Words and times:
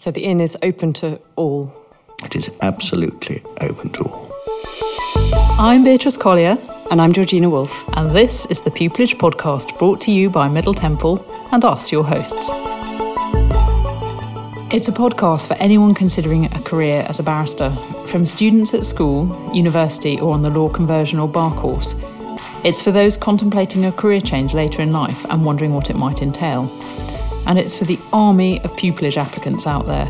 So 0.00 0.12
the 0.12 0.20
inn 0.24 0.40
is 0.40 0.56
open 0.62 0.92
to 0.92 1.20
all. 1.34 1.72
It 2.22 2.36
is 2.36 2.52
absolutely 2.62 3.42
open 3.60 3.90
to 3.94 4.04
all. 4.04 4.32
I'm 5.58 5.82
Beatrice 5.82 6.16
Collier, 6.16 6.56
And 6.92 7.02
I'm 7.02 7.12
Georgina 7.12 7.50
Wolfe. 7.50 7.84
and 7.94 8.14
this 8.14 8.46
is 8.46 8.62
the 8.62 8.70
Pupillage 8.70 9.16
Podcast 9.16 9.76
brought 9.76 10.00
to 10.02 10.12
you 10.12 10.30
by 10.30 10.46
Middle 10.46 10.72
Temple 10.72 11.26
and 11.50 11.64
us, 11.64 11.90
your 11.90 12.04
hosts. 12.04 12.48
It's 14.72 14.86
a 14.86 14.92
podcast 14.92 15.48
for 15.48 15.54
anyone 15.54 15.94
considering 15.94 16.44
a 16.44 16.62
career 16.62 17.04
as 17.08 17.18
a 17.18 17.24
barrister, 17.24 17.76
from 18.06 18.24
students 18.24 18.74
at 18.74 18.84
school, 18.84 19.50
university, 19.52 20.20
or 20.20 20.32
on 20.32 20.42
the 20.42 20.50
law 20.50 20.68
conversion 20.68 21.18
or 21.18 21.26
bar 21.26 21.52
course. 21.56 21.96
It's 22.62 22.80
for 22.80 22.92
those 22.92 23.16
contemplating 23.16 23.84
a 23.84 23.90
career 23.90 24.20
change 24.20 24.54
later 24.54 24.80
in 24.80 24.92
life 24.92 25.26
and 25.28 25.44
wondering 25.44 25.74
what 25.74 25.90
it 25.90 25.96
might 25.96 26.22
entail. 26.22 26.66
And 27.48 27.58
it's 27.58 27.74
for 27.74 27.86
the 27.86 27.98
army 28.12 28.60
of 28.62 28.72
pupillage 28.74 29.16
applicants 29.16 29.66
out 29.66 29.86
there, 29.86 30.06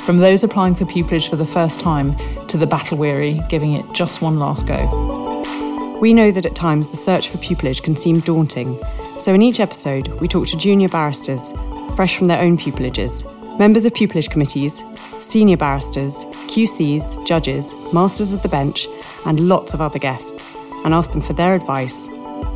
from 0.00 0.18
those 0.18 0.42
applying 0.42 0.74
for 0.74 0.84
pupillage 0.84 1.30
for 1.30 1.36
the 1.36 1.46
first 1.46 1.78
time 1.78 2.16
to 2.48 2.58
the 2.58 2.66
battle 2.66 2.98
weary 2.98 3.40
giving 3.48 3.72
it 3.72 3.86
just 3.92 4.20
one 4.20 4.38
last 4.38 4.66
go. 4.66 5.98
We 6.00 6.12
know 6.12 6.32
that 6.32 6.46
at 6.46 6.56
times 6.56 6.88
the 6.88 6.96
search 6.96 7.28
for 7.28 7.38
pupillage 7.38 7.82
can 7.82 7.94
seem 7.94 8.20
daunting. 8.20 8.80
So 9.18 9.32
in 9.32 9.40
each 9.40 9.60
episode, 9.60 10.08
we 10.20 10.26
talk 10.26 10.48
to 10.48 10.56
junior 10.56 10.88
barristers, 10.88 11.52
fresh 11.94 12.16
from 12.16 12.26
their 12.26 12.40
own 12.40 12.58
pupillages, 12.58 13.24
members 13.58 13.84
of 13.84 13.92
pupillage 13.92 14.30
committees, 14.30 14.82
senior 15.20 15.58
barristers, 15.58 16.24
QCs, 16.48 17.24
judges, 17.24 17.74
masters 17.92 18.32
of 18.32 18.42
the 18.42 18.48
bench, 18.48 18.88
and 19.26 19.48
lots 19.48 19.74
of 19.74 19.80
other 19.80 19.98
guests, 19.98 20.56
and 20.84 20.92
ask 20.92 21.12
them 21.12 21.22
for 21.22 21.34
their 21.34 21.54
advice 21.54 22.08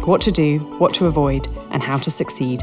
what 0.06 0.20
to 0.23 0.33
do, 0.33 0.59
what 0.78 0.92
to 0.95 1.06
avoid, 1.06 1.47
and 1.70 1.83
how 1.83 1.98
to 1.98 2.11
succeed. 2.11 2.62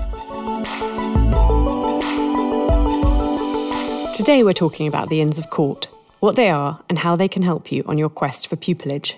Today, 4.21 4.43
we're 4.43 4.53
talking 4.53 4.85
about 4.85 5.09
the 5.09 5.19
Inns 5.19 5.39
of 5.39 5.49
Court, 5.49 5.87
what 6.19 6.35
they 6.35 6.51
are, 6.51 6.79
and 6.87 6.99
how 6.99 7.15
they 7.15 7.27
can 7.27 7.41
help 7.41 7.71
you 7.71 7.83
on 7.87 7.97
your 7.97 8.07
quest 8.07 8.45
for 8.45 8.55
pupillage. 8.55 9.17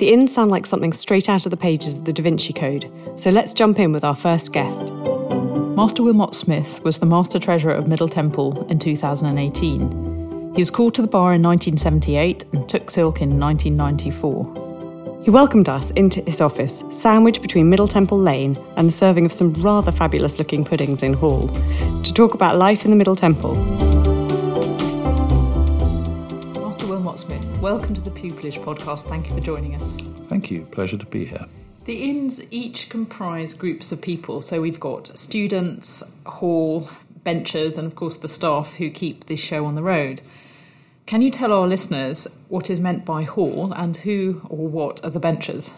The 0.00 0.12
inns 0.12 0.34
sound 0.34 0.50
like 0.50 0.66
something 0.66 0.92
straight 0.92 1.28
out 1.28 1.46
of 1.46 1.50
the 1.50 1.56
pages 1.56 1.96
of 1.96 2.06
the 2.06 2.12
Da 2.12 2.24
Vinci 2.24 2.52
Code, 2.52 2.90
so 3.14 3.30
let's 3.30 3.54
jump 3.54 3.78
in 3.78 3.92
with 3.92 4.02
our 4.02 4.16
first 4.16 4.52
guest. 4.52 4.92
Master 4.92 6.02
Wilmot 6.02 6.34
Smith 6.34 6.82
was 6.82 6.98
the 6.98 7.06
Master 7.06 7.38
Treasurer 7.38 7.72
of 7.72 7.86
Middle 7.86 8.08
Temple 8.08 8.66
in 8.68 8.80
2018. 8.80 10.52
He 10.56 10.60
was 10.60 10.72
called 10.72 10.96
to 10.96 11.02
the 11.02 11.06
bar 11.06 11.34
in 11.34 11.40
1978 11.40 12.46
and 12.52 12.68
took 12.68 12.90
silk 12.90 13.22
in 13.22 13.38
1994. 13.38 14.71
He 15.24 15.30
welcomed 15.30 15.68
us 15.68 15.92
into 15.92 16.20
his 16.22 16.40
office, 16.40 16.82
sandwiched 16.90 17.42
between 17.42 17.70
Middle 17.70 17.86
Temple 17.86 18.18
Lane 18.18 18.58
and 18.76 18.88
the 18.88 18.92
serving 18.92 19.24
of 19.24 19.32
some 19.32 19.52
rather 19.62 19.92
fabulous 19.92 20.36
looking 20.36 20.64
puddings 20.64 21.04
in 21.04 21.12
Hall, 21.12 21.46
to 22.02 22.12
talk 22.12 22.34
about 22.34 22.56
life 22.56 22.84
in 22.84 22.90
the 22.90 22.96
Middle 22.96 23.14
Temple. 23.14 23.54
Master 26.60 26.88
Wilmot 26.88 27.20
Smith, 27.20 27.46
welcome 27.58 27.94
to 27.94 28.00
the 28.00 28.10
Pupillage 28.10 28.58
Podcast. 28.64 29.04
Thank 29.04 29.28
you 29.28 29.34
for 29.36 29.40
joining 29.40 29.76
us. 29.76 29.96
Thank 30.26 30.50
you. 30.50 30.64
Pleasure 30.72 30.96
to 30.96 31.06
be 31.06 31.24
here. 31.24 31.46
The 31.84 32.02
inns 32.02 32.42
each 32.50 32.88
comprise 32.88 33.54
groups 33.54 33.92
of 33.92 34.02
people. 34.02 34.42
So 34.42 34.60
we've 34.60 34.80
got 34.80 35.16
students, 35.16 36.16
hall, 36.26 36.88
benchers, 37.22 37.78
and 37.78 37.86
of 37.86 37.94
course 37.94 38.16
the 38.16 38.26
staff 38.26 38.74
who 38.74 38.90
keep 38.90 39.26
this 39.26 39.38
show 39.38 39.66
on 39.66 39.76
the 39.76 39.84
road. 39.84 40.20
Can 41.06 41.20
you 41.20 41.30
tell 41.30 41.52
our 41.52 41.66
listeners 41.66 42.38
what 42.48 42.70
is 42.70 42.80
meant 42.80 43.04
by 43.04 43.24
hall 43.24 43.72
and 43.74 43.96
who 43.98 44.40
or 44.48 44.68
what 44.68 45.04
are 45.04 45.10
the 45.10 45.20
benchers? 45.20 45.74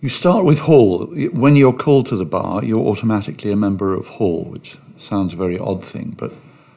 You 0.00 0.08
start 0.08 0.44
with 0.44 0.60
Hall. 0.60 1.06
When 1.32 1.56
you're 1.56 1.72
called 1.72 2.06
to 2.06 2.16
the 2.16 2.24
bar, 2.24 2.64
you're 2.64 2.86
automatically 2.86 3.50
a 3.50 3.56
member 3.56 3.94
of 3.94 4.06
Hall, 4.06 4.44
which 4.44 4.78
sounds 4.96 5.32
a 5.32 5.36
very 5.36 5.58
odd 5.58 5.82
thing, 5.82 6.14
but 6.16 6.32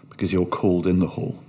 because 0.10 0.34
you're 0.34 0.48
called 0.48 0.88
in 0.88 0.98
the 0.98 1.08
Hall. 1.08 1.40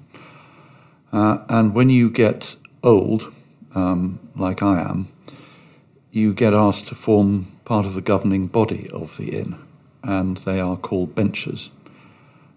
Uh, 1.14 1.38
and 1.48 1.74
when 1.74 1.88
you 1.88 2.10
get 2.10 2.56
old, 2.82 3.32
um, 3.74 4.20
like 4.36 4.62
I 4.62 4.82
am, 4.82 5.08
you 6.10 6.34
get 6.34 6.52
asked 6.52 6.88
to 6.88 6.94
form 6.94 7.46
part 7.64 7.86
of 7.86 7.94
the 7.94 8.02
governing 8.02 8.48
body 8.48 8.90
of 8.90 9.16
the 9.16 9.30
inn, 9.30 9.56
and 10.02 10.36
they 10.38 10.60
are 10.60 10.76
called 10.76 11.14
benchers. 11.14 11.70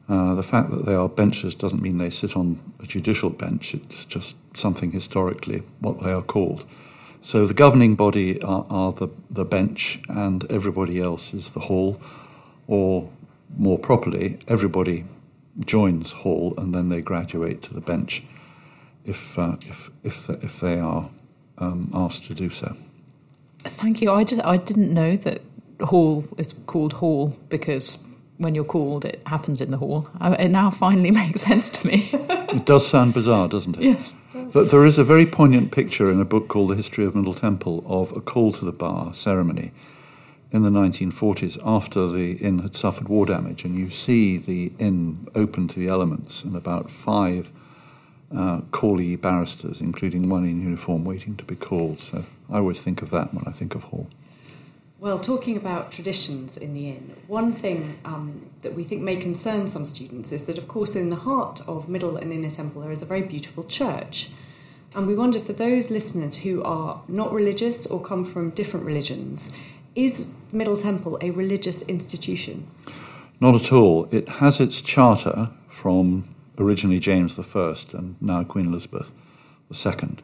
Uh, 0.07 0.35
the 0.35 0.43
fact 0.43 0.69
that 0.69 0.85
they 0.85 0.93
are 0.93 1.09
benchers 1.09 1.55
doesn't 1.55 1.81
mean 1.81 1.97
they 1.97 2.11
sit 2.11 2.35
on 2.37 2.59
a 2.79 2.85
judicial 2.85 3.29
bench, 3.29 3.73
it's 3.73 4.05
just 4.05 4.35
something 4.55 4.91
historically 4.91 5.63
what 5.79 6.03
they 6.03 6.11
are 6.11 6.21
called. 6.21 6.65
So 7.21 7.47
the 7.47 7.55
governing 7.55 7.95
body 7.95 8.39
are, 8.43 8.67
are 8.69 8.91
the, 8.91 9.07
the 9.31 9.45
bench, 9.45 9.99
and 10.07 10.45
everybody 10.51 11.01
else 11.01 11.33
is 11.33 11.53
the 11.53 11.61
hall, 11.61 11.99
or 12.67 13.09
more 13.57 13.79
properly, 13.79 14.39
everybody 14.47 15.05
joins 15.65 16.11
hall 16.11 16.53
and 16.57 16.73
then 16.73 16.89
they 16.89 17.01
graduate 17.01 17.61
to 17.63 17.73
the 17.73 17.81
bench 17.81 18.23
if, 19.05 19.39
uh, 19.39 19.55
if, 19.61 19.89
if, 20.03 20.29
if 20.29 20.59
they 20.59 20.79
are 20.79 21.09
um, 21.57 21.89
asked 21.93 22.25
to 22.25 22.33
do 22.33 22.49
so. 22.49 22.75
Thank 23.59 24.01
you. 24.01 24.11
I, 24.11 24.23
just, 24.23 24.43
I 24.45 24.57
didn't 24.57 24.93
know 24.93 25.15
that 25.15 25.41
hall 25.81 26.25
is 26.37 26.53
called 26.53 26.93
hall 26.93 27.37
because 27.49 27.97
when 28.37 28.53
you're 28.53 28.65
called, 28.65 29.05
it 29.05 29.21
happens 29.25 29.61
in 29.61 29.71
the 29.71 29.77
hall. 29.77 30.09
It 30.21 30.49
now 30.49 30.69
finally 30.69 31.11
makes 31.23 31.41
sense 31.41 31.69
to 31.71 31.87
me. 31.87 32.09
It 32.11 32.65
does 32.65 32.87
sound 32.87 33.13
bizarre, 33.13 33.47
doesn't 33.47 33.77
it? 33.77 33.83
yes. 33.83 34.15
But 34.53 34.69
there 34.69 34.85
is 34.85 34.97
a 34.97 35.03
very 35.03 35.25
poignant 35.25 35.71
picture 35.71 36.11
in 36.11 36.19
a 36.19 36.25
book 36.25 36.47
called 36.47 36.69
The 36.69 36.75
History 36.75 37.05
of 37.05 37.15
Middle 37.15 37.33
Temple 37.33 37.83
of 37.87 38.11
a 38.15 38.21
call 38.21 38.51
to 38.53 38.65
the 38.65 38.73
bar 38.73 39.13
ceremony 39.13 39.71
in 40.51 40.63
the 40.63 40.69
1940s 40.69 41.57
after 41.65 42.07
the 42.07 42.33
inn 42.33 42.59
had 42.59 42.75
suffered 42.75 43.07
war 43.07 43.25
damage. 43.25 43.63
And 43.63 43.75
you 43.75 43.89
see 43.89 44.37
the 44.37 44.73
inn 44.79 45.27
open 45.35 45.67
to 45.69 45.79
the 45.79 45.87
elements 45.87 46.43
and 46.43 46.55
about 46.55 46.89
five 46.89 47.51
uh, 48.35 48.61
callee 48.71 49.15
barristers, 49.19 49.81
including 49.81 50.29
one 50.29 50.45
in 50.45 50.61
uniform, 50.61 51.05
waiting 51.05 51.35
to 51.37 51.45
be 51.45 51.55
called. 51.55 51.99
So 51.99 52.25
I 52.49 52.57
always 52.57 52.81
think 52.81 53.01
of 53.01 53.09
that 53.11 53.33
when 53.33 53.45
I 53.47 53.51
think 53.51 53.75
of 53.75 53.85
Hall. 53.85 54.07
Well, 55.05 55.19
talking 55.19 55.55
about 55.55 55.91
traditions 55.91 56.57
in 56.57 56.73
the 56.73 56.89
inn, 56.89 57.15
one 57.27 57.53
thing 57.53 57.99
um, 58.03 58.49
that 58.61 58.73
we 58.73 58.83
think 58.83 59.03
may 59.03 59.17
concern 59.17 59.67
some 59.67 59.85
students 59.85 60.31
is 60.31 60.45
that, 60.45 60.57
of 60.57 60.67
course, 60.67 60.95
in 60.95 61.09
the 61.09 61.15
heart 61.17 61.61
of 61.67 61.87
Middle 61.87 62.17
and 62.17 62.33
Inner 62.33 62.49
Temple, 62.49 62.81
there 62.81 62.91
is 62.91 63.03
a 63.03 63.05
very 63.05 63.21
beautiful 63.21 63.63
church. 63.63 64.31
And 64.95 65.05
we 65.05 65.13
wonder 65.13 65.39
for 65.39 65.53
those 65.53 65.91
listeners 65.91 66.37
who 66.37 66.63
are 66.63 67.03
not 67.07 67.31
religious 67.31 67.85
or 67.85 68.01
come 68.01 68.25
from 68.25 68.49
different 68.49 68.83
religions, 68.83 69.53
is 69.93 70.33
Middle 70.51 70.75
Temple 70.75 71.19
a 71.21 71.29
religious 71.29 71.83
institution? 71.83 72.65
Not 73.39 73.53
at 73.53 73.71
all. 73.71 74.07
It 74.11 74.27
has 74.41 74.59
its 74.59 74.81
charter 74.81 75.51
from 75.69 76.33
originally 76.57 76.97
James 76.97 77.37
I 77.37 77.75
and 77.93 78.15
now 78.19 78.43
Queen 78.43 78.65
Elizabeth 78.65 79.11
II, 79.71 80.15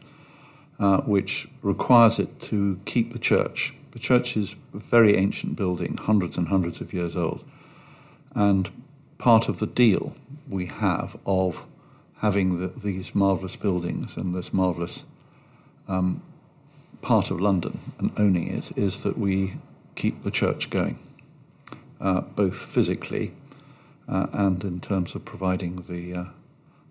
uh, 0.80 1.02
which 1.02 1.48
requires 1.62 2.18
it 2.18 2.40
to 2.40 2.80
keep 2.86 3.14
the 3.14 3.20
church. 3.20 3.76
The 3.92 4.00
church 4.00 4.38
is 4.38 4.56
a 4.74 4.78
very 4.78 5.16
ancient 5.16 5.56
building, 5.56 5.98
hundreds 5.98 6.38
and 6.38 6.48
hundreds 6.48 6.82
of 6.82 6.94
years 6.94 7.16
old. 7.16 7.44
And 8.34 8.72
part 9.18 9.50
of 9.50 9.60
the 9.60 9.68
deal 9.68 10.16
we 10.50 10.68
have 10.68 11.18
of 11.26 11.66
having 12.18 12.60
the, 12.60 12.68
these 12.68 13.14
marvellous 13.14 13.56
buildings 13.56 14.16
and 14.16 14.34
this 14.34 14.54
marvellous 14.54 15.04
um, 15.88 16.22
part 17.02 17.32
of 17.32 17.42
London 17.42 17.80
and 18.00 18.12
owning 18.18 18.48
it 18.48 18.76
is 18.78 19.04
that 19.04 19.18
we 19.18 19.54
keep 19.96 20.24
the 20.24 20.32
church 20.32 20.70
going, 20.70 21.00
uh, 22.00 22.22
both 22.22 22.62
physically 22.62 23.34
uh, 24.08 24.28
and 24.32 24.64
in 24.64 24.80
terms 24.80 25.16
of 25.16 25.26
providing 25.26 25.84
the 25.88 26.14
uh, 26.14 26.26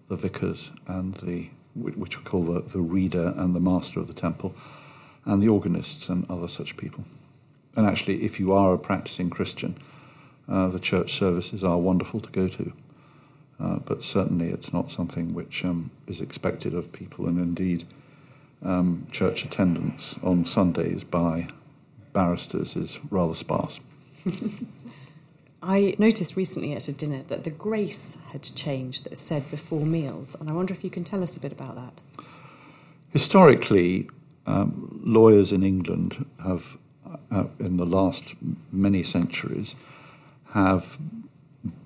the 0.09 0.17
vicars 0.17 0.71
and 0.87 1.15
the 1.17 1.49
which 1.75 2.19
we 2.19 2.25
call 2.25 2.43
the, 2.43 2.61
the 2.61 2.81
reader 2.81 3.33
and 3.37 3.55
the 3.55 3.61
master 3.61 4.01
of 4.01 4.09
the 4.09 4.13
temple, 4.13 4.55
and 5.25 5.43
the 5.43 5.49
organists 5.49 6.09
and 6.09 6.29
other 6.31 6.49
such 6.49 6.77
people. 6.77 7.05
And 7.77 7.87
actually, 7.87 8.23
if 8.23 8.41
you 8.41 8.53
are 8.53 8.75
a 8.75 8.79
practicing 8.79 9.31
Christian, 9.31 9.77
uh, 10.49 10.69
the 10.69 10.81
church 10.81 11.13
services 11.13 11.63
are 11.63 11.79
wonderful 11.79 12.21
to 12.21 12.31
go 12.31 12.49
to. 12.49 12.73
Uh, 13.61 13.79
but 13.79 14.03
certainly, 14.03 14.49
it's 14.49 14.73
not 14.73 14.91
something 14.91 15.35
which 15.35 15.65
um, 15.65 15.91
is 16.07 16.21
expected 16.21 16.75
of 16.75 16.93
people, 16.93 17.27
and 17.27 17.39
indeed, 17.39 17.85
um, 18.63 19.07
church 19.11 19.45
attendance 19.45 20.19
on 20.23 20.45
Sundays 20.45 21.05
by 21.05 21.49
barristers 22.13 22.75
is 22.75 23.01
rather 23.11 23.35
sparse. 23.35 23.81
I 25.63 25.95
noticed 25.99 26.37
recently 26.37 26.73
at 26.73 26.89
a 26.89 26.93
dinner 26.93 27.23
that 27.29 27.45
the 27.45 27.51
grace 27.51 28.23
had 28.33 28.43
changed 28.43 29.05
that 29.05 29.13
is 29.13 29.19
said 29.19 29.51
before 29.51 29.85
meals, 29.85 30.35
and 30.35 30.49
I 30.49 30.53
wonder 30.53 30.73
if 30.73 30.83
you 30.83 30.91
can 30.91 31.05
tell 31.05 31.23
us 31.23 31.37
a 31.37 31.41
bit 31.41 31.53
about 31.53 31.75
that. 31.75 32.03
Historically, 33.11 34.09
um, 34.47 35.01
lawyers 35.05 35.53
in 35.53 35.63
England 35.63 36.27
have, 36.43 36.77
uh, 37.31 37.45
in 37.59 37.77
the 37.77 37.87
last 37.87 38.35
many 38.73 39.03
centuries, 39.03 39.75
have 40.53 40.99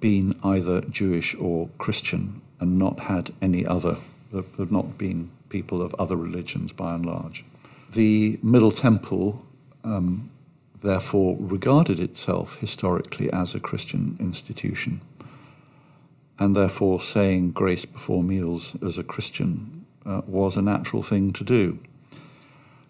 been 0.01 0.39
either 0.43 0.81
Jewish 0.83 1.35
or 1.35 1.69
Christian 1.79 2.41
and 2.61 2.79
not 2.79 3.01
had 3.01 3.33
any 3.43 3.67
other, 3.67 3.97
have 4.33 4.71
not 4.71 4.97
been 4.97 5.31
people 5.49 5.83
of 5.83 5.95
other 5.95 6.17
religions 6.17 6.73
by 6.73 6.95
and 6.95 7.05
large. 7.05 7.45
The 7.93 8.39
Middle 8.43 8.71
Temple 8.71 9.45
um, 9.83 10.31
therefore 10.83 11.37
regarded 11.39 11.99
itself 11.99 12.57
historically 12.57 13.31
as 13.33 13.55
a 13.55 13.61
Christian 13.61 14.17
institution. 14.19 15.01
and 16.39 16.57
therefore 16.57 17.01
saying 17.01 17.53
grace 17.53 17.85
before 17.85 18.23
meals 18.23 18.75
as 18.83 18.99
a 18.99 19.05
Christian 19.05 19.87
uh, 20.05 20.23
was 20.27 20.57
a 20.57 20.63
natural 20.63 21.03
thing 21.03 21.33
to 21.33 21.45
do. 21.45 21.79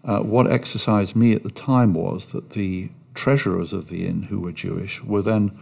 Uh, 0.05 0.21
what 0.21 0.51
exercised 0.51 1.17
me 1.17 1.33
at 1.33 1.43
the 1.43 1.51
time 1.51 1.95
was 1.95 2.33
that 2.33 2.51
the 2.51 2.91
treasurers 3.15 3.73
of 3.73 3.89
the 3.89 4.06
inn, 4.06 4.25
who 4.25 4.39
were 4.41 4.53
Jewish, 4.53 5.03
were 5.03 5.23
then 5.23 5.59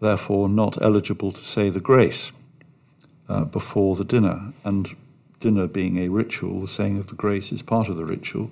therefore 0.00 0.48
not 0.48 0.80
eligible 0.80 1.32
to 1.32 1.44
say 1.44 1.68
the 1.68 1.80
grace 1.80 2.32
uh, 3.28 3.44
before 3.44 3.94
the 3.94 4.04
dinner. 4.04 4.52
And 4.64 4.96
dinner 5.40 5.66
being 5.66 5.98
a 5.98 6.08
ritual, 6.08 6.60
the 6.60 6.68
saying 6.68 6.98
of 6.98 7.08
the 7.08 7.14
grace 7.14 7.52
is 7.52 7.62
part 7.62 7.88
of 7.88 7.96
the 7.96 8.06
ritual. 8.06 8.50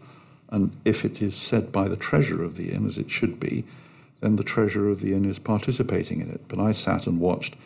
And 0.50 0.76
if 0.84 1.04
it 1.04 1.22
is 1.22 1.34
said 1.34 1.72
by 1.72 1.88
the 1.88 1.96
treasurer 1.96 2.44
of 2.44 2.56
the 2.56 2.72
inn, 2.72 2.84
as 2.84 2.98
it 2.98 3.10
should 3.10 3.40
be, 3.40 3.64
then 4.20 4.36
the 4.36 4.44
treasurer 4.44 4.90
of 4.90 5.00
the 5.00 5.14
inn 5.14 5.24
is 5.24 5.38
participating 5.38 6.20
in 6.20 6.30
it. 6.30 6.42
But 6.46 6.60
I 6.60 6.72
sat 6.72 7.06
and 7.06 7.18
watched 7.18 7.56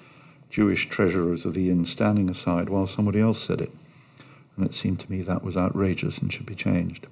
Jewish 0.50 0.88
treasurers 0.88 1.44
of 1.44 1.54
the 1.54 1.68
inn 1.68 1.84
standing 1.84 2.30
aside 2.30 2.68
while 2.68 2.86
somebody 2.86 3.20
else 3.20 3.42
said 3.42 3.60
it. 3.60 3.72
And 4.56 4.64
it 4.64 4.74
seemed 4.74 5.00
to 5.00 5.10
me 5.10 5.22
that 5.22 5.42
was 5.42 5.56
outrageous 5.56 6.18
and 6.18 6.32
should 6.32 6.46
be 6.46 6.54
changed. 6.54 7.08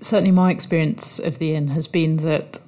Certainly, 0.00 0.32
my 0.32 0.50
experience 0.50 1.18
of 1.18 1.38
the 1.38 1.54
inn 1.54 1.68
has 1.68 1.86
been 1.86 2.18
that 2.18 2.60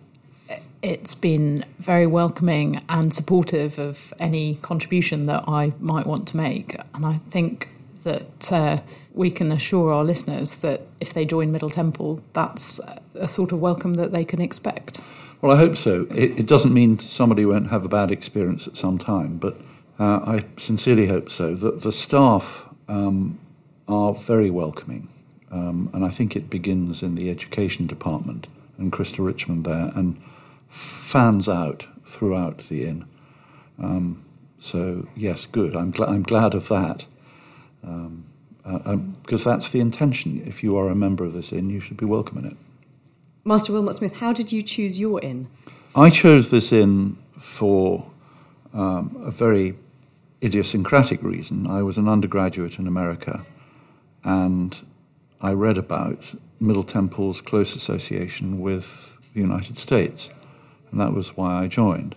it's 0.83 1.15
been 1.15 1.65
very 1.79 2.07
welcoming 2.07 2.83
and 2.89 3.13
supportive 3.13 3.79
of 3.79 4.15
any 4.19 4.57
contribution 4.57 5.27
that 5.27 5.45
I 5.47 5.73
might 5.79 6.07
want 6.07 6.27
to 6.29 6.37
make. 6.37 6.77
And 6.95 7.05
I 7.05 7.19
think 7.31 7.69
that 8.05 8.53
uh, 8.53 8.81
we 9.13 9.31
can 9.31 9.53
assure 9.53 9.93
our 9.93 10.05
listeners 10.05 10.57
that 10.57 10.83
if 11.01 11.13
they 11.13 11.25
join 11.25 11.53
Middle 11.53 11.71
Temple, 11.71 12.23
that's 12.33 12.81
a 13.15 13.29
sort 13.29 13.53
of 13.53 13.61
welcome 13.61 13.95
that 13.95 14.13
they 14.13 14.25
can 14.25 14.41
expect. 14.41 15.01
Well, 15.41 15.53
I 15.53 15.57
hope 15.57 15.77
so. 15.77 16.07
It, 16.11 16.41
it 16.41 16.47
doesn't 16.47 16.73
mean 16.73 16.99
somebody 16.99 17.45
won't 17.45 17.71
have 17.71 17.85
a 17.85 17.89
bad 17.89 18.11
experience 18.11 18.67
at 18.67 18.77
some 18.77 18.99
time, 18.99 19.39
but 19.39 19.61
uh, 19.99 20.21
I 20.25 20.45
sincerely 20.57 21.07
hope 21.07 21.31
so. 21.31 21.55
That 21.55 21.83
the 21.83 21.93
staff 21.93 22.67
um, 22.89 23.39
are 23.89 24.15
very 24.15 24.51
welcoming, 24.51 25.09
um, 25.51 25.91
and 25.93 26.05
I 26.05 26.11
think 26.11 26.37
it 26.37 26.51
begins 26.51 27.03
in 27.03 27.15
the 27.15 27.31
education 27.31 27.87
department 27.87 28.47
and 28.79 28.93
Christa 28.93 29.25
Richmond 29.25 29.65
there, 29.65 29.93
and 29.95 30.21
fans 30.69 31.49
out 31.49 31.87
throughout 32.05 32.59
the 32.59 32.85
inn. 32.85 33.05
Um, 33.79 34.25
so 34.59 35.09
yes, 35.17 35.47
good. 35.47 35.77
I'm, 35.77 35.93
gl- 35.93 36.09
I'm 36.09 36.23
glad 36.23 36.55
of 36.55 36.69
that. 36.69 37.07
Um, 37.83 38.27
uh, 38.65 38.97
because 38.97 39.47
um, 39.47 39.53
that's 39.53 39.71
the 39.71 39.81
intention. 39.81 40.43
If 40.47 40.63
you 40.63 40.77
are 40.77 40.89
a 40.89 40.95
member 40.95 41.25
of 41.25 41.33
this 41.33 41.53
inn, 41.53 41.71
you 41.71 41.81
should 41.81 41.97
be 41.97 42.05
welcome 42.05 42.39
in 42.39 42.45
it. 42.45 42.57
Master 43.45 43.73
Wilmot 43.73 43.97
Smith, 43.97 44.17
how 44.17 44.33
did 44.33 44.53
you 44.53 44.63
choose 44.63 44.99
your 44.99 45.21
inn? 45.23 45.49
I 45.95 46.11
chose 46.11 46.51
this 46.51 46.73
inn 46.73 47.17
for 47.39 48.11
um, 48.75 49.17
a 49.25 49.31
very 49.31 49.77
idiosyncratic 50.43 51.23
reason. 51.23 51.67
I 51.67 51.83
was 51.83 51.99
an 51.99 52.09
undergraduate 52.09 52.79
in 52.79 52.87
America 52.87 53.45
and 54.23 54.79
I 55.41 55.53
read 55.53 55.79
about 55.79 56.35
Middle 56.61 56.83
Temple's 56.83 57.41
close 57.41 57.75
association 57.75 58.61
with 58.61 59.19
the 59.33 59.41
United 59.41 59.79
States, 59.79 60.29
and 60.91 61.01
that 61.01 61.15
was 61.15 61.37
why 61.37 61.63
I 61.63 61.67
joined. 61.67 62.15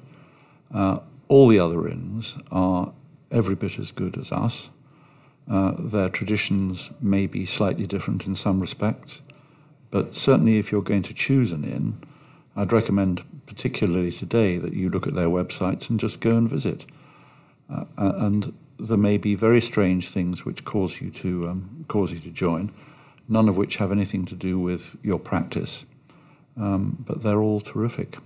Uh, 0.73 0.99
all 1.29 1.47
the 1.47 1.59
other 1.59 1.87
inns 1.87 2.35
are 2.51 2.91
every 3.31 3.55
bit 3.55 3.79
as 3.79 3.91
good 3.91 4.17
as 4.17 4.31
us. 4.31 4.69
Uh, 5.49 5.73
their 5.79 6.09
traditions 6.09 6.91
may 6.99 7.27
be 7.27 7.45
slightly 7.45 7.85
different 7.85 8.27
in 8.27 8.35
some 8.35 8.59
respects, 8.59 9.21
but 9.89 10.15
certainly 10.15 10.57
if 10.57 10.71
you're 10.71 10.81
going 10.81 11.03
to 11.03 11.13
choose 11.13 11.51
an 11.51 11.63
inn, 11.63 12.01
I'd 12.55 12.71
recommend, 12.71 13.23
particularly 13.45 14.11
today, 14.11 14.57
that 14.57 14.73
you 14.73 14.89
look 14.89 15.07
at 15.07 15.15
their 15.15 15.27
websites 15.27 15.89
and 15.89 15.99
just 15.99 16.19
go 16.19 16.35
and 16.35 16.49
visit. 16.49 16.85
Uh, 17.69 17.85
and 17.97 18.53
there 18.79 18.97
may 18.97 19.17
be 19.17 19.35
very 19.35 19.61
strange 19.61 20.09
things 20.09 20.45
which 20.45 20.65
cause 20.65 20.99
you 20.99 21.09
to 21.09 21.47
um, 21.47 21.85
cause 21.87 22.11
you 22.11 22.19
to 22.19 22.29
join, 22.29 22.71
none 23.33 23.49
of 23.49 23.57
which 23.57 23.77
have 23.77 23.91
anything 23.91 24.25
to 24.25 24.35
do 24.35 24.59
with 24.59 24.95
your 25.03 25.19
practice, 25.19 25.85
um, 26.55 27.03
but 27.05 27.21
they're 27.23 27.41
all 27.41 27.59
terrific. 27.59 28.17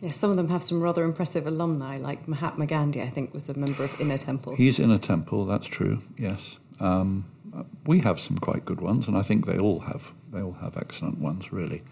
Yeah, 0.00 0.10
some 0.10 0.30
of 0.30 0.36
them 0.36 0.48
have 0.48 0.62
some 0.62 0.82
rather 0.82 1.04
impressive 1.04 1.46
alumni, 1.46 1.98
like 1.98 2.26
Mahatma 2.26 2.66
Gandhi, 2.66 3.00
I 3.02 3.08
think, 3.08 3.32
was 3.32 3.48
a 3.48 3.58
member 3.58 3.84
of 3.84 4.00
Inner 4.00 4.18
Temple. 4.18 4.56
He's 4.56 4.78
Inner 4.78 4.98
Temple, 4.98 5.46
that's 5.46 5.66
true, 5.66 6.02
yes. 6.18 6.58
Um, 6.80 7.26
we 7.86 8.00
have 8.00 8.18
some 8.18 8.38
quite 8.38 8.64
good 8.64 8.80
ones, 8.80 9.08
and 9.08 9.16
I 9.16 9.22
think 9.22 9.46
they 9.46 9.58
all 9.58 9.80
have 9.80 10.12
they 10.32 10.42
all 10.42 10.56
have 10.60 10.76
excellent 10.76 11.18
ones, 11.18 11.52
really. 11.52 11.82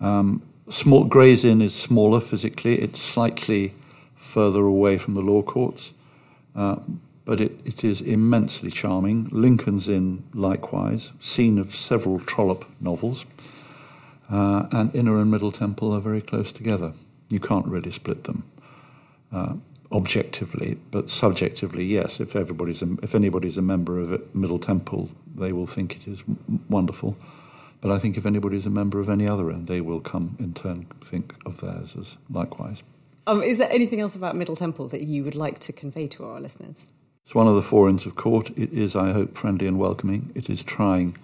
Um, 0.00 0.42
small, 0.68 1.04
Gray's 1.04 1.44
Inn 1.44 1.60
is 1.60 1.74
smaller 1.74 2.20
physically; 2.20 2.80
it's 2.80 3.00
slightly 3.00 3.74
further 4.14 4.62
away 4.64 4.98
from 4.98 5.14
the 5.14 5.20
law 5.20 5.42
courts, 5.42 5.92
uh, 6.54 6.76
but 7.24 7.40
it, 7.40 7.52
it 7.64 7.84
is 7.84 8.00
immensely 8.00 8.70
charming. 8.70 9.28
Lincoln's 9.30 9.88
Inn, 9.88 10.24
likewise, 10.34 11.12
scene 11.20 11.58
of 11.58 11.74
several 11.74 12.18
Trollope 12.18 12.66
novels, 12.80 13.26
uh, 14.30 14.66
and 14.72 14.94
Inner 14.94 15.20
and 15.20 15.30
Middle 15.30 15.52
Temple 15.52 15.92
are 15.92 16.00
very 16.00 16.20
close 16.20 16.52
together. 16.52 16.94
You 17.28 17.40
can't 17.40 17.66
really 17.66 17.90
split 17.90 18.24
them 18.24 18.44
uh, 19.32 19.54
objectively, 19.90 20.78
but 20.90 21.10
subjectively, 21.10 21.84
yes. 21.84 22.20
If 22.20 22.34
everybody's 22.34 22.82
a, 22.82 22.96
if 23.02 23.14
anybody's 23.14 23.58
a 23.58 23.62
member 23.62 23.98
of 23.98 24.34
Middle 24.34 24.58
Temple, 24.58 25.10
they 25.34 25.52
will 25.52 25.66
think 25.66 25.96
it 25.96 26.08
is 26.08 26.24
wonderful. 26.68 27.16
But 27.80 27.90
I 27.90 27.98
think 27.98 28.16
if 28.16 28.24
anybody's 28.26 28.64
a 28.64 28.70
member 28.70 29.00
of 29.00 29.08
any 29.08 29.26
other 29.26 29.50
end, 29.50 29.66
they 29.66 29.80
will 29.80 30.00
come 30.00 30.36
in 30.38 30.54
turn 30.54 30.86
think 31.00 31.34
of 31.44 31.60
theirs 31.60 31.96
as 31.98 32.16
likewise. 32.30 32.82
Um, 33.26 33.42
is 33.42 33.58
there 33.58 33.70
anything 33.70 34.00
else 34.00 34.14
about 34.14 34.36
Middle 34.36 34.56
Temple 34.56 34.88
that 34.88 35.02
you 35.02 35.24
would 35.24 35.34
like 35.34 35.58
to 35.60 35.72
convey 35.72 36.06
to 36.08 36.24
our 36.24 36.40
listeners? 36.40 36.88
It's 37.24 37.34
one 37.34 37.48
of 37.48 37.54
the 37.54 37.62
four 37.62 37.88
inns 37.88 38.06
of 38.06 38.16
court. 38.16 38.50
It 38.50 38.72
is, 38.72 38.94
I 38.96 39.12
hope, 39.12 39.36
friendly 39.36 39.66
and 39.66 39.78
welcoming. 39.78 40.32
It 40.34 40.50
is 40.50 40.62
trying 40.62 41.16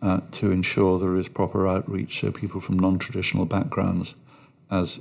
uh, 0.00 0.20
to 0.32 0.50
ensure 0.50 0.98
there 0.98 1.16
is 1.16 1.28
proper 1.28 1.66
outreach 1.66 2.20
so 2.20 2.32
people 2.32 2.60
from 2.60 2.78
non 2.78 2.98
traditional 2.98 3.44
backgrounds, 3.44 4.14
as 4.70 5.00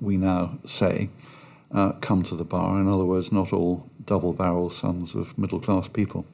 we 0.00 0.16
now 0.16 0.58
say, 0.64 1.10
uh, 1.70 1.92
come 2.00 2.22
to 2.24 2.34
the 2.34 2.44
bar. 2.44 2.80
In 2.80 2.88
other 2.88 3.04
words, 3.04 3.30
not 3.30 3.52
all 3.52 3.86
double 4.04 4.32
barrel 4.32 4.70
sons 4.70 5.14
of 5.14 5.36
middle 5.38 5.60
class 5.60 5.88
people. 5.88 6.24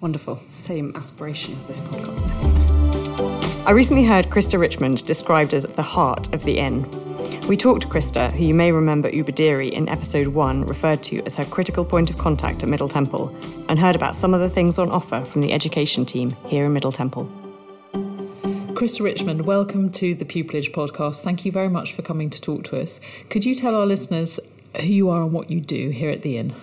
Wonderful. 0.00 0.40
Same 0.48 0.94
aspiration 0.96 1.54
as 1.56 1.64
this 1.64 1.80
podcast. 1.80 3.66
I 3.66 3.72
recently 3.72 4.04
heard 4.04 4.30
Christa 4.30 4.58
Richmond 4.58 5.04
described 5.04 5.52
as 5.52 5.64
the 5.64 5.82
heart 5.82 6.32
of 6.34 6.44
the 6.44 6.58
inn. 6.58 6.88
We 7.50 7.56
talked 7.56 7.82
to 7.82 7.88
Christa, 7.88 8.32
who 8.32 8.44
you 8.44 8.54
may 8.54 8.70
remember 8.70 9.10
Ubadiri 9.10 9.72
in 9.72 9.88
episode 9.88 10.28
1 10.28 10.66
referred 10.66 11.02
to 11.02 11.20
as 11.26 11.34
her 11.34 11.44
critical 11.44 11.84
point 11.84 12.08
of 12.08 12.16
contact 12.16 12.62
at 12.62 12.68
Middle 12.68 12.86
Temple, 12.86 13.36
and 13.68 13.76
heard 13.76 13.96
about 13.96 14.14
some 14.14 14.34
of 14.34 14.40
the 14.40 14.48
things 14.48 14.78
on 14.78 14.88
offer 14.88 15.24
from 15.24 15.40
the 15.40 15.52
education 15.52 16.06
team 16.06 16.30
here 16.46 16.64
in 16.64 16.72
Middle 16.72 16.92
Temple. 16.92 17.28
Christa 17.92 19.02
Richmond, 19.02 19.46
welcome 19.46 19.90
to 19.90 20.14
the 20.14 20.24
Pupillage 20.24 20.70
podcast. 20.70 21.22
Thank 21.22 21.44
you 21.44 21.50
very 21.50 21.68
much 21.68 21.92
for 21.92 22.02
coming 22.02 22.30
to 22.30 22.40
talk 22.40 22.62
to 22.66 22.80
us. 22.80 23.00
Could 23.30 23.44
you 23.44 23.56
tell 23.56 23.74
our 23.74 23.84
listeners 23.84 24.38
who 24.76 24.86
you 24.86 25.10
are 25.10 25.22
and 25.22 25.32
what 25.32 25.50
you 25.50 25.60
do 25.60 25.90
here 25.90 26.10
at 26.10 26.22
the 26.22 26.38
Inn? 26.38 26.54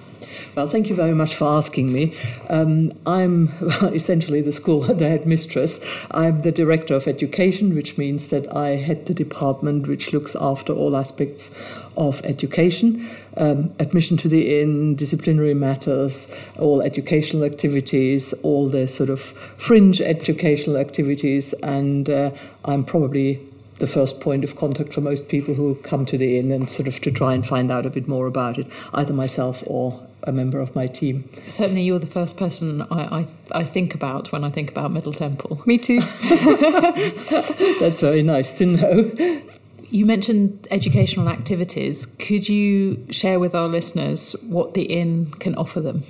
Well, 0.55 0.67
thank 0.67 0.89
you 0.89 0.95
very 0.95 1.13
much 1.13 1.35
for 1.35 1.45
asking 1.45 1.93
me. 1.93 2.15
Um, 2.49 2.91
I'm 3.05 3.49
essentially 3.93 4.41
the 4.41 4.51
school 4.51 4.81
the 4.81 5.07
headmistress. 5.07 5.79
I'm 6.11 6.41
the 6.41 6.51
director 6.51 6.95
of 6.95 7.07
education, 7.07 7.75
which 7.75 7.97
means 7.97 8.29
that 8.29 8.51
I 8.55 8.69
head 8.69 9.05
the 9.05 9.13
department 9.13 9.87
which 9.87 10.13
looks 10.13 10.35
after 10.35 10.73
all 10.73 10.95
aspects 10.95 11.77
of 11.95 12.21
education, 12.23 13.07
um, 13.35 13.73
admission 13.79 14.17
to 14.17 14.27
the 14.27 14.59
inn, 14.59 14.95
disciplinary 14.95 15.53
matters, 15.53 16.33
all 16.57 16.81
educational 16.81 17.43
activities, 17.43 18.33
all 18.43 18.67
the 18.67 18.87
sort 18.87 19.09
of 19.09 19.21
fringe 19.21 20.01
educational 20.01 20.77
activities, 20.77 21.53
and 21.61 22.09
uh, 22.09 22.31
I'm 22.65 22.83
probably 22.83 23.41
the 23.79 23.87
first 23.87 24.19
point 24.19 24.43
of 24.43 24.55
contact 24.55 24.93
for 24.93 25.01
most 25.01 25.29
people 25.29 25.53
who 25.53 25.75
come 25.75 26.05
to 26.05 26.17
the 26.17 26.39
inn 26.39 26.51
and 26.51 26.69
sort 26.69 26.87
of 26.87 26.99
to 27.01 27.11
try 27.11 27.33
and 27.33 27.45
find 27.45 27.71
out 27.71 27.85
a 27.85 27.89
bit 27.89 28.07
more 28.07 28.25
about 28.25 28.57
it, 28.57 28.67
either 28.93 29.13
myself 29.13 29.63
or 29.67 30.06
a 30.27 30.31
member 30.31 30.59
of 30.59 30.75
my 30.75 30.87
team. 30.87 31.29
Certainly, 31.47 31.83
you're 31.83 31.99
the 31.99 32.05
first 32.05 32.37
person 32.37 32.81
I, 32.91 33.19
I, 33.19 33.27
I 33.51 33.63
think 33.63 33.95
about 33.95 34.31
when 34.31 34.43
I 34.43 34.49
think 34.49 34.69
about 34.69 34.91
Middle 34.91 35.13
Temple. 35.13 35.61
Me 35.65 35.77
too. 35.77 36.01
That's 37.79 38.01
very 38.01 38.23
nice 38.23 38.57
to 38.57 38.65
know. 38.65 39.41
You 39.89 40.05
mentioned 40.05 40.67
educational 40.69 41.29
activities. 41.29 42.05
Could 42.05 42.49
you 42.49 43.05
share 43.09 43.39
with 43.39 43.55
our 43.55 43.67
listeners 43.67 44.35
what 44.47 44.73
the 44.73 44.83
inn 44.83 45.31
can 45.39 45.55
offer 45.55 45.79
them? 45.79 46.03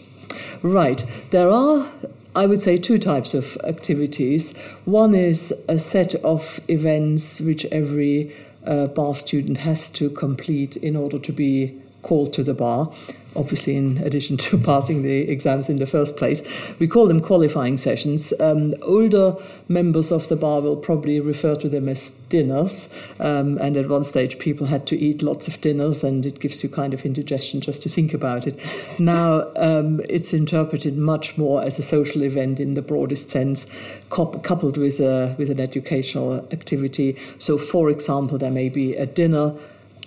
Right. 0.63 1.05
There 1.29 1.50
are 1.50 1.88
I 2.36 2.45
would 2.45 2.62
say 2.62 2.77
two 2.77 3.00
types 3.00 3.33
of 3.33 3.57
activities. 3.63 4.55
One 4.86 5.15
is 5.15 5.51
a 5.67 5.79
set 5.79 6.13
of 6.15 6.59
events 6.67 7.41
which 7.41 7.65
every 7.65 8.31
uh, 8.63 8.86
bar 8.88 9.15
student 9.15 9.57
has 9.59 9.89
to 9.91 10.12
complete 10.12 10.77
in 10.77 10.95
order 10.95 11.17
to 11.17 11.31
be 11.31 11.81
called 12.08 12.34
to 12.34 12.44
the 12.44 12.54
bar 12.54 12.92
obviously 13.38 13.76
in 13.76 13.98
addition 14.00 14.36
to 14.36 14.58
passing 14.72 15.04
the 15.04 15.30
exams 15.30 15.70
in 15.70 15.78
the 15.78 15.86
first 15.86 16.18
place. 16.18 16.42
We 16.80 16.88
call 16.88 17.08
them 17.08 17.22
qualifying 17.22 17.78
sessions. 17.78 18.34
Um, 18.40 18.74
older 18.82 19.36
members 19.68 20.12
of 20.12 20.28
the 20.28 20.36
bar 20.36 20.62
will 20.62 20.76
probably 20.76 21.20
refer 21.20 21.56
to 21.58 21.70
them 21.70 21.88
as 21.88 22.12
dinners. 22.30 22.90
Um, 23.20 23.58
and 23.60 23.78
at 23.78 23.88
one 23.88 24.04
stage, 24.04 24.40
people 24.40 24.68
had 24.68 24.88
to 24.88 24.98
eat 24.98 25.22
lots 25.22 25.48
of 25.48 25.62
dinners, 25.62 26.04
and 26.04 26.26
it 26.26 26.40
gives 26.40 26.64
you 26.64 26.70
kind 26.70 26.94
of 26.94 27.06
indigestion 27.06 27.62
just 27.62 27.84
to 27.84 27.90
think 27.90 28.14
about 28.14 28.48
it. 28.48 28.60
Now, 29.00 29.52
um, 29.56 30.02
it's 30.10 30.34
interpreted 30.34 30.98
much 30.98 31.38
more 31.38 31.64
as 31.64 31.78
a 31.80 31.84
social 31.84 32.24
event 32.24 32.60
in 32.60 32.74
the 32.74 32.82
broadest 32.82 33.30
sense, 33.30 33.68
coupled 34.10 34.78
with, 34.78 35.00
a, 35.00 35.36
with 35.38 35.50
an 35.52 35.60
educational 35.60 36.38
activity. 36.52 37.18
So, 37.38 37.58
for 37.58 37.90
example, 37.90 38.38
there 38.38 38.52
may 38.52 38.70
be 38.70 38.96
a 38.96 39.06
dinner. 39.06 39.54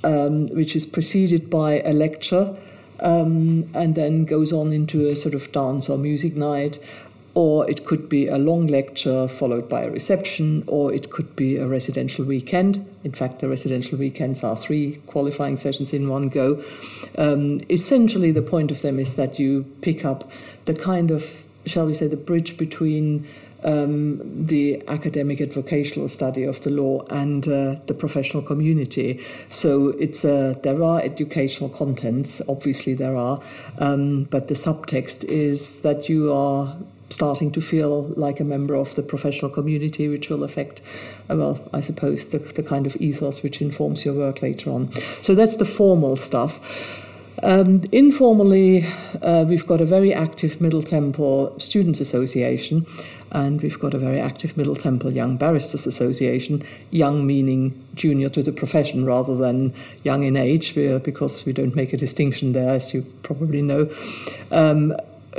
Um, 0.02 0.48
which 0.48 0.76
is 0.76 0.86
preceded 0.86 1.50
by 1.50 1.82
a 1.82 1.92
lecture 1.92 2.56
um, 3.00 3.68
and 3.74 3.94
then 3.94 4.24
goes 4.24 4.50
on 4.50 4.72
into 4.72 5.06
a 5.06 5.14
sort 5.14 5.34
of 5.34 5.52
dance 5.52 5.90
or 5.90 5.98
music 5.98 6.36
night. 6.36 6.78
Or 7.34 7.68
it 7.68 7.84
could 7.84 8.08
be 8.08 8.26
a 8.26 8.38
long 8.38 8.66
lecture 8.66 9.28
followed 9.28 9.68
by 9.68 9.82
a 9.82 9.90
reception, 9.90 10.64
or 10.66 10.92
it 10.92 11.10
could 11.10 11.36
be 11.36 11.58
a 11.58 11.66
residential 11.66 12.24
weekend. 12.24 12.84
In 13.04 13.12
fact, 13.12 13.38
the 13.38 13.48
residential 13.48 13.98
weekends 13.98 14.42
are 14.42 14.56
three 14.56 15.00
qualifying 15.06 15.56
sessions 15.56 15.92
in 15.92 16.08
one 16.08 16.28
go. 16.28 16.62
Um, 17.18 17.60
essentially, 17.70 18.32
the 18.32 18.42
point 18.42 18.70
of 18.70 18.82
them 18.82 18.98
is 18.98 19.14
that 19.14 19.38
you 19.38 19.64
pick 19.80 20.04
up 20.04 20.30
the 20.64 20.74
kind 20.74 21.10
of, 21.10 21.44
shall 21.66 21.86
we 21.86 21.94
say, 21.94 22.08
the 22.08 22.16
bridge 22.16 22.56
between 22.56 23.26
um, 23.64 24.46
the 24.46 24.82
academic 24.88 25.40
and 25.40 25.52
vocational 25.52 26.08
study 26.08 26.44
of 26.44 26.62
the 26.62 26.70
law 26.70 27.04
and 27.10 27.46
uh, 27.46 27.76
the 27.86 27.94
professional 27.94 28.42
community. 28.42 29.20
So 29.48 29.88
it's 29.98 30.24
uh, 30.24 30.54
there 30.62 30.82
are 30.82 31.00
educational 31.00 31.70
contents, 31.70 32.42
obviously 32.48 32.94
there 32.94 33.16
are, 33.16 33.40
um, 33.78 34.24
but 34.24 34.48
the 34.48 34.54
subtext 34.54 35.24
is 35.24 35.80
that 35.82 36.08
you 36.08 36.32
are 36.32 36.76
starting 37.10 37.50
to 37.50 37.60
feel 37.60 38.04
like 38.16 38.40
a 38.40 38.44
member 38.44 38.74
of 38.74 38.94
the 38.94 39.02
professional 39.02 39.50
community, 39.50 40.08
which 40.08 40.30
will 40.30 40.44
affect, 40.44 40.80
uh, 41.28 41.36
well, 41.36 41.68
I 41.74 41.80
suppose, 41.80 42.28
the, 42.28 42.38
the 42.38 42.62
kind 42.62 42.86
of 42.86 42.96
ethos 42.96 43.42
which 43.42 43.60
informs 43.60 44.04
your 44.04 44.14
work 44.14 44.42
later 44.42 44.70
on. 44.70 44.92
So 45.22 45.34
that's 45.34 45.56
the 45.56 45.64
formal 45.64 46.16
stuff. 46.16 47.06
Um, 47.42 47.82
informally, 47.90 48.84
uh, 49.22 49.44
we've 49.48 49.66
got 49.66 49.80
a 49.80 49.86
very 49.86 50.12
active 50.12 50.60
Middle 50.60 50.82
Temple 50.82 51.58
Students 51.58 52.00
Association, 52.00 52.86
and 53.32 53.62
we've 53.62 53.78
got 53.78 53.94
a 53.94 53.98
very 53.98 54.20
active 54.20 54.56
Middle 54.56 54.76
Temple 54.76 55.12
Young 55.12 55.36
Barristers 55.36 55.86
Association, 55.86 56.64
young 56.90 57.26
meaning 57.26 57.86
junior 57.94 58.28
to 58.30 58.42
the 58.42 58.52
profession 58.52 59.04
rather 59.04 59.36
than 59.36 59.72
young 60.02 60.22
in 60.22 60.36
age, 60.36 60.74
because 60.74 61.44
we 61.44 61.52
don't 61.52 61.74
make 61.74 61.92
a 61.92 61.96
distinction 61.96 62.52
there, 62.52 62.70
as 62.70 62.92
you 62.92 63.02
probably 63.22 63.62
know. 63.62 63.90
Um, 64.50 64.94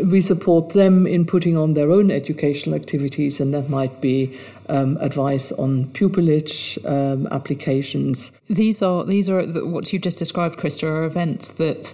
we 0.06 0.22
support 0.22 0.70
them 0.74 1.06
in 1.06 1.26
putting 1.26 1.58
on 1.58 1.74
their 1.74 1.92
own 1.92 2.12
educational 2.12 2.76
activities, 2.76 3.40
and 3.40 3.54
that 3.54 3.70
might 3.70 4.00
be 4.00 4.38
um, 4.70 4.98
advice 4.98 5.52
on 5.52 5.86
pupillage 5.88 6.78
um, 6.86 7.28
applications. 7.28 8.32
These 8.48 8.82
are 8.82 9.04
these 9.04 9.30
are 9.30 9.44
what 9.66 9.92
you 9.92 10.00
just 10.00 10.18
described, 10.18 10.58
Christa, 10.58 10.84
are 10.84 11.04
events 11.04 11.50
that 11.52 11.94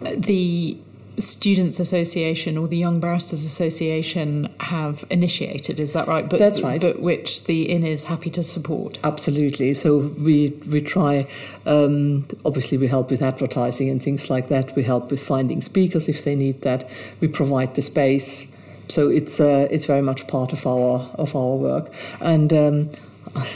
the 0.00 0.76
Students 1.18 1.78
Association 1.78 2.56
or 2.56 2.66
the 2.66 2.76
Young 2.76 2.98
Barristers 2.98 3.44
Association 3.44 4.52
have 4.60 5.04
initiated. 5.10 5.78
Is 5.78 5.92
that 5.92 6.08
right? 6.08 6.28
But, 6.28 6.38
That's 6.38 6.62
right. 6.62 6.80
But 6.80 7.00
which 7.00 7.44
the 7.44 7.64
Inn 7.64 7.84
is 7.84 8.04
happy 8.04 8.30
to 8.30 8.42
support. 8.42 8.98
Absolutely. 9.04 9.74
So 9.74 9.98
we 9.98 10.50
we 10.68 10.80
try. 10.80 11.26
Um, 11.66 12.26
obviously, 12.44 12.78
we 12.78 12.88
help 12.88 13.10
with 13.10 13.22
advertising 13.22 13.90
and 13.90 14.02
things 14.02 14.30
like 14.30 14.48
that. 14.48 14.74
We 14.74 14.84
help 14.84 15.10
with 15.10 15.22
finding 15.22 15.60
speakers 15.60 16.08
if 16.08 16.24
they 16.24 16.34
need 16.34 16.62
that. 16.62 16.88
We 17.20 17.28
provide 17.28 17.74
the 17.74 17.82
space. 17.82 18.50
So 18.88 19.08
it's 19.08 19.38
uh, 19.38 19.68
it's 19.70 19.84
very 19.84 20.02
much 20.02 20.26
part 20.26 20.52
of 20.52 20.66
our 20.66 21.00
of 21.14 21.36
our 21.36 21.56
work 21.56 21.92
and. 22.20 22.52
Um, 22.52 22.90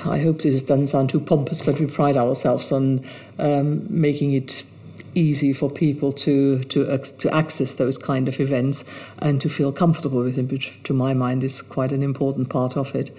I 0.07 0.19
hope 0.21 0.41
this 0.41 0.63
doesn't 0.63 0.87
sound 0.87 1.11
too 1.11 1.21
pompous, 1.21 1.61
but 1.61 1.79
we 1.79 1.87
pride 1.87 2.17
ourselves 2.17 2.73
on 2.73 3.05
um, 3.39 3.85
making 3.91 4.33
it 4.33 4.65
easy 5.17 5.53
for 5.53 5.71
people 5.71 6.13
to 6.13 6.61
to 6.65 6.99
to 6.99 7.35
access 7.35 7.75
those 7.75 7.99
kind 7.99 8.29
of 8.29 8.39
events 8.41 8.85
and 9.19 9.41
to 9.41 9.49
feel 9.49 9.73
comfortable 9.73 10.23
with 10.23 10.37
them, 10.37 10.49
which 10.49 10.83
to 10.85 10.93
my 10.93 11.15
mind 11.15 11.43
is 11.43 11.63
quite 11.63 11.93
an 11.93 12.03
important 12.03 12.49
part 12.49 12.77
of 12.77 12.95
it. 12.95 13.11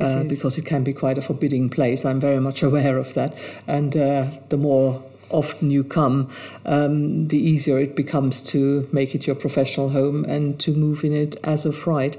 Uh, 0.00 0.22
because 0.22 0.56
it 0.56 0.64
can 0.64 0.84
be 0.84 0.92
quite 0.92 1.18
a 1.18 1.22
forbidding 1.22 1.68
place. 1.68 2.04
I'm 2.04 2.20
very 2.20 2.38
much 2.38 2.62
aware 2.68 2.98
of 2.98 3.14
that, 3.14 3.36
and 3.66 3.96
uh, 3.96 4.26
the 4.48 4.56
more 4.56 5.02
often 5.30 5.70
you 5.70 5.84
come, 5.84 6.30
um, 6.64 7.28
the 7.28 7.38
easier 7.38 7.78
it 7.78 7.94
becomes 7.94 8.42
to 8.42 8.88
make 8.92 9.14
it 9.14 9.26
your 9.26 9.36
professional 9.36 9.90
home 9.90 10.24
and 10.24 10.58
to 10.60 10.72
move 10.72 11.04
in 11.04 11.12
it 11.12 11.36
as 11.44 11.66
of 11.66 11.86
right, 11.86 12.16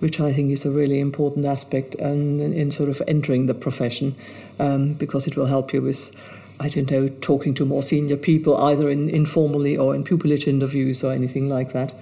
which 0.00 0.20
I 0.20 0.32
think 0.32 0.50
is 0.50 0.64
a 0.64 0.70
really 0.70 1.00
important 1.00 1.46
aspect 1.46 1.94
in, 1.96 2.40
in 2.40 2.70
sort 2.70 2.88
of 2.88 3.02
entering 3.08 3.46
the 3.46 3.54
profession 3.54 4.14
um, 4.58 4.94
because 4.94 5.26
it 5.26 5.36
will 5.36 5.46
help 5.46 5.72
you 5.72 5.82
with 5.82 6.14
I 6.60 6.68
don't 6.68 6.90
know, 6.90 7.08
talking 7.08 7.54
to 7.54 7.64
more 7.64 7.82
senior 7.82 8.16
people, 8.16 8.56
either 8.56 8.88
in, 8.88 9.08
informally 9.08 9.76
or 9.76 9.94
in 9.94 10.04
pupillage 10.04 10.46
interviews 10.46 11.02
or 11.02 11.12
anything 11.12 11.48
like 11.48 11.72
that. 11.72 11.92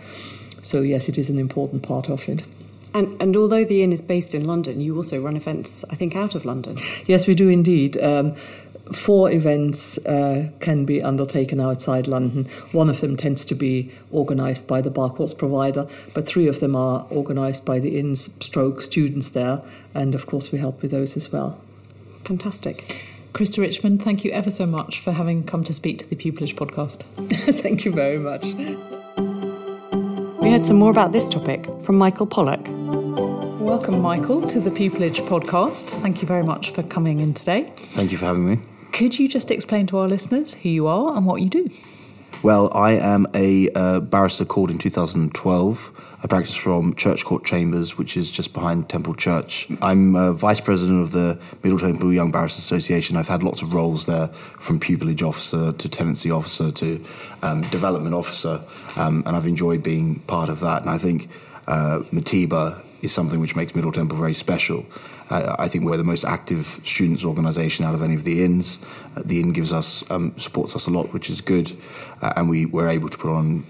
So, 0.62 0.82
yes, 0.82 1.08
it 1.08 1.18
is 1.18 1.30
an 1.30 1.38
important 1.38 1.82
part 1.82 2.08
of 2.08 2.28
it. 2.28 2.44
And, 2.94 3.20
and 3.20 3.36
although 3.36 3.64
the 3.64 3.82
inn 3.82 3.92
is 3.92 4.02
based 4.02 4.34
in 4.34 4.46
London, 4.46 4.80
you 4.80 4.96
also 4.96 5.20
run 5.20 5.36
events, 5.36 5.84
I 5.90 5.94
think, 5.94 6.14
out 6.14 6.34
of 6.34 6.44
London. 6.44 6.76
Yes, 7.06 7.26
we 7.26 7.34
do 7.34 7.48
indeed. 7.48 7.96
Um, 8.02 8.34
four 8.92 9.30
events 9.30 9.98
uh, 9.98 10.50
can 10.60 10.84
be 10.84 11.02
undertaken 11.02 11.60
outside 11.60 12.06
London. 12.06 12.44
One 12.72 12.90
of 12.90 13.00
them 13.00 13.16
tends 13.16 13.44
to 13.46 13.54
be 13.54 13.90
organised 14.12 14.68
by 14.68 14.82
the 14.82 14.90
bar 14.90 15.08
course 15.10 15.32
provider, 15.32 15.86
but 16.14 16.26
three 16.26 16.48
of 16.48 16.60
them 16.60 16.76
are 16.76 17.06
organised 17.10 17.64
by 17.64 17.78
the 17.78 17.98
inn's 17.98 18.34
stroke 18.44 18.82
students 18.82 19.30
there, 19.30 19.62
and 19.94 20.14
of 20.14 20.26
course 20.26 20.52
we 20.52 20.58
help 20.58 20.82
with 20.82 20.90
those 20.90 21.16
as 21.16 21.32
well. 21.32 21.60
Fantastic. 22.24 23.02
Christa 23.32 23.60
Richmond, 23.60 24.02
thank 24.02 24.26
you 24.26 24.30
ever 24.30 24.50
so 24.50 24.66
much 24.66 25.00
for 25.00 25.12
having 25.12 25.42
come 25.42 25.64
to 25.64 25.72
speak 25.72 25.98
to 26.00 26.08
the 26.08 26.16
Pupillage 26.16 26.54
podcast. 26.54 27.04
thank 27.62 27.86
you 27.86 27.90
very 27.90 28.18
much. 28.18 28.44
We 30.42 30.50
heard 30.50 30.66
some 30.66 30.76
more 30.76 30.90
about 30.90 31.12
this 31.12 31.30
topic 31.30 31.66
from 31.82 31.96
Michael 31.96 32.26
Polak. 32.26 32.68
Welcome, 33.58 34.00
Michael, 34.00 34.42
to 34.42 34.60
the 34.60 34.70
Pupillage 34.70 35.26
podcast. 35.26 35.88
Thank 36.02 36.20
you 36.20 36.28
very 36.28 36.42
much 36.42 36.72
for 36.72 36.82
coming 36.82 37.20
in 37.20 37.32
today. 37.32 37.72
Thank 37.76 38.12
you 38.12 38.18
for 38.18 38.26
having 38.26 38.50
me. 38.50 38.58
Could 38.92 39.18
you 39.18 39.26
just 39.28 39.50
explain 39.50 39.86
to 39.86 39.96
our 39.96 40.08
listeners 40.08 40.52
who 40.52 40.68
you 40.68 40.86
are 40.86 41.16
and 41.16 41.24
what 41.24 41.40
you 41.40 41.48
do? 41.48 41.70
Well, 42.42 42.72
I 42.74 42.94
am 42.94 43.28
a 43.34 43.68
uh, 43.70 44.00
barrister 44.00 44.44
called 44.44 44.72
in 44.72 44.78
2012. 44.78 46.16
I 46.24 46.26
practice 46.26 46.56
from 46.56 46.92
Church 46.96 47.24
Court 47.24 47.44
Chambers, 47.44 47.96
which 47.96 48.16
is 48.16 48.32
just 48.32 48.52
behind 48.52 48.88
Temple 48.88 49.14
Church. 49.14 49.68
I'm 49.80 50.16
uh, 50.16 50.32
vice 50.32 50.60
president 50.60 51.02
of 51.02 51.12
the 51.12 51.38
Middle 51.62 51.78
Temple 51.78 52.12
Young 52.12 52.32
Barristers 52.32 52.64
Association. 52.64 53.16
I've 53.16 53.28
had 53.28 53.44
lots 53.44 53.62
of 53.62 53.72
roles 53.72 54.06
there, 54.06 54.26
from 54.58 54.80
pupillage 54.80 55.22
officer 55.22 55.70
to 55.70 55.88
tenancy 55.88 56.32
officer 56.32 56.72
to 56.72 57.04
um, 57.42 57.60
development 57.60 58.16
officer, 58.16 58.60
um, 58.96 59.22
and 59.24 59.36
I've 59.36 59.46
enjoyed 59.46 59.84
being 59.84 60.18
part 60.20 60.48
of 60.48 60.58
that. 60.60 60.82
And 60.82 60.90
I 60.90 60.98
think 60.98 61.28
uh, 61.68 62.00
MTYBA 62.10 62.84
is 63.02 63.12
something 63.12 63.40
which 63.40 63.54
makes 63.54 63.74
Middle 63.74 63.92
Temple 63.92 64.16
very 64.16 64.34
special. 64.34 64.86
Uh, 65.28 65.56
I 65.58 65.68
think 65.68 65.84
we're 65.84 65.96
the 65.96 66.04
most 66.04 66.24
active 66.24 66.80
students' 66.84 67.24
organisation 67.24 67.84
out 67.84 67.94
of 67.94 68.02
any 68.02 68.14
of 68.14 68.24
the 68.24 68.44
inns. 68.44 68.78
Uh, 69.16 69.22
the 69.24 69.40
inn 69.40 69.52
gives 69.52 69.72
us 69.72 70.02
um, 70.10 70.32
supports 70.38 70.74
us 70.74 70.86
a 70.86 70.90
lot, 70.90 71.12
which 71.12 71.28
is 71.28 71.40
good, 71.40 71.72
uh, 72.22 72.32
and 72.36 72.48
we 72.48 72.66
were 72.66 72.88
able 72.88 73.08
to 73.08 73.18
put 73.18 73.30
on, 73.30 73.64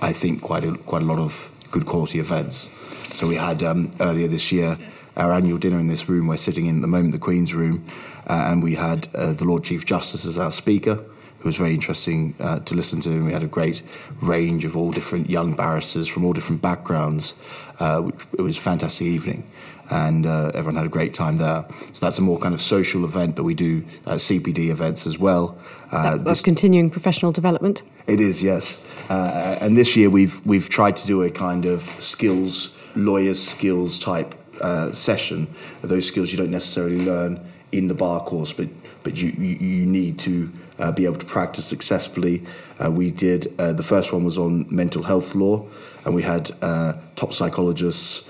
I 0.00 0.12
think, 0.12 0.40
quite 0.40 0.64
a, 0.64 0.72
quite 0.78 1.02
a 1.02 1.06
lot 1.06 1.18
of 1.18 1.50
good 1.70 1.84
quality 1.84 2.20
events. 2.20 2.70
So 3.10 3.26
we 3.26 3.36
had 3.36 3.62
um, 3.62 3.90
earlier 4.00 4.28
this 4.28 4.52
year 4.52 4.78
our 5.16 5.32
annual 5.32 5.58
dinner 5.58 5.78
in 5.78 5.88
this 5.88 6.08
room. 6.08 6.26
We're 6.26 6.36
sitting 6.36 6.66
in 6.66 6.76
at 6.76 6.80
the 6.82 6.86
moment 6.86 7.12
the 7.12 7.18
Queen's 7.18 7.54
Room, 7.54 7.86
uh, 8.26 8.48
and 8.48 8.62
we 8.62 8.74
had 8.74 9.08
uh, 9.14 9.32
the 9.32 9.44
Lord 9.44 9.64
Chief 9.64 9.84
Justice 9.84 10.26
as 10.26 10.36
our 10.36 10.50
speaker, 10.50 10.96
who 11.38 11.48
was 11.48 11.56
very 11.56 11.72
interesting 11.72 12.34
uh, 12.38 12.58
to 12.60 12.74
listen 12.74 13.00
to. 13.00 13.10
And 13.10 13.24
we 13.24 13.32
had 13.32 13.42
a 13.42 13.46
great 13.48 13.82
range 14.20 14.64
of 14.64 14.76
all 14.76 14.92
different 14.92 15.30
young 15.30 15.54
barristers 15.54 16.06
from 16.06 16.24
all 16.24 16.32
different 16.32 16.60
backgrounds. 16.60 17.34
Uh, 17.78 18.00
which, 18.00 18.26
it 18.38 18.40
was 18.40 18.56
a 18.56 18.60
fantastic 18.60 19.06
evening. 19.06 19.44
And 19.90 20.26
uh, 20.26 20.50
everyone 20.54 20.76
had 20.76 20.86
a 20.86 20.88
great 20.88 21.12
time 21.12 21.36
there. 21.36 21.66
So 21.92 22.04
that's 22.04 22.18
a 22.18 22.22
more 22.22 22.38
kind 22.38 22.54
of 22.54 22.60
social 22.60 23.04
event, 23.04 23.36
but 23.36 23.44
we 23.44 23.54
do 23.54 23.84
uh, 24.06 24.14
CPD 24.14 24.70
events 24.70 25.06
as 25.06 25.18
well. 25.18 25.58
that's, 25.92 26.22
that's 26.22 26.40
continuing 26.40 26.90
professional 26.90 27.32
development. 27.32 27.82
It 28.06 28.20
is, 28.20 28.42
yes. 28.42 28.82
Uh, 29.08 29.58
and 29.60 29.76
this 29.76 29.96
year 29.96 30.10
we've 30.10 30.44
we've 30.46 30.68
tried 30.68 30.96
to 30.96 31.06
do 31.06 31.22
a 31.22 31.30
kind 31.30 31.64
of 31.64 31.82
skills 32.00 32.76
lawyers 32.94 33.42
skills 33.42 33.98
type 33.98 34.34
uh, 34.60 34.92
session. 34.92 35.46
Those 35.82 36.06
skills 36.06 36.32
you 36.32 36.38
don't 36.38 36.50
necessarily 36.50 37.04
learn 37.04 37.40
in 37.72 37.88
the 37.88 37.94
bar 37.94 38.20
course, 38.24 38.52
but 38.52 38.68
but 39.02 39.20
you 39.20 39.30
you, 39.30 39.56
you 39.56 39.86
need 39.86 40.18
to 40.20 40.52
uh, 40.78 40.92
be 40.92 41.04
able 41.04 41.18
to 41.18 41.26
practice 41.26 41.64
successfully. 41.64 42.44
Uh, 42.82 42.90
we 42.90 43.10
did 43.10 43.54
uh, 43.60 43.72
the 43.72 43.82
first 43.82 44.12
one 44.12 44.24
was 44.24 44.38
on 44.38 44.66
mental 44.70 45.02
health 45.02 45.34
law, 45.34 45.66
and 46.06 46.14
we 46.14 46.22
had 46.22 46.50
uh, 46.62 46.94
top 47.16 47.34
psychologists. 47.34 48.24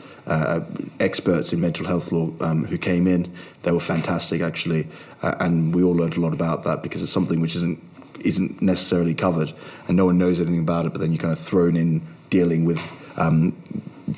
experts 0.99 1.53
in 1.53 1.61
mental 1.61 1.87
health 1.87 2.11
law 2.11 2.29
um, 2.41 2.65
who 2.65 2.77
came 2.77 3.07
in. 3.07 3.33
They 3.63 3.71
were 3.71 3.79
fantastic, 3.79 4.41
actually, 4.43 4.89
and 5.23 5.73
we 5.73 5.85
all 5.85 5.95
learned 5.95 6.17
a 6.17 6.21
lot 6.21 6.35
about 6.35 6.65
that 6.65 6.83
because 6.83 7.01
it's 7.01 7.13
something 7.13 7.39
which 7.39 7.55
isn't 7.55 7.79
isn't 8.27 8.61
necessarily 8.61 9.15
covered, 9.15 9.53
and 9.87 9.97
no 9.97 10.07
one 10.07 10.19
knows 10.19 10.41
anything 10.41 10.61
about 10.61 10.87
it. 10.87 10.93
But 10.93 11.01
then 11.01 11.13
you're 11.13 11.23
kind 11.23 11.33
of 11.33 11.39
thrown 11.39 11.77
in 11.77 12.03
dealing 12.31 12.65
with 12.65 12.81
um, 13.17 13.55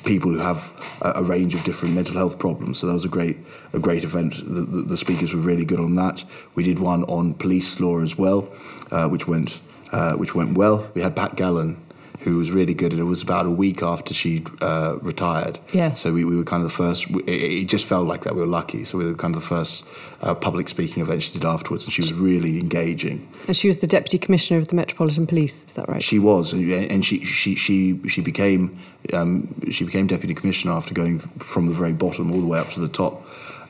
people 0.05 0.31
who 0.31 0.39
have 0.39 0.73
a, 1.01 1.13
a, 1.15 1.23
range 1.23 1.53
of 1.55 1.63
different 1.63 1.95
mental 1.95 2.15
health 2.15 2.39
problems. 2.39 2.79
So 2.79 2.87
that 2.87 2.93
was 2.93 3.05
a 3.05 3.09
great 3.09 3.37
a 3.73 3.79
great 3.79 4.03
event. 4.03 4.35
The, 4.37 4.61
the, 4.61 4.81
the 4.81 4.97
speakers 4.97 5.33
were 5.33 5.41
really 5.41 5.65
good 5.65 5.79
on 5.79 5.95
that. 5.95 6.23
We 6.55 6.63
did 6.63 6.79
one 6.79 7.03
on 7.03 7.33
police 7.33 7.79
law 7.79 7.99
as 8.01 8.17
well, 8.17 8.51
uh, 8.91 9.07
which 9.07 9.27
went 9.27 9.61
uh, 9.91 10.15
which 10.15 10.35
went 10.35 10.57
well. 10.57 10.89
We 10.93 11.01
had 11.01 11.15
Pat 11.15 11.35
Gallan 11.35 11.77
who 12.21 12.37
was 12.37 12.51
really 12.51 12.73
good, 12.73 12.91
and 12.91 12.99
it 12.99 13.05
was 13.05 13.21
about 13.21 13.45
a 13.45 13.49
week 13.49 13.81
after 13.81 14.13
she 14.13 14.43
uh, 14.61 14.97
retired. 15.01 15.57
Yeah. 15.71 15.93
So 15.93 16.11
we, 16.11 16.25
we 16.25 16.35
were 16.35 16.43
kind 16.43 16.61
of 16.61 16.69
the 16.69 16.75
first. 16.75 17.09
It, 17.09 17.29
it, 17.29 17.65
just 17.65 17.85
felt 17.85 18.07
like 18.07 18.23
that 18.23 18.35
we 18.35 18.41
were 18.41 18.47
lucky. 18.47 18.83
So 18.83 18.97
we 18.97 19.05
were 19.05 19.13
kind 19.13 19.33
of 19.33 19.41
the 19.41 19.47
first 19.47 19.85
uh, 20.21 20.35
public 20.35 20.67
speaking 20.67 21.01
event 21.01 21.23
she 21.23 21.31
did 21.31 21.45
afterwards, 21.45 21.85
and 21.85 21.93
she 21.93 22.01
was 22.01 22.13
really 22.13 22.59
engaging. 22.59 23.27
And 23.47 23.55
she 23.55 23.67
was 23.67 23.77
the 23.77 23.87
deputy 23.87 24.17
commissioner 24.17 24.59
of 24.59 24.67
the 24.67 24.75
Metropolitan 24.75 25.27
Police. 25.27 25.63
Is 25.63 25.73
that 25.75 25.87
right? 25.87 26.03
She 26.03 26.19
was, 26.19 26.51
and 26.51 27.05
she 27.05 27.23
she 27.23 27.55
she 27.55 27.99
she 28.07 28.21
became 28.21 28.77
um, 29.13 29.55
she 29.71 29.85
became 29.85 30.07
deputy 30.07 30.33
commissioner 30.33 30.73
after 30.73 30.93
going 30.93 31.19
from 31.19 31.67
the 31.67 31.73
very 31.73 31.93
bottom 31.93 32.31
all 32.31 32.41
the 32.41 32.47
way 32.47 32.59
up 32.59 32.69
to 32.71 32.81
the 32.81 32.89
top. 32.89 33.25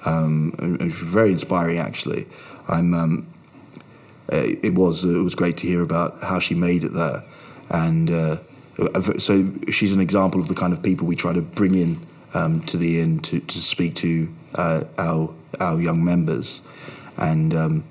Um, 0.06 0.56
and 0.58 0.82
it 0.82 0.86
was 0.86 0.94
very 0.94 1.32
inspiring, 1.32 1.78
actually. 1.78 2.26
I'm. 2.68 2.94
Um, 2.94 3.28
uh, 4.32 4.44
it 4.62 4.76
was 4.76 5.06
it 5.06 5.24
was 5.24 5.34
great 5.34 5.58
to 5.58 5.66
hear 5.66 5.82
about 5.82 6.22
how 6.22 6.38
she 6.38 6.54
made 6.54 6.84
it 6.84 6.94
there 6.94 7.24
and 7.70 8.10
uh, 8.10 8.38
so 9.18 9.52
she's 9.70 9.94
an 9.94 10.00
example 10.00 10.40
of 10.40 10.48
the 10.48 10.56
kind 10.56 10.74
of 10.74 10.82
people 10.82 11.06
we 11.06 11.16
try 11.16 11.34
to 11.34 11.42
bring 11.42 11.76
in 11.76 12.00
um, 12.34 12.62
to 12.64 12.78
the 12.78 13.00
inn 13.02 13.20
to, 13.20 13.40
to 13.40 13.58
speak 13.58 13.96
to 13.96 14.34
uh, 14.56 14.84
our 14.98 15.34
our 15.60 15.82
young 15.82 16.04
members, 16.04 16.62
and 17.18 17.56
um, 17.56 17.84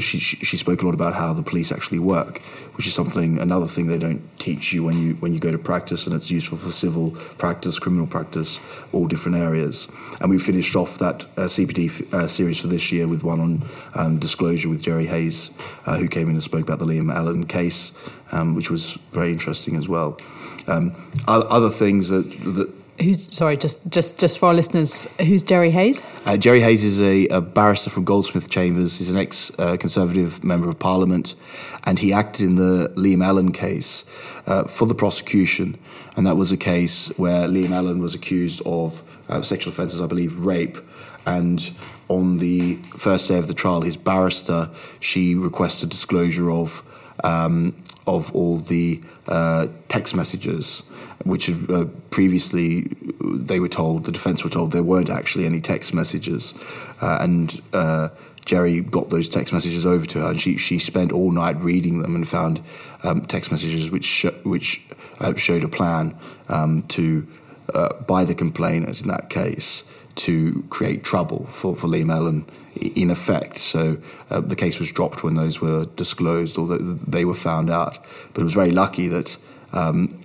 she, 0.00 0.18
she 0.18 0.56
spoke 0.56 0.82
a 0.82 0.84
lot 0.84 0.94
about 0.94 1.14
how 1.14 1.32
the 1.32 1.42
police 1.42 1.72
actually 1.72 1.98
work, 1.98 2.38
which 2.76 2.86
is 2.86 2.94
something 2.94 3.38
another 3.38 3.66
thing 3.66 3.86
they 3.86 3.98
don't 3.98 4.22
teach 4.38 4.72
you 4.72 4.84
when 4.84 4.98
you 4.98 5.14
when 5.14 5.32
you 5.32 5.40
go 5.40 5.50
to 5.50 5.58
practice, 5.58 6.06
and 6.06 6.14
it's 6.14 6.30
useful 6.30 6.58
for 6.58 6.70
civil 6.70 7.12
practice, 7.38 7.78
criminal 7.78 8.06
practice, 8.06 8.60
all 8.92 9.06
different 9.06 9.36
areas. 9.36 9.88
And 10.20 10.30
we 10.30 10.38
finished 10.38 10.76
off 10.76 10.98
that 10.98 11.24
uh, 11.36 11.42
CPD 11.48 12.12
uh, 12.12 12.28
series 12.28 12.60
for 12.60 12.68
this 12.68 12.92
year 12.92 13.06
with 13.06 13.24
one 13.24 13.40
on 13.40 13.68
um, 13.94 14.18
disclosure 14.18 14.68
with 14.68 14.82
Jerry 14.82 15.06
Hayes, 15.06 15.50
uh, 15.86 15.96
who 15.96 16.08
came 16.08 16.28
in 16.28 16.34
and 16.34 16.42
spoke 16.42 16.62
about 16.62 16.78
the 16.78 16.86
Liam 16.86 17.12
Allan 17.12 17.46
case, 17.46 17.92
um, 18.32 18.54
which 18.54 18.70
was 18.70 18.94
very 19.12 19.30
interesting 19.30 19.76
as 19.76 19.88
well. 19.88 20.18
Um, 20.66 20.94
other 21.26 21.70
things 21.70 22.10
that, 22.10 22.30
that 22.54 22.72
Who's 23.00 23.32
sorry? 23.32 23.56
Just 23.56 23.88
just 23.88 24.18
just 24.18 24.38
for 24.38 24.46
our 24.46 24.54
listeners, 24.54 25.06
who's 25.20 25.44
Jerry 25.44 25.70
Hayes? 25.70 26.02
Uh, 26.24 26.36
Jerry 26.36 26.60
Hayes 26.60 26.82
is 26.82 27.00
a, 27.00 27.28
a, 27.28 27.40
barrister 27.40 27.90
from 27.90 28.04
Goldsmith 28.04 28.50
Chambers. 28.50 28.98
He's 28.98 29.10
an 29.10 29.16
ex-Conservative 29.16 30.42
uh, 30.42 30.46
member 30.46 30.68
of 30.68 30.80
Parliament, 30.80 31.36
and 31.84 32.00
he 32.00 32.12
acted 32.12 32.46
in 32.46 32.56
the 32.56 32.92
Liam 32.96 33.24
Allan 33.24 33.52
case 33.52 34.04
uh, 34.46 34.64
for 34.64 34.86
the 34.86 34.96
prosecution. 34.96 35.78
And 36.16 36.26
that 36.26 36.36
was 36.36 36.50
a 36.50 36.56
case 36.56 37.06
where 37.16 37.46
Liam 37.46 37.70
Allan 37.70 38.00
was 38.00 38.16
accused 38.16 38.62
of 38.66 39.04
uh, 39.28 39.42
sexual 39.42 39.72
offences, 39.72 40.00
I 40.00 40.06
believe, 40.06 40.36
rape. 40.36 40.78
And 41.24 41.72
on 42.08 42.38
the 42.38 42.76
first 42.96 43.28
day 43.28 43.38
of 43.38 43.46
the 43.46 43.54
trial, 43.54 43.82
his 43.82 43.96
barrister 43.96 44.70
she 44.98 45.36
requested 45.36 45.90
disclosure 45.90 46.50
of 46.50 46.82
um, 47.22 47.76
of 48.08 48.34
all 48.34 48.56
the 48.56 49.00
uh, 49.28 49.68
text 49.88 50.16
messages 50.16 50.82
which 51.28 51.50
uh, 51.70 51.84
previously 52.10 52.88
they 53.20 53.60
were 53.60 53.68
told, 53.68 54.04
the 54.04 54.12
defence 54.12 54.42
were 54.42 54.50
told 54.50 54.72
there 54.72 54.82
weren't 54.82 55.10
actually 55.10 55.46
any 55.46 55.60
text 55.60 55.94
messages. 55.94 56.54
Uh, 57.00 57.18
and 57.20 57.60
uh, 57.72 58.08
Jerry 58.44 58.80
got 58.80 59.10
those 59.10 59.28
text 59.28 59.52
messages 59.52 59.84
over 59.84 60.06
to 60.06 60.20
her, 60.20 60.30
and 60.30 60.40
she, 60.40 60.56
she 60.56 60.78
spent 60.78 61.12
all 61.12 61.30
night 61.30 61.60
reading 61.62 61.98
them 62.00 62.14
and 62.14 62.26
found 62.26 62.62
um, 63.02 63.26
text 63.26 63.50
messages 63.50 63.90
which, 63.90 64.04
sh- 64.04 64.26
which 64.42 64.86
uh, 65.20 65.34
showed 65.36 65.64
a 65.64 65.68
plan 65.68 66.16
um, 66.48 66.82
to, 66.88 67.26
uh, 67.74 67.92
by 68.06 68.24
the 68.24 68.34
complainant 68.34 69.00
in 69.02 69.08
that 69.08 69.28
case, 69.28 69.84
to 70.14 70.64
create 70.70 71.04
trouble 71.04 71.46
for, 71.46 71.76
for 71.76 71.86
Liam 71.86 72.10
Allan 72.10 72.44
in 72.74 73.10
effect. 73.10 73.58
So 73.58 73.98
uh, 74.30 74.40
the 74.40 74.56
case 74.56 74.80
was 74.80 74.90
dropped 74.90 75.22
when 75.22 75.34
those 75.34 75.60
were 75.60 75.84
disclosed, 75.84 76.58
although 76.58 76.78
they 76.78 77.24
were 77.24 77.34
found 77.34 77.70
out. 77.70 77.98
But 78.32 78.40
it 78.40 78.44
was 78.44 78.54
very 78.54 78.70
lucky 78.70 79.08
that 79.08 79.36
um, 79.72 80.20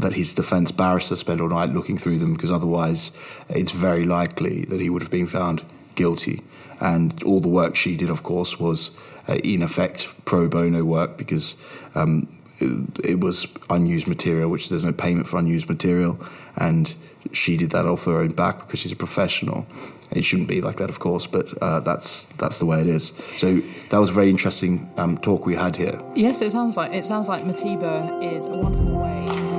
that 0.00 0.14
his 0.14 0.34
defence 0.34 0.70
barrister 0.70 1.16
spent 1.16 1.40
all 1.40 1.48
night 1.48 1.70
looking 1.70 1.98
through 1.98 2.18
them 2.18 2.32
because 2.32 2.50
otherwise 2.50 3.12
it's 3.48 3.72
very 3.72 4.04
likely 4.04 4.64
that 4.66 4.80
he 4.80 4.90
would 4.90 5.02
have 5.02 5.10
been 5.10 5.26
found 5.26 5.64
guilty. 5.94 6.42
And 6.80 7.22
all 7.24 7.40
the 7.40 7.48
work 7.48 7.76
she 7.76 7.96
did, 7.96 8.10
of 8.10 8.22
course, 8.22 8.58
was 8.58 8.90
uh, 9.28 9.34
in 9.44 9.62
effect 9.62 10.08
pro 10.24 10.48
bono 10.48 10.82
work 10.84 11.18
because 11.18 11.56
um, 11.94 12.26
it, 12.58 13.06
it, 13.10 13.20
was 13.20 13.46
unused 13.68 14.08
material, 14.08 14.48
which 14.48 14.70
there's 14.70 14.84
no 14.84 14.92
payment 14.92 15.28
for 15.28 15.38
unused 15.38 15.68
material. 15.68 16.18
And 16.56 16.94
she 17.32 17.56
did 17.56 17.70
that 17.70 17.86
off 17.86 18.06
her 18.06 18.18
own 18.18 18.30
back 18.30 18.60
because 18.60 18.80
she's 18.80 18.92
a 18.92 18.96
professional. 18.96 19.66
It 20.10 20.24
shouldn't 20.24 20.48
be 20.48 20.60
like 20.60 20.76
that, 20.76 20.90
of 20.90 20.98
course, 20.98 21.26
but 21.26 21.52
uh, 21.62 21.80
that's 21.80 22.24
that's 22.38 22.58
the 22.58 22.66
way 22.66 22.80
it 22.80 22.88
is. 22.88 23.12
So 23.36 23.60
that 23.90 23.98
was 23.98 24.10
a 24.10 24.12
very 24.12 24.30
interesting 24.30 24.90
um, 24.96 25.18
talk 25.18 25.46
we 25.46 25.54
had 25.54 25.76
here. 25.76 26.02
Yes, 26.16 26.40
it 26.40 26.50
sounds 26.50 26.76
like 26.76 26.92
it 26.92 27.04
sounds 27.04 27.28
like 27.28 27.44
MTYBA 27.44 28.34
is 28.34 28.46
a 28.46 28.50
wonderful 28.50 28.98
way. 28.98 29.49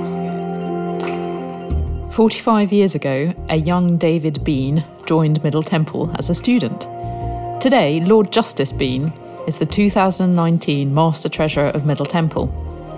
45 2.12 2.74
years 2.74 2.94
ago, 2.94 3.34
a 3.48 3.56
young 3.56 3.96
David 3.96 4.44
Bean 4.44 4.84
joined 5.06 5.42
Middle 5.46 5.64
Temple 5.64 6.14
as 6.20 6.30
a 6.30 6.36
student. 6.36 6.82
Today, 7.62 8.02
Lord 8.02 8.34
Justice 8.34 8.74
Bean 8.74 9.14
is 9.48 9.58
the 9.58 9.66
2019 9.66 10.94
Master 10.94 11.30
Treasurer 11.30 11.68
of 11.70 11.86
Middle 11.86 12.06
Temple. 12.06 12.48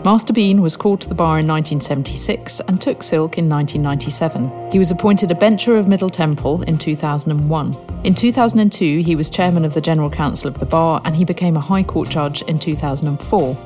Master 0.04 0.34
Bean 0.34 0.64
was 0.64 0.76
called 0.76 1.00
to 1.02 1.10
the 1.10 1.14
bar 1.14 1.38
in 1.38 1.48
1976 1.48 2.60
and 2.62 2.82
took 2.82 3.04
silk 3.04 3.38
in 3.38 3.48
1997. 3.48 4.72
He 4.72 4.80
was 4.80 4.90
appointed 4.90 5.30
a 5.30 5.36
bencher 5.36 5.78
of 5.78 5.88
Middle 5.88 6.10
Temple 6.10 6.64
in 6.64 6.80
2001. 6.80 7.76
In 8.04 8.16
2002, 8.16 9.04
he 9.04 9.16
was 9.16 9.30
chairman 9.30 9.64
of 9.64 9.76
the 9.76 9.82
General 9.82 10.10
Council 10.10 10.48
of 10.48 10.60
the 10.60 10.66
Bar 10.66 11.04
and 11.06 11.16
he 11.16 11.24
became 11.24 11.56
a 11.56 11.62
High 11.62 11.84
Court 11.84 12.10
judge 12.10 12.42
in 12.44 12.58
2004. 12.58 13.58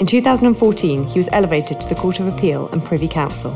In 0.00 0.06
2014, 0.06 1.04
he 1.04 1.18
was 1.18 1.28
elevated 1.30 1.78
to 1.82 1.88
the 1.90 1.94
Court 1.94 2.20
of 2.20 2.26
Appeal 2.26 2.70
and 2.70 2.82
Privy 2.82 3.06
Council. 3.06 3.52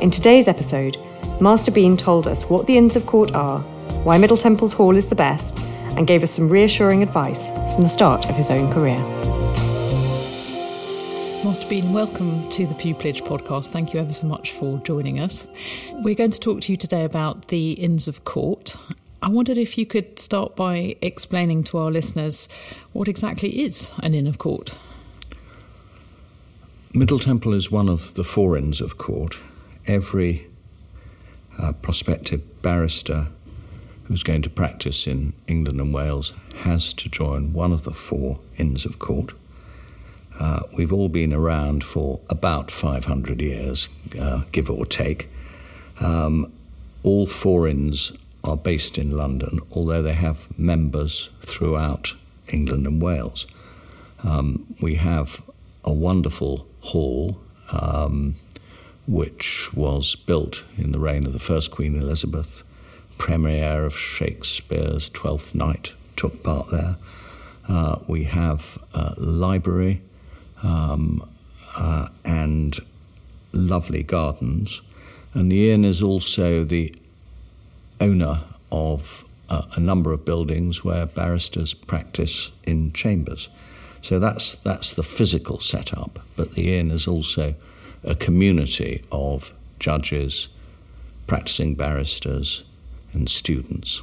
In 0.00 0.10
today's 0.10 0.48
episode, 0.48 0.98
Master 1.40 1.70
Bean 1.70 1.96
told 1.96 2.26
us 2.26 2.50
what 2.50 2.66
the 2.66 2.76
Inns 2.76 2.96
of 2.96 3.06
Court 3.06 3.32
are, 3.32 3.60
why 4.02 4.18
Middle 4.18 4.36
Temple's 4.36 4.72
Hall 4.72 4.96
is 4.96 5.06
the 5.06 5.14
best, 5.14 5.56
and 5.96 6.06
gave 6.06 6.22
us 6.22 6.32
some 6.32 6.48
reassuring 6.48 7.02
advice 7.02 7.50
from 7.50 7.82
the 7.82 7.88
start 7.88 8.28
of 8.28 8.36
his 8.36 8.50
own 8.50 8.70
career. 8.72 8.98
Master 11.44 11.66
Bean, 11.68 11.92
welcome 11.92 12.46
to 12.50 12.66
the 12.66 12.74
Pupillage 12.74 13.22
podcast. 13.22 13.68
Thank 13.68 13.94
you 13.94 14.00
ever 14.00 14.12
so 14.12 14.26
much 14.26 14.50
for 14.50 14.78
joining 14.78 15.20
us. 15.20 15.46
We're 15.92 16.16
going 16.16 16.32
to 16.32 16.40
talk 16.40 16.60
to 16.62 16.72
you 16.72 16.76
today 16.76 17.04
about 17.04 17.48
the 17.48 17.72
Inns 17.72 18.08
of 18.08 18.24
Court. 18.24 18.76
I 19.22 19.28
wondered 19.28 19.58
if 19.58 19.78
you 19.78 19.86
could 19.86 20.18
start 20.18 20.56
by 20.56 20.96
explaining 21.02 21.64
to 21.64 21.78
our 21.78 21.90
listeners 21.90 22.48
what 22.92 23.06
exactly 23.08 23.62
is 23.62 23.90
an 24.02 24.12
Inn 24.12 24.26
of 24.26 24.38
Court. 24.38 24.76
Middle 26.92 27.20
Temple 27.20 27.54
is 27.54 27.70
one 27.70 27.88
of 27.88 28.14
the 28.14 28.24
four 28.24 28.58
Inns 28.58 28.80
of 28.80 28.98
Court 28.98 29.38
every 29.86 30.46
uh, 31.58 31.72
prospective 31.72 32.62
barrister 32.62 33.28
who's 34.04 34.22
going 34.22 34.42
to 34.42 34.50
practice 34.50 35.06
in 35.06 35.32
England 35.46 35.80
and 35.80 35.94
Wales 35.94 36.32
has 36.56 36.92
to 36.92 37.08
join 37.08 37.52
one 37.52 37.72
of 37.72 37.84
the 37.84 37.92
four 37.92 38.38
Inns 38.56 38.84
of 38.84 38.98
Court. 38.98 39.32
Uh, 40.38 40.60
we've 40.76 40.92
all 40.92 41.08
been 41.08 41.32
around 41.32 41.84
for 41.84 42.20
about 42.28 42.70
500 42.70 43.40
years, 43.40 43.88
uh, 44.18 44.42
give 44.52 44.68
or 44.68 44.84
take. 44.84 45.28
Um, 46.00 46.52
all 47.02 47.26
four 47.26 47.68
inns 47.68 48.12
are 48.42 48.56
based 48.56 48.98
in 48.98 49.16
London, 49.16 49.60
although 49.70 50.02
they 50.02 50.14
have 50.14 50.48
members 50.58 51.30
throughout 51.40 52.14
England 52.48 52.86
and 52.86 53.00
Wales. 53.00 53.46
Um, 54.22 54.74
we 54.82 54.96
have 54.96 55.42
a 55.84 55.92
wonderful 55.92 56.66
hall 56.80 57.38
um, 57.70 58.34
which 59.06 59.70
was 59.74 60.14
built 60.14 60.64
in 60.76 60.92
the 60.92 60.98
reign 60.98 61.26
of 61.26 61.32
the 61.32 61.38
first 61.38 61.70
Queen 61.70 61.94
Elizabeth. 61.94 62.62
Premiere 63.18 63.84
of 63.84 63.96
Shakespeare's 63.96 65.08
Twelfth 65.10 65.54
Night 65.54 65.94
took 66.16 66.42
part 66.42 66.70
there. 66.70 66.96
Uh, 67.68 67.98
we 68.06 68.24
have 68.24 68.78
a 68.92 69.14
library 69.16 70.02
um, 70.62 71.28
uh, 71.76 72.08
and 72.24 72.78
lovely 73.52 74.02
gardens. 74.02 74.80
And 75.32 75.50
the 75.50 75.70
inn 75.70 75.84
is 75.84 76.02
also 76.02 76.64
the 76.64 76.94
owner 78.00 78.42
of 78.70 79.24
uh, 79.48 79.62
a 79.76 79.80
number 79.80 80.12
of 80.12 80.24
buildings 80.24 80.84
where 80.84 81.06
barristers 81.06 81.74
practice 81.74 82.50
in 82.64 82.92
chambers. 82.92 83.48
So 84.02 84.18
that's, 84.18 84.56
that's 84.56 84.92
the 84.92 85.02
physical 85.02 85.60
setup, 85.60 86.20
but 86.36 86.54
the 86.54 86.78
inn 86.78 86.90
is 86.90 87.06
also 87.06 87.54
a 88.04 88.14
community 88.14 89.02
of 89.10 89.52
judges, 89.78 90.48
practicing 91.26 91.74
barristers, 91.74 92.64
and 93.12 93.28
students. 93.28 94.02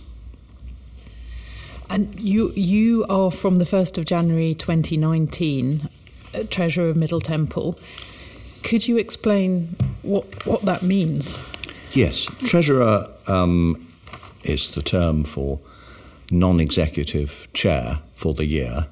And 1.89 2.17
you 2.19 2.51
you 2.53 3.05
are 3.09 3.31
from 3.31 3.57
the 3.57 3.65
first 3.65 3.97
of 3.97 4.05
January 4.05 4.53
2019, 4.53 5.89
uh, 6.33 6.43
Treasurer 6.49 6.89
of 6.89 6.95
Middle 6.95 7.19
Temple. 7.19 7.77
Could 8.63 8.87
you 8.87 8.97
explain 8.97 9.75
what 10.01 10.45
what 10.45 10.61
that 10.61 10.83
means? 10.83 11.35
Yes, 11.91 12.25
Treasurer 12.45 13.07
um, 13.27 13.85
is 14.43 14.71
the 14.71 14.81
term 14.81 15.25
for 15.25 15.59
non-executive 16.31 17.49
chair 17.53 17.99
for 18.15 18.33
the 18.33 18.45
year 18.45 18.87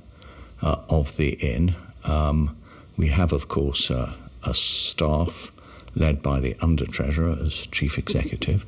uh, 0.61 0.75
of 0.89 1.15
the 1.15 1.29
inn. 1.35 1.75
Um, 2.03 2.57
we 2.97 3.07
have, 3.07 3.31
of 3.31 3.47
course, 3.47 3.89
uh, 3.89 4.13
a 4.49 4.53
staff 4.53 5.51
led 5.95 6.21
by 6.21 6.39
the 6.39 6.55
under 6.59 6.85
treasurer 6.85 7.37
as 7.41 7.67
chief 7.67 7.97
executive, 7.97 8.65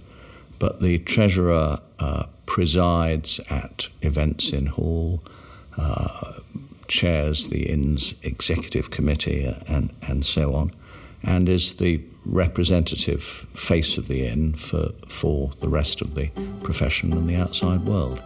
but 0.59 0.81
the 0.81 0.99
treasurer 0.99 1.79
uh, 1.99 2.25
presides 2.45 3.39
at 3.49 3.87
events 4.01 4.49
in 4.49 4.67
hall, 4.67 5.23
uh, 5.77 6.33
chairs 6.87 7.47
the 7.47 7.69
inn's 7.69 8.13
executive 8.21 8.91
committee, 8.91 9.43
and, 9.67 9.93
and 10.01 10.25
so 10.25 10.53
on, 10.53 10.71
and 11.23 11.49
is 11.49 11.75
the 11.75 12.01
representative 12.25 13.23
face 13.53 13.97
of 13.97 14.07
the 14.07 14.27
inn 14.27 14.53
for, 14.53 14.91
for 15.07 15.51
the 15.59 15.69
rest 15.69 16.01
of 16.01 16.13
the 16.13 16.27
profession 16.61 17.13
and 17.13 17.27
the 17.27 17.35
outside 17.35 17.85
world. 17.85 18.21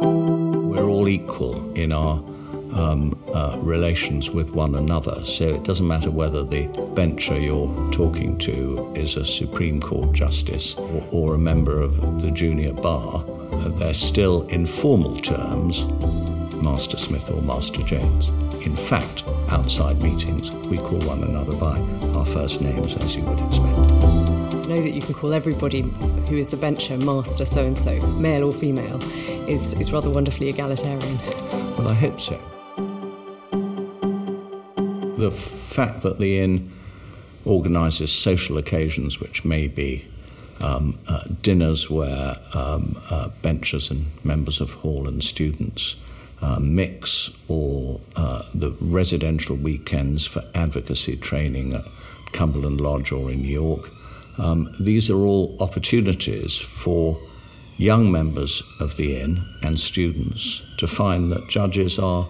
We're 0.00 0.88
all 0.88 1.08
equal 1.08 1.72
in 1.74 1.92
our 1.92 2.22
um, 2.74 3.18
uh, 3.34 3.58
relations 3.60 4.30
with 4.30 4.50
one 4.50 4.74
another. 4.74 5.24
So 5.24 5.46
it 5.48 5.62
doesn't 5.62 5.86
matter 5.86 6.10
whether 6.10 6.42
the 6.42 6.66
bencher 6.94 7.38
you're 7.38 7.90
talking 7.92 8.38
to 8.38 8.92
is 8.94 9.16
a 9.16 9.24
Supreme 9.24 9.80
Court 9.80 10.12
justice 10.12 10.74
or, 10.74 11.06
or 11.10 11.34
a 11.34 11.38
member 11.38 11.80
of 11.80 12.22
the 12.22 12.30
junior 12.30 12.72
bar. 12.72 13.24
They're 13.52 13.94
still 13.94 14.42
in 14.48 14.66
formal 14.66 15.16
terms, 15.16 15.84
Master 16.62 16.96
Smith 16.96 17.30
or 17.30 17.42
Master 17.42 17.82
James. 17.82 18.30
In 18.64 18.76
fact, 18.76 19.24
outside 19.48 20.02
meetings, 20.02 20.50
we 20.68 20.78
call 20.78 20.98
one 21.00 21.24
another 21.24 21.56
by 21.56 21.78
our 22.16 22.26
first 22.26 22.60
names, 22.60 22.94
as 22.96 23.16
you 23.16 23.22
would 23.22 23.40
expect. 23.40 23.88
To 24.62 24.68
know 24.68 24.80
that 24.80 24.92
you 24.92 25.02
can 25.02 25.14
call 25.14 25.32
everybody 25.32 25.82
who 26.28 26.36
is 26.36 26.52
a 26.52 26.56
bencher 26.56 26.96
Master 26.98 27.44
so 27.44 27.62
and 27.62 27.78
so, 27.78 27.98
male 28.12 28.44
or 28.44 28.52
female, 28.52 29.02
is, 29.48 29.74
is 29.74 29.92
rather 29.92 30.10
wonderfully 30.10 30.48
egalitarian. 30.48 31.18
Well, 31.76 31.88
I 31.88 31.94
hope 31.94 32.20
so 32.20 32.40
the 35.22 35.30
fact 35.30 36.02
that 36.02 36.18
the 36.18 36.40
inn 36.40 36.70
organises 37.44 38.10
social 38.12 38.58
occasions, 38.58 39.20
which 39.20 39.44
may 39.44 39.68
be 39.68 40.04
um, 40.60 40.98
uh, 41.06 41.24
dinners 41.40 41.88
where 41.88 42.36
um, 42.54 43.00
uh, 43.08 43.28
benchers 43.40 43.90
and 43.90 44.06
members 44.24 44.60
of 44.60 44.70
hall 44.82 45.06
and 45.06 45.22
students 45.22 45.96
uh, 46.40 46.58
mix, 46.58 47.30
or 47.46 48.00
uh, 48.16 48.42
the 48.52 48.72
residential 48.80 49.54
weekends 49.54 50.26
for 50.26 50.42
advocacy 50.56 51.16
training 51.16 51.72
at 51.72 51.84
Cumberland 52.32 52.80
Lodge 52.80 53.12
or 53.12 53.30
in 53.30 53.44
York. 53.44 53.90
Um, 54.38 54.74
these 54.80 55.08
are 55.08 55.20
all 55.20 55.56
opportunities 55.60 56.56
for 56.56 57.20
young 57.76 58.10
members 58.10 58.62
of 58.80 58.96
the 58.96 59.20
inn 59.20 59.44
and 59.62 59.78
students 59.78 60.62
to 60.78 60.88
find 60.88 61.30
that 61.30 61.48
judges 61.48 61.96
are 61.96 62.28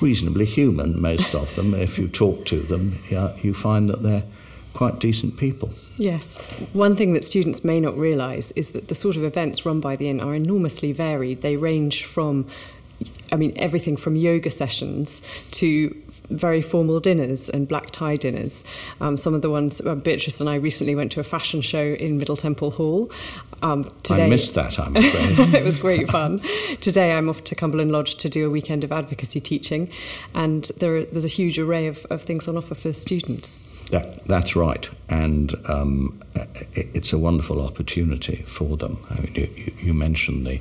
reasonably 0.00 0.44
human, 0.44 1.00
most 1.00 1.34
of 1.34 1.54
them. 1.54 1.74
if 1.74 1.98
you 1.98 2.08
talk 2.08 2.44
to 2.46 2.60
them, 2.60 2.98
you 3.42 3.54
find 3.54 3.88
that 3.88 4.02
they're 4.02 4.24
quite 4.72 4.98
decent 4.98 5.36
people. 5.36 5.70
Yes. 5.96 6.36
One 6.72 6.96
thing 6.96 7.12
that 7.12 7.22
students 7.22 7.64
may 7.64 7.80
not 7.80 7.96
realise 7.96 8.50
is 8.52 8.72
that 8.72 8.88
the 8.88 8.94
sort 8.94 9.16
of 9.16 9.24
events 9.24 9.64
run 9.64 9.80
by 9.80 9.96
the 9.96 10.08
inn 10.08 10.20
are 10.20 10.34
enormously 10.34 10.92
varied. 10.92 11.42
They 11.42 11.56
range 11.56 12.04
from 12.04 12.46
I 13.32 13.36
mean, 13.36 13.52
everything 13.56 13.96
from 13.96 14.14
yoga 14.14 14.50
sessions 14.50 15.20
to 15.52 16.00
very 16.30 16.62
formal 16.62 17.00
dinners 17.00 17.48
and 17.48 17.68
black 17.68 17.90
tie 17.90 18.16
dinners. 18.16 18.64
Um, 19.00 19.16
some 19.16 19.34
of 19.34 19.42
the 19.42 19.50
ones 19.50 19.80
uh, 19.80 19.94
Beatrice 19.94 20.40
and 20.40 20.48
I 20.48 20.56
recently 20.56 20.94
went 20.94 21.12
to 21.12 21.20
a 21.20 21.24
fashion 21.24 21.60
show 21.60 21.82
in 21.82 22.18
Middle 22.18 22.36
Temple 22.36 22.70
Hall. 22.70 23.10
Um, 23.62 23.92
today, 24.02 24.26
I 24.26 24.28
missed 24.28 24.54
that. 24.54 24.78
I'm 24.78 24.96
afraid 24.96 25.54
it 25.54 25.64
was 25.64 25.76
great 25.76 26.08
fun. 26.08 26.40
today 26.80 27.12
I'm 27.12 27.28
off 27.28 27.44
to 27.44 27.54
Cumberland 27.54 27.90
Lodge 27.90 28.16
to 28.16 28.28
do 28.28 28.46
a 28.46 28.50
weekend 28.50 28.84
of 28.84 28.92
advocacy 28.92 29.40
teaching, 29.40 29.90
and 30.34 30.64
there 30.78 30.96
are, 30.96 31.04
there's 31.04 31.24
a 31.24 31.28
huge 31.28 31.58
array 31.58 31.86
of, 31.86 32.04
of 32.06 32.22
things 32.22 32.48
on 32.48 32.56
offer 32.56 32.74
for 32.74 32.92
students. 32.92 33.58
That, 33.90 34.24
that's 34.24 34.56
right, 34.56 34.88
and 35.08 35.54
um, 35.68 36.20
it, 36.34 36.88
it's 36.94 37.12
a 37.12 37.18
wonderful 37.18 37.60
opportunity 37.60 38.42
for 38.46 38.76
them. 38.76 39.04
I 39.10 39.20
mean, 39.20 39.34
you, 39.34 39.72
you 39.78 39.94
mentioned 39.94 40.46
the 40.46 40.60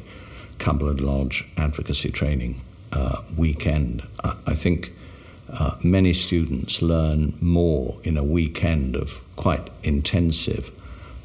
Cumberland 0.60 1.02
Lodge 1.02 1.45
advocacy 1.58 2.12
training 2.12 2.62
uh, 2.91 3.21
weekend. 3.36 4.04
I, 4.23 4.36
I 4.47 4.56
think 4.56 4.93
uh, 5.53 5.75
many 5.83 6.13
students 6.13 6.81
learn 6.81 7.37
more 7.41 7.99
in 8.03 8.17
a 8.17 8.23
weekend 8.23 8.95
of 8.95 9.23
quite 9.35 9.69
intensive 9.83 10.71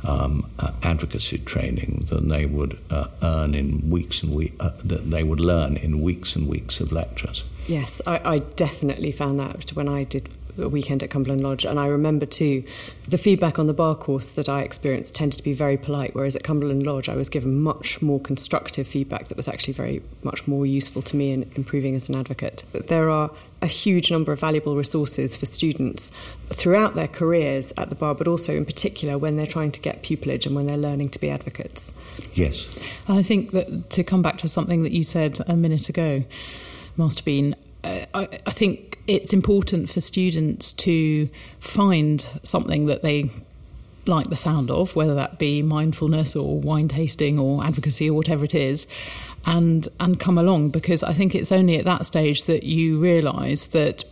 um, 0.05 0.49
uh, 0.59 0.73
advocacy 0.83 1.39
training 1.39 2.07
than 2.09 2.29
they 2.29 2.47
would 2.47 2.79
uh, 2.91 3.09
earn 3.23 3.55
in 3.55 3.91
weeks 3.91 4.23
and 4.23 4.35
weeks 4.35 4.55
uh, 4.61 4.73
that 4.85 5.11
they 5.11 5.23
would 5.23 5.41
learn 5.41 5.77
in 5.77 6.01
weeks 6.01 6.37
and 6.37 6.47
weeks 6.47 6.81
of 6.81 6.93
lectures. 6.93 7.45
Yes, 7.67 8.01
I, 8.07 8.21
I 8.25 8.39
definitely 8.39 9.13
found 9.13 9.39
that 9.41 9.71
when 9.71 9.89
I 9.89 10.05
did 10.05 10.29
a 10.59 10.69
weekend 10.69 11.03
at 11.03 11.11
Cumberland 11.11 11.43
Lodge. 11.43 11.65
And 11.65 11.79
I 11.79 11.87
remember 11.87 12.27
too, 12.27 12.65
the 13.09 13.19
feedback 13.19 13.59
on 13.59 13.67
the 13.67 13.73
bar 13.73 13.95
course 13.95 14.33
that 14.33 14.49
I 14.49 14.63
experienced 14.63 15.15
tended 15.15 15.39
to 15.39 15.45
be 15.45 15.53
very 15.53 15.77
polite, 15.77 16.15
whereas 16.15 16.37
at 16.37 16.45
Cumberland 16.45 16.85
Lodge 16.85 17.09
I 17.09 17.17
was 17.17 17.29
given 17.29 17.61
much 17.61 18.03
more 18.03 18.21
constructive 18.21 18.87
feedback 18.87 19.29
that 19.29 19.37
was 19.37 19.49
actually 19.49 19.75
very 19.75 20.03
much 20.23 20.47
more 20.47 20.67
useful 20.67 21.03
to 21.03 21.17
me 21.17 21.33
in 21.33 21.51
improving 21.55 21.95
as 21.95 22.09
an 22.09 22.15
advocate. 22.15 22.65
But 22.73 22.89
There 22.89 23.11
are 23.11 23.31
a 23.61 23.67
huge 23.67 24.11
number 24.11 24.33
of 24.33 24.41
valuable 24.41 24.77
resources 24.77 25.35
for 25.37 25.47
students 25.47 26.13
throughout 26.51 26.95
their 26.95 27.09
careers 27.09 27.73
at 27.77 27.91
the 27.91 27.97
bar, 27.97 28.15
but 28.15 28.29
also 28.29 28.57
in 28.57 28.65
particular 28.65 29.19
when 29.19 29.37
they're 29.37 29.47
trying 29.47 29.73
to 29.73 29.81
get 29.81 30.03
pupillage 30.03 30.47
and 30.47 30.55
when 30.55 30.67
they're 30.67 30.77
learning 30.77 31.11
to 31.11 31.19
be 31.19 31.31
advocates. 31.31 31.93
Yes. 32.35 32.69
I 33.09 33.23
think 33.23 33.53
that 33.53 33.91
to 33.91 34.05
come 34.05 34.23
back 34.23 34.39
to 34.39 34.49
something 34.49 34.83
that 34.85 34.93
you 34.93 35.03
said 35.03 35.39
a 35.47 35.57
minute 35.57 35.89
ago, 35.89 36.25
Master 36.97 37.23
Bean, 37.23 37.55
I, 37.85 38.29
I 38.47 38.51
think 38.51 38.99
it's 39.07 39.33
important 39.33 39.89
for 39.89 40.01
students 40.01 40.73
to 40.75 41.29
find 41.61 42.25
something 42.43 42.87
that 42.87 43.03
they 43.03 43.31
like 44.07 44.31
the 44.31 44.37
sound 44.37 44.71
of, 44.71 44.97
whether 44.97 45.15
that 45.15 45.39
be 45.39 45.63
mindfulness 45.63 46.35
or 46.35 46.59
wine 46.59 46.89
tasting 46.89 47.39
or 47.39 47.65
advocacy 47.65 48.11
or 48.11 48.15
whatever 48.15 48.45
it 48.45 48.55
is, 48.55 48.87
and 49.45 49.87
and 50.01 50.19
come 50.19 50.39
along 50.39 50.71
because 50.71 51.03
I 51.03 51.13
think 51.13 51.35
it's 51.35 51.53
only 51.53 51.77
at 51.77 51.85
that 51.85 52.07
stage 52.07 52.45
that 52.45 52.65
you 52.65 52.99
realise 52.99 53.67
that 53.67 54.05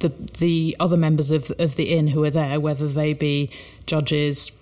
the 0.00 0.12
the 0.38 0.76
other 0.78 0.96
members 0.96 1.30
of 1.30 1.50
of 1.58 1.76
the 1.76 1.94
inn 1.94 2.08
who 2.08 2.22
are 2.24 2.30
there, 2.30 2.60
whether 2.60 2.86
they 2.86 3.14
be 3.14 3.50
judges, 3.86 4.52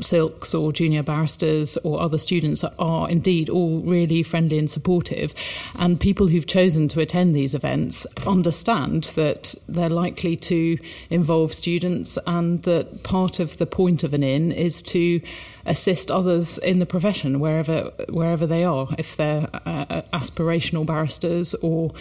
silks 0.00 0.54
or 0.54 0.72
junior 0.72 1.02
barristers 1.02 1.76
or 1.78 2.00
other 2.00 2.18
students 2.18 2.64
are 2.78 3.08
indeed 3.08 3.48
all 3.48 3.80
really 3.80 4.22
friendly 4.22 4.58
and 4.58 4.68
supportive. 4.68 5.34
And 5.76 5.98
people 5.98 6.28
who've 6.28 6.46
chosen 6.46 6.88
to 6.88 7.00
attend 7.00 7.34
these 7.34 7.54
events 7.54 8.06
understand 8.26 9.04
that 9.14 9.54
they're 9.68 9.88
likely 9.88 10.36
to 10.36 10.78
involve 11.10 11.54
students 11.54 12.18
and 12.26 12.62
that 12.64 13.02
part 13.02 13.40
of 13.40 13.58
the 13.58 13.66
point 13.66 14.04
of 14.04 14.14
an 14.14 14.22
inn 14.22 14.52
is 14.52 14.82
to 14.82 15.20
assist 15.64 16.10
others 16.10 16.58
in 16.58 16.78
the 16.78 16.86
profession 16.86 17.40
wherever 17.40 17.90
wherever 18.08 18.46
they 18.46 18.64
are, 18.64 18.88
if 18.98 19.16
they're 19.16 19.48
uh, 19.64 20.02
aspirational 20.12 20.86
barristers 20.86 21.54
or 21.54 21.92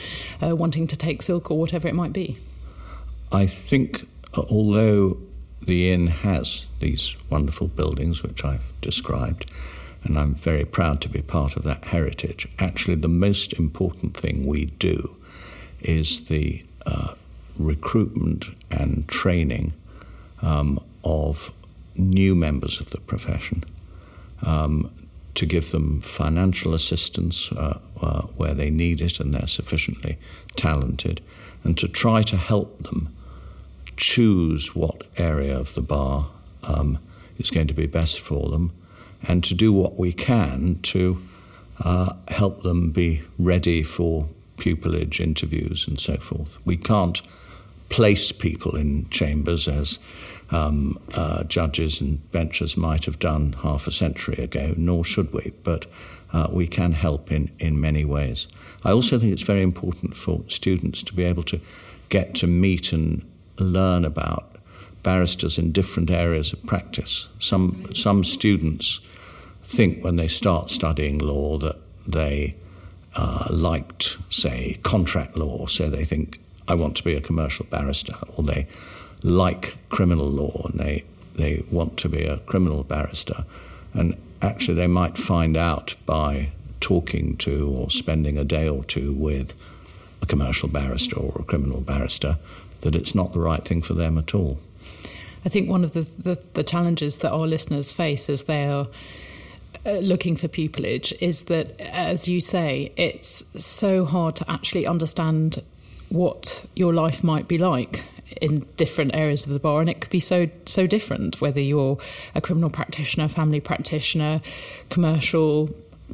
uh, 0.42 0.56
wanting 0.56 0.88
to 0.88 0.96
take 0.96 1.22
silk 1.22 1.50
or 1.50 1.58
whatever 1.58 1.88
it 1.88 1.96
might 1.96 2.14
be. 2.14 2.38
I 3.32 3.48
think, 3.48 4.08
although 4.36 5.18
the 5.66 5.92
inn 5.92 6.08
has 6.08 6.66
these 6.80 7.16
wonderful 7.30 7.68
buildings 7.68 8.24
which 8.24 8.44
I've 8.44 8.74
described, 8.82 9.50
and 10.04 10.18
I'm 10.18 10.36
very 10.36 10.66
proud 10.66 11.02
to 11.02 11.10
be 11.10 11.22
part 11.22 11.56
of 11.56 11.64
that 11.64 11.86
heritage. 11.86 12.48
Actually, 12.60 12.96
the 12.96 13.08
most 13.08 13.54
important 13.54 14.16
thing 14.16 14.46
we 14.46 14.66
do 14.66 15.18
is 15.82 16.26
the 16.26 16.64
uh, 16.86 17.14
recruitment 17.58 18.46
and 18.72 19.08
training 19.08 19.74
um, 20.42 20.80
of 21.04 21.52
new 21.96 22.36
members 22.36 22.80
of 22.80 22.90
the 22.90 23.00
profession. 23.00 23.64
Um, 24.42 24.92
to 25.36 25.46
give 25.46 25.72
them 25.72 26.00
financial 26.02 26.74
assistance 26.74 27.52
uh, 27.52 27.80
uh, 28.02 28.22
where 28.38 28.54
they 28.54 28.70
need 28.70 29.02
it 29.02 29.20
and 29.20 29.34
they're 29.34 29.48
sufficiently 29.48 30.18
talented, 30.56 31.22
and 31.64 31.78
to 31.78 31.88
try 31.88 32.22
to 32.24 32.38
help 32.38 32.84
them 32.84 33.15
choose 33.98 34.76
what 34.76 35.04
area 35.18 35.58
of 35.58 35.74
the 35.74 35.82
bar 35.82 36.28
um, 36.64 37.00
is 37.38 37.50
going 37.50 37.68
to 37.68 37.74
be 37.74 37.86
best 37.86 38.20
for 38.20 38.50
them 38.50 38.72
and 39.24 39.44
to 39.44 39.54
do 39.54 39.74
what 39.74 39.98
we 39.98 40.14
can 40.14 40.80
to 40.84 41.22
uh, 41.80 42.14
help 42.30 42.64
them 42.64 42.92
be 42.92 43.24
ready 43.38 43.84
for 43.84 44.28
pupillage 44.58 45.20
interviews 45.20 45.88
and 45.88 46.00
so 46.00 46.18
forth. 46.18 46.58
We 46.66 46.78
can't 46.78 47.22
place 47.90 48.32
people 48.32 48.76
in 48.76 49.08
chambers 49.10 49.68
as 49.68 50.00
um, 50.52 51.00
uh, 51.14 51.44
judges 51.44 52.02
and 52.02 52.32
benchers 52.32 52.78
might 52.78 53.06
have 53.06 53.20
done 53.20 53.54
half 53.64 53.88
a 53.88 53.92
century 53.92 54.36
ago, 54.36 54.74
nor 54.78 55.04
should 55.04 55.34
we, 55.34 55.54
but 55.64 55.86
uh, 56.34 56.48
we 56.52 56.68
can 56.68 56.94
help 56.94 57.32
in, 57.32 57.52
in 57.60 57.80
many 57.80 58.06
ways. 58.06 58.48
I 58.84 58.92
also 58.92 59.20
think 59.20 59.34
it's 59.34 59.42
very 59.42 59.62
important 59.62 60.16
for 60.16 60.44
students 60.48 61.04
to 61.04 61.14
be 61.14 61.24
able 61.24 61.44
to 61.44 61.60
get 62.10 62.36
to 62.36 62.48
meet 62.48 62.94
and 62.94 63.26
learn 63.58 64.06
about 64.06 64.56
barristers 65.04 65.58
in 65.58 65.72
different 65.72 66.10
areas 66.10 66.52
of 66.52 66.66
practice. 66.66 67.28
Some, 67.40 67.94
some 67.94 68.24
students 68.24 69.00
think 69.64 70.04
when 70.04 70.16
they 70.16 70.28
start 70.28 70.70
studying 70.70 71.20
law 71.20 71.58
that 71.60 71.78
they 72.08 72.56
uh, 73.16 73.48
liked, 73.50 74.18
say, 74.30 74.80
contract 74.84 75.38
law, 75.38 75.68
so 75.68 75.90
they 75.90 76.06
think, 76.06 76.40
I 76.68 76.74
want 76.76 76.98
to 76.98 77.04
be 77.04 77.16
a 77.16 77.22
commercial 77.22 77.66
barrister, 77.70 78.16
or 78.36 78.44
they 78.44 78.68
like 79.24 79.78
criminal 79.90 80.28
law 80.28 80.68
and 80.70 80.80
they, 80.80 81.04
they 81.36 81.64
want 81.72 81.98
to 81.98 82.10
be 82.10 82.24
a 82.24 82.40
criminal 82.40 82.84
barrister. 82.84 83.46
And 83.94 84.16
actually, 84.42 84.76
they 84.76 84.88
might 84.88 85.18
find 85.18 85.56
out 85.56 85.96
by 86.06 86.52
talking 86.82 87.38
to 87.38 87.70
or 87.70 87.90
spending 87.90 88.38
a 88.38 88.44
day 88.44 88.68
or 88.68 88.84
two 88.84 89.14
with 89.14 89.54
a 90.22 90.26
commercial 90.26 90.68
barrister 90.70 91.18
or 91.18 91.42
a 91.42 91.44
criminal 91.44 91.82
barrister 91.82 92.38
that 92.86 92.96
it's 92.96 93.16
not 93.16 93.34
the 93.34 93.40
right 93.40 93.66
thing 93.66 93.82
for 93.82 93.96
them 93.96 94.16
at 94.18 94.36
all. 94.36 94.60
I 95.44 95.50
think 95.50 95.68
one 95.68 95.84
of 95.84 95.94
the, 95.94 96.02
the, 96.02 96.40
the 96.54 96.64
challenges 96.64 97.18
that 97.18 97.32
our 97.32 97.48
listeners 97.48 97.92
face 97.92 98.30
as 98.30 98.44
they 98.44 98.66
are 98.66 98.88
uh, 99.86 99.94
looking 99.94 100.36
for 100.36 100.48
pupillage 100.48 101.12
is 101.20 101.44
that, 101.46 101.80
as 101.82 102.28
you 102.28 102.40
say, 102.40 102.94
it's 102.96 103.44
so 103.64 104.06
hard 104.06 104.36
to 104.38 104.50
actually 104.50 104.86
understand 104.86 105.62
what 106.10 106.66
your 106.76 106.94
life 106.94 107.24
might 107.24 107.48
be 107.48 107.58
like 107.58 108.04
in 108.40 108.60
different 108.78 109.16
areas 109.16 109.46
of 109.48 109.54
the 109.54 109.60
bar, 109.60 109.82
and 109.82 109.90
it 109.90 110.00
could 110.02 110.12
be 110.12 110.20
so 110.20 110.48
so 110.66 110.86
different 110.86 111.42
whether 111.42 111.60
you're 111.60 111.98
a 112.36 112.42
criminal 112.42 112.70
practitioner, 112.70 113.28
family 113.28 113.60
practitioner, 113.60 114.42
commercial, 114.90 115.70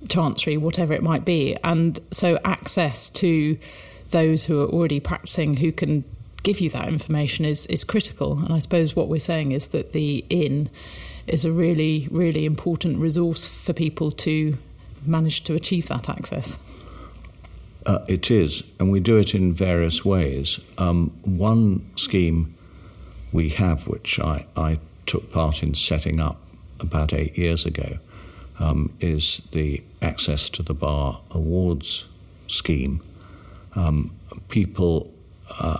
chancery, 0.07 0.57
whatever 0.57 0.93
it 0.93 1.03
might 1.03 1.25
be, 1.25 1.57
and 1.63 1.99
so 2.11 2.39
access 2.45 3.09
to 3.09 3.57
those 4.09 4.45
who 4.45 4.61
are 4.61 4.67
already 4.67 4.99
practicing 4.99 5.57
who 5.57 5.71
can 5.71 6.03
give 6.43 6.59
you 6.59 6.69
that 6.71 6.87
information 6.87 7.45
is 7.45 7.65
is 7.67 7.83
critical. 7.83 8.39
And 8.39 8.53
I 8.53 8.59
suppose 8.59 8.95
what 8.95 9.07
we're 9.07 9.19
saying 9.19 9.51
is 9.51 9.69
that 9.69 9.93
the 9.93 10.25
inn 10.29 10.69
is 11.27 11.45
a 11.45 11.51
really 11.51 12.07
really 12.11 12.45
important 12.45 12.99
resource 12.99 13.47
for 13.47 13.73
people 13.73 14.11
to 14.11 14.57
manage 15.05 15.43
to 15.43 15.55
achieve 15.55 15.87
that 15.87 16.09
access. 16.09 16.57
Uh, 17.85 17.99
it 18.07 18.29
is, 18.29 18.63
and 18.79 18.91
we 18.91 18.99
do 18.99 19.17
it 19.17 19.33
in 19.33 19.53
various 19.53 20.05
ways. 20.05 20.59
Um, 20.77 21.09
one 21.23 21.89
scheme 21.95 22.53
we 23.31 23.49
have, 23.49 23.87
which 23.87 24.19
I, 24.19 24.45
I, 24.55 24.79
took 25.07 25.31
part 25.31 25.63
in 25.63 25.73
setting 25.73 26.19
up 26.19 26.39
about 26.79 27.11
eight 27.11 27.35
years 27.35 27.65
ago, 27.65 27.97
um, 28.59 28.93
is 28.99 29.41
the 29.51 29.83
Access 30.01 30.49
to 30.51 30.63
the 30.63 30.75
Bar 30.75 31.21
Awards 31.31 32.07
scheme. 32.47 33.01
Um, 33.75 34.15
people, 34.47 35.11
uh, 35.59 35.79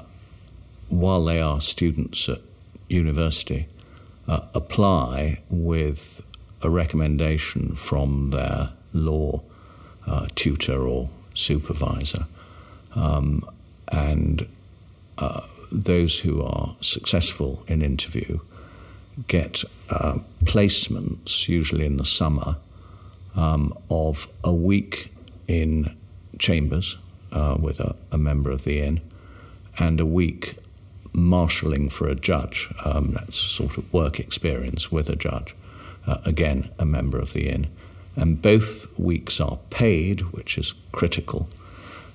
while 0.91 1.23
they 1.25 1.41
are 1.41 1.61
students 1.61 2.27
at 2.29 2.39
university, 2.89 3.67
uh, 4.27 4.41
apply 4.53 5.41
with 5.49 6.21
a 6.61 6.69
recommendation 6.69 7.75
from 7.75 8.29
their 8.29 8.69
law 8.93 9.41
uh, 10.05 10.27
tutor 10.35 10.87
or 10.87 11.09
supervisor. 11.33 12.27
Um, 12.93 13.43
and 13.87 14.47
uh, 15.17 15.41
those 15.71 16.19
who 16.19 16.43
are 16.43 16.75
successful 16.81 17.63
in 17.67 17.81
interview 17.81 18.39
get 19.27 19.63
uh, 19.89 20.19
placements, 20.43 21.47
usually 21.47 21.85
in 21.85 21.97
the 21.97 22.05
summer, 22.05 22.57
um, 23.35 23.77
of 23.89 24.27
a 24.43 24.53
week 24.53 25.13
in 25.47 25.95
chambers 26.39 26.97
uh, 27.31 27.55
with 27.59 27.79
a, 27.79 27.95
a, 28.11 28.17
member 28.17 28.51
of 28.51 28.63
the 28.63 28.81
inn 28.81 28.99
and 29.77 29.99
a 29.99 30.05
week 30.05 30.55
marshalling 31.13 31.89
for 31.89 32.07
a 32.07 32.15
judge. 32.15 32.73
Um, 32.85 33.13
that's 33.13 33.37
sort 33.37 33.77
of 33.77 33.91
work 33.93 34.19
experience 34.19 34.91
with 34.91 35.09
a 35.09 35.15
judge. 35.15 35.55
Uh, 36.07 36.17
again, 36.25 36.69
a 36.79 36.85
member 36.85 37.19
of 37.19 37.33
the 37.33 37.49
inn 37.49 37.67
and 38.15 38.41
both 38.41 38.87
weeks 38.99 39.39
are 39.39 39.59
paid, 39.69 40.21
which 40.33 40.57
is 40.57 40.73
critical. 40.91 41.47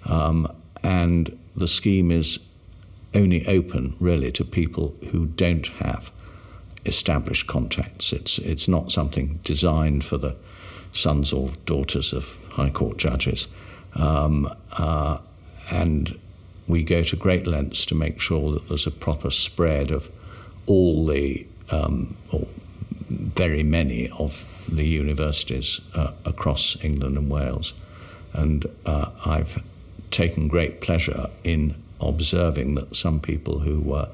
Um, 0.04 0.50
and 0.82 1.38
the 1.54 1.68
scheme 1.68 2.11
is 2.11 2.38
only 3.14 3.46
open 3.46 3.96
really 3.98 4.30
to 4.32 4.44
people 4.44 4.94
who 5.11 5.26
don't 5.26 5.66
have 5.78 6.12
established 6.85 7.46
contacts. 7.46 8.12
It's 8.12 8.38
it's 8.38 8.68
not 8.68 8.92
something 8.92 9.40
designed 9.42 10.04
for 10.04 10.18
the 10.18 10.37
sons 10.92 11.32
or 11.32 11.50
daughters 11.64 12.12
of 12.12 12.38
High 12.50 12.70
Court 12.70 12.98
judges, 12.98 13.48
um, 13.94 14.52
uh, 14.72 15.18
and 15.70 16.18
we 16.68 16.83
go 16.83 17.02
to 17.02 17.16
great 17.16 17.46
lengths 17.46 17.87
to 17.87 17.94
make 17.94 18.20
sure 18.20 18.52
that 18.52 18.68
there's 18.68 18.87
a 18.87 18.90
proper 18.90 19.31
spread 19.31 19.90
of 19.90 20.11
all 20.66 21.07
the 21.07 21.46
um, 21.70 22.16
or 22.33 22.46
very 23.09 23.62
many 23.62 24.09
of 24.18 24.44
the 24.68 24.85
universities 24.85 25.81
uh, 25.94 26.12
across 26.24 26.76
England 26.83 27.16
and 27.16 27.31
Wales. 27.31 27.72
And 28.33 28.66
uh, 28.85 29.11
I've 29.24 29.62
taken 30.11 30.48
great 30.48 30.81
pleasure 30.81 31.31
in 31.44 31.76
observing 32.00 32.74
that 32.74 32.96
some 32.96 33.20
people 33.20 33.61
who 33.61 33.81
were 33.81 34.09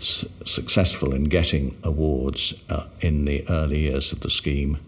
s- 0.00 0.26
successful 0.44 1.12
in 1.12 1.24
getting 1.24 1.76
awards 1.82 2.54
uh, 2.68 2.86
in 3.00 3.24
the 3.24 3.48
early 3.48 3.80
years 3.80 4.12
of 4.12 4.20
the 4.20 4.30
scheme 4.30 4.78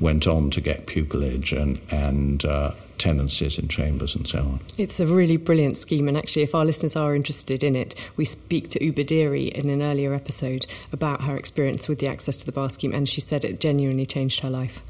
went 0.00 0.26
on 0.26 0.50
to 0.50 0.60
get 0.60 0.86
pupillage 0.86 1.52
and, 1.52 1.80
and 1.90 2.44
uh, 2.44 2.72
tenancies 2.98 3.58
in 3.58 3.68
chambers 3.68 4.14
and 4.14 4.26
so 4.26 4.40
on. 4.40 4.60
It's 4.76 5.00
a 5.00 5.06
really 5.06 5.36
brilliant 5.36 5.76
scheme, 5.76 6.08
and 6.08 6.16
actually, 6.16 6.42
if 6.42 6.54
our 6.54 6.64
listeners 6.64 6.96
are 6.96 7.14
interested 7.14 7.62
in 7.62 7.76
it, 7.76 7.94
we 8.16 8.24
speak 8.24 8.70
to 8.70 8.84
Uba 8.84 9.04
Deary 9.04 9.48
in 9.48 9.70
an 9.70 9.82
earlier 9.82 10.14
episode 10.14 10.66
about 10.92 11.24
her 11.24 11.36
experience 11.36 11.88
with 11.88 11.98
the 11.98 12.08
access 12.08 12.36
to 12.38 12.46
the 12.46 12.52
bar 12.52 12.70
scheme, 12.70 12.94
and 12.94 13.08
she 13.08 13.20
said 13.20 13.44
it 13.44 13.60
genuinely 13.60 14.06
changed 14.06 14.40
her 14.40 14.50
life. 14.50 14.82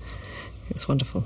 It's 0.71 0.89
wonderful. 0.89 1.25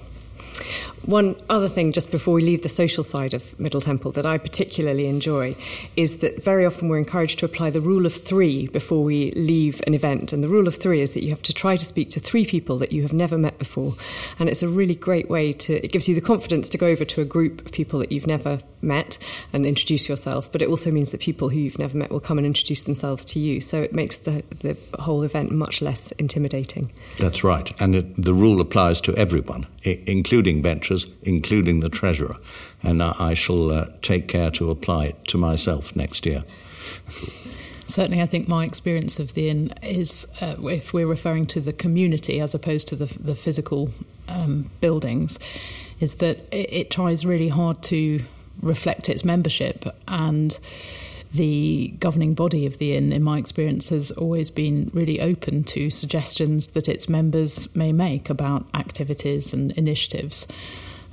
One 1.05 1.35
other 1.51 1.69
thing, 1.69 1.91
just 1.91 2.13
before 2.13 2.35
we 2.35 2.43
leave 2.43 2.63
the 2.63 2.69
social 2.69 3.03
side 3.03 3.35
of 3.35 3.59
Middle 3.59 3.81
Temple, 3.81 4.13
that 4.13 4.25
I 4.25 4.39
particularly 4.39 5.07
enjoy 5.07 5.57
is 5.97 6.19
that 6.19 6.43
very 6.43 6.65
often 6.65 6.89
we're 6.89 6.99
encouraged 6.99 7.41
to 7.41 7.45
apply 7.45 7.71
the 7.71 7.81
rule 7.81 8.07
of 8.07 8.15
three 8.15 8.69
before 8.69 9.03
we 9.03 9.33
leave 9.33 9.83
an 9.87 9.95
event. 9.95 10.33
And 10.33 10.45
the 10.45 10.49
rule 10.49 10.69
of 10.69 10.77
three 10.77 11.01
is 11.01 11.15
that 11.15 11.25
you 11.25 11.31
have 11.31 11.43
to 11.43 11.53
try 11.53 11.77
to 11.77 11.85
speak 11.85 12.11
to 12.11 12.21
three 12.21 12.47
people 12.47 12.79
that 12.79 12.93
you 12.93 13.03
have 13.03 13.13
never 13.13 13.37
met 13.37 13.59
before. 13.59 13.97
And 14.39 14.49
it's 14.49 14.63
a 14.63 14.69
really 14.69 14.95
great 14.95 15.29
way 15.29 15.53
to, 15.55 15.85
it 15.85 15.91
gives 15.91 16.07
you 16.09 16.15
the 16.15 16.21
confidence 16.21 16.69
to 16.69 16.79
go 16.79 16.87
over 16.87 17.05
to 17.05 17.21
a 17.21 17.25
group 17.25 17.67
of 17.67 17.73
people 17.73 17.99
that 17.99 18.13
you've 18.13 18.29
never 18.29 18.61
met 18.83 19.19
and 19.53 19.65
introduce 19.67 20.09
yourself. 20.09 20.51
But 20.51 20.63
it 20.63 20.69
also 20.69 20.91
means 20.91 21.13
that 21.13 21.21
people 21.21 21.49
who 21.49 21.59
you've 21.59 21.79
never 21.79 21.97
met 21.97 22.11
will 22.11 22.21
come 22.21 22.39
and 22.39 22.47
introduce 22.47 22.85
themselves 22.85 23.25
to 23.27 23.41
you. 23.41 23.61
So 23.61 23.83
it 23.83 23.95
makes 23.95 24.19
the, 24.19 24.43
the 24.61 24.77
whole 24.99 25.23
event 25.23 25.53
much 25.53 25.81
less 25.81 26.13
intimidating. 26.13 26.93
That's 27.19 27.45
right. 27.45 27.73
And 27.81 27.95
it, 27.95 28.23
the 28.23 28.35
rule 28.35 28.61
applies 28.61 29.01
to 29.03 29.15
everyone, 29.17 29.67
including 29.85 30.63
benchers 30.63 31.07
including 31.23 31.81
the 31.81 31.89
Treasurer. 31.89 32.37
And 32.83 33.03
I 33.03 33.35
shall 33.35 33.71
uh, 33.71 33.87
take 34.03 34.29
care 34.29 34.51
to 34.53 34.71
apply 34.71 35.07
it 35.07 35.25
to 35.29 35.39
myself 35.39 35.95
next 35.95 36.27
year. 36.27 36.45
Certainly, 37.87 38.23
I 38.23 38.27
think 38.27 38.49
my 38.49 38.65
experience 38.65 39.21
of 39.21 39.35
the 39.35 39.49
inn 39.49 39.73
is, 39.83 40.27
uh, 40.41 40.55
if 40.67 40.93
we're 40.93 41.07
referring 41.07 41.47
to 41.47 41.61
the 41.61 41.73
community 41.73 42.41
as 42.41 42.55
opposed 42.55 42.89
to 42.89 42.97
the, 42.97 43.07
the 43.19 43.35
physical 43.35 43.91
um, 44.29 44.71
buildings, 44.81 45.39
is 46.01 46.15
that 46.17 46.39
it, 46.53 46.73
it 46.73 46.91
tries 46.91 47.27
really 47.27 47.49
hard 47.49 47.83
to 47.85 48.21
reflect 48.63 49.09
its 49.09 49.25
membership 49.25 49.85
and 50.09 50.59
the 51.33 51.95
governing 51.99 52.35
body 52.35 52.67
of 52.67 52.79
the 52.79 52.95
inn, 52.95 53.13
in 53.13 53.23
my 53.23 53.39
experience, 53.39 53.89
has 53.89 54.11
always 54.13 54.51
been 54.51 54.91
really 54.93 55.21
open 55.21 55.65
to 55.65 55.89
suggestions 55.89 56.69
that 56.69 56.89
its 56.89 57.09
members 57.09 57.75
may 57.75 57.91
make 57.91 58.29
about 58.29 58.67
activities 58.75 59.55
and 59.55 59.73
initiatives. 59.73 60.47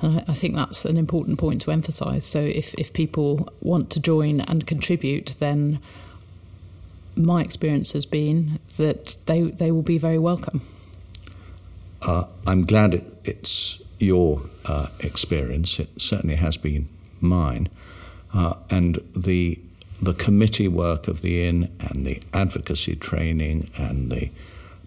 And 0.01 0.23
I, 0.27 0.33
think 0.33 0.55
that's 0.55 0.83
an 0.83 0.97
important 0.97 1.39
point 1.39 1.61
to 1.61 1.71
emphasise. 1.71 2.25
So 2.25 2.39
if, 2.39 2.73
if 2.75 2.91
people 2.91 3.47
want 3.61 3.89
to 3.91 3.99
join 3.99 4.41
and 4.41 4.67
contribute, 4.67 5.35
then 5.39 5.79
my 7.15 7.41
experience 7.41 7.93
has 7.93 8.05
been 8.05 8.59
that 8.77 9.17
they, 9.25 9.43
they 9.43 9.71
will 9.71 9.81
be 9.81 9.97
very 9.97 10.19
welcome. 10.19 10.61
Uh, 12.01 12.25
I'm 12.45 12.65
glad 12.65 12.93
it, 12.93 13.17
it's 13.23 13.81
your 13.99 14.41
uh, 14.65 14.87
experience. 14.99 15.79
It 15.79 15.89
certainly 15.97 16.35
has 16.35 16.57
been 16.57 16.87
mine. 17.21 17.69
Uh, 18.33 18.55
and 18.69 19.01
the 19.15 19.59
the 20.01 20.13
committee 20.13 20.67
work 20.67 21.07
of 21.07 21.21
the 21.21 21.45
inn 21.45 21.69
and 21.79 22.05
the 22.05 22.21
advocacy 22.33 22.95
training 22.95 23.69
and 23.75 24.09
the 24.09 24.31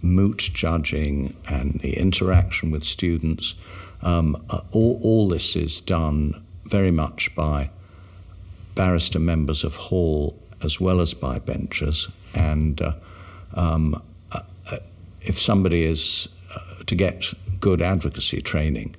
moot 0.00 0.50
judging 0.52 1.36
and 1.48 1.80
the 1.80 1.98
interaction 1.98 2.70
with 2.70 2.82
students, 2.82 3.54
um, 4.02 4.42
uh, 4.50 4.60
all, 4.72 4.98
all 5.02 5.28
this 5.28 5.54
is 5.54 5.80
done 5.80 6.42
very 6.64 6.90
much 6.90 7.34
by 7.34 7.70
barrister 8.74 9.18
members 9.18 9.64
of 9.64 9.76
Hall 9.76 10.38
as 10.62 10.80
well 10.80 11.00
as 11.00 11.14
by 11.14 11.38
benchers. 11.38 12.08
And 12.34 12.80
uh, 12.80 12.94
um, 13.54 14.02
uh, 14.32 14.40
uh 14.70 14.78
if 15.20 15.38
somebody 15.38 15.84
is 15.84 16.28
uh, 16.54 16.84
to 16.86 16.94
get 16.94 17.26
good 17.60 17.82
advocacy 17.82 18.40
training, 18.40 18.96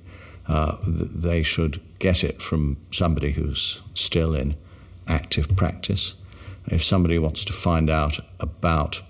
they 0.86 1.42
should 1.42 1.80
get 2.04 2.22
it 2.22 2.42
from 2.42 2.76
somebody 2.90 3.32
who's 3.32 3.80
still 3.94 4.34
in 4.34 4.54
active 5.08 5.56
practice. 5.56 6.12
If 6.66 6.84
somebody 6.84 7.18
wants 7.18 7.46
to 7.46 7.54
find 7.54 7.88
out 7.88 8.20
about 8.38 9.00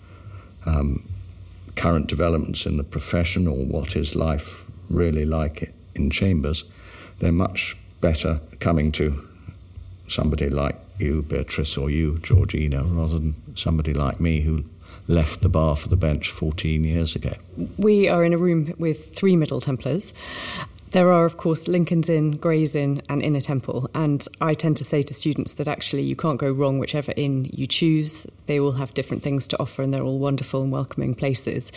um, 0.64 1.02
current 1.74 2.06
developments 2.06 2.66
in 2.66 2.76
the 2.76 2.84
profession 2.84 3.48
or 3.48 3.56
what 3.56 3.96
is 3.96 4.14
life 4.14 4.64
really 4.88 5.24
like 5.24 5.74
in 5.96 6.08
chambers, 6.08 6.62
they're 7.18 7.32
much 7.32 7.76
better 8.00 8.40
coming 8.60 8.92
to 8.92 9.28
somebody 10.06 10.48
like 10.48 10.76
you, 11.00 11.22
Beatrice, 11.22 11.76
or 11.76 11.90
you, 11.90 12.18
Georgina, 12.18 12.84
rather 12.84 13.18
than 13.18 13.56
somebody 13.56 13.92
like 13.92 14.20
me 14.20 14.42
who 14.42 14.62
left 15.08 15.40
the 15.40 15.48
bar 15.48 15.74
for 15.74 15.88
the 15.88 15.96
bench 15.96 16.30
14 16.30 16.84
years 16.84 17.16
ago. 17.16 17.32
We 17.76 18.08
are 18.08 18.24
in 18.24 18.32
a 18.32 18.38
room 18.38 18.72
with 18.78 19.16
three 19.16 19.34
Middle 19.34 19.60
Templars. 19.60 20.14
There 20.94 21.10
are, 21.10 21.24
of 21.24 21.38
course, 21.38 21.66
Lincoln's 21.66 22.08
Inn, 22.08 22.36
Gray's 22.36 22.76
Inn, 22.76 23.02
and 23.08 23.20
Inner 23.20 23.40
Temple. 23.40 23.90
And 23.96 24.24
I 24.40 24.54
tend 24.54 24.76
to 24.76 24.84
say 24.84 25.02
to 25.02 25.12
students 25.12 25.54
that 25.54 25.66
actually 25.66 26.04
you 26.04 26.14
can't 26.14 26.38
go 26.38 26.52
wrong 26.52 26.78
whichever 26.78 27.12
inn 27.16 27.50
you 27.52 27.66
choose. 27.66 28.28
They 28.46 28.60
all 28.60 28.70
have 28.70 28.94
different 28.94 29.24
things 29.24 29.48
to 29.48 29.60
offer 29.60 29.82
and 29.82 29.92
they're 29.92 30.04
all 30.04 30.20
wonderful 30.20 30.62
and 30.62 30.70
welcoming 30.70 31.16
places. 31.16 31.72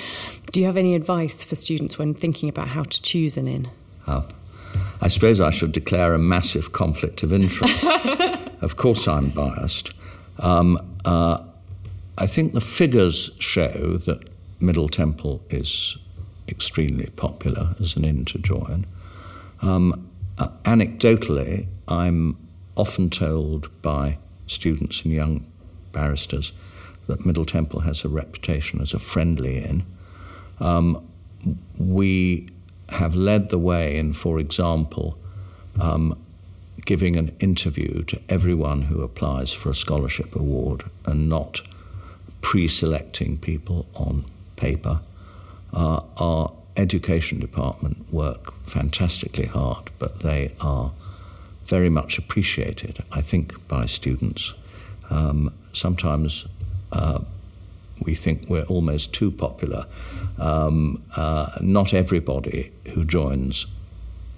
Do 0.52 0.60
you 0.60 0.68
have 0.68 0.78
any 0.78 0.94
advice 0.94 1.44
for 1.44 1.56
students 1.56 1.98
when 1.98 2.14
thinking 2.14 2.48
about 2.48 2.68
how 2.68 2.84
to 2.84 3.02
choose 3.02 3.38
an 3.38 3.48
inn? 3.48 3.72
Oh, 4.08 4.24
I 5.02 5.08
suppose 5.08 5.42
I 5.42 5.50
should 5.50 5.72
declare 5.72 6.14
a 6.14 6.20
massive 6.20 6.72
conflict 6.72 7.24
of 7.24 7.34
interest. 7.34 7.84
of 8.62 8.76
course, 8.76 9.08
I'm 9.08 9.30
biased. 9.30 9.96
Um, 10.38 10.96
uh, 11.06 11.40
I 12.20 12.28
think 12.28 12.54
the 12.54 12.62
figures 12.62 13.32
show 13.40 13.98
that 13.98 14.30
Middle 14.60 14.90
Temple 14.90 15.42
is 15.50 15.98
extremely 16.48 17.08
popular 17.16 17.76
as 17.80 17.96
an 17.96 18.06
inn 18.06 18.24
to 18.26 18.38
join. 18.38 18.86
Um, 19.62 20.10
uh, 20.38 20.50
anecdotally, 20.64 21.68
I'm 21.88 22.38
often 22.76 23.10
told 23.10 23.70
by 23.82 24.18
students 24.46 25.04
and 25.04 25.14
young 25.14 25.46
barristers 25.92 26.52
that 27.08 27.26
Middle 27.26 27.46
Temple 27.46 27.82
has 27.82 28.04
a 28.04 28.10
reputation 28.10 28.82
as 28.82 28.94
a 28.94 29.00
friendly 29.00 29.58
inn. 29.58 29.84
Um, 30.60 31.08
we 31.78 32.50
have 32.90 33.16
led 33.16 33.50
the 33.50 33.58
way 33.58 33.98
in, 33.98 34.14
for 34.14 34.40
example, 34.40 35.18
um, 35.80 36.18
giving 36.86 37.16
an 37.16 37.36
interview 37.40 38.04
to 38.04 38.20
everyone 38.30 38.84
who 38.84 39.02
applies 39.02 39.52
for 39.54 39.70
a 39.70 39.76
scholarship 39.76 40.36
award 40.36 40.86
and 41.06 41.28
not 41.28 41.62
pre 42.42 42.68
selecting 42.68 43.38
people 43.38 43.88
on 43.96 44.26
paper. 44.56 45.02
Uh, 45.74 46.02
our 46.18 46.54
education 46.78 47.40
department 47.40 48.12
work 48.12 48.54
fantastically 48.66 49.48
hard, 49.48 49.90
but 50.00 50.22
they 50.22 50.54
are 50.62 50.92
very 51.66 51.90
much 51.90 52.18
appreciated, 52.18 53.04
I 53.12 53.22
think, 53.22 53.68
by 53.68 53.86
students. 53.86 54.54
Um, 55.10 55.54
sometimes 55.74 56.46
uh, 56.92 57.20
we 58.02 58.16
think 58.16 58.50
we're 58.50 58.66
almost 58.66 59.14
too 59.14 59.32
popular. 59.32 59.86
Um, 60.38 61.04
uh, 61.16 61.50
not 61.62 61.94
everybody 61.94 62.72
who 62.94 63.04
joins 63.04 63.66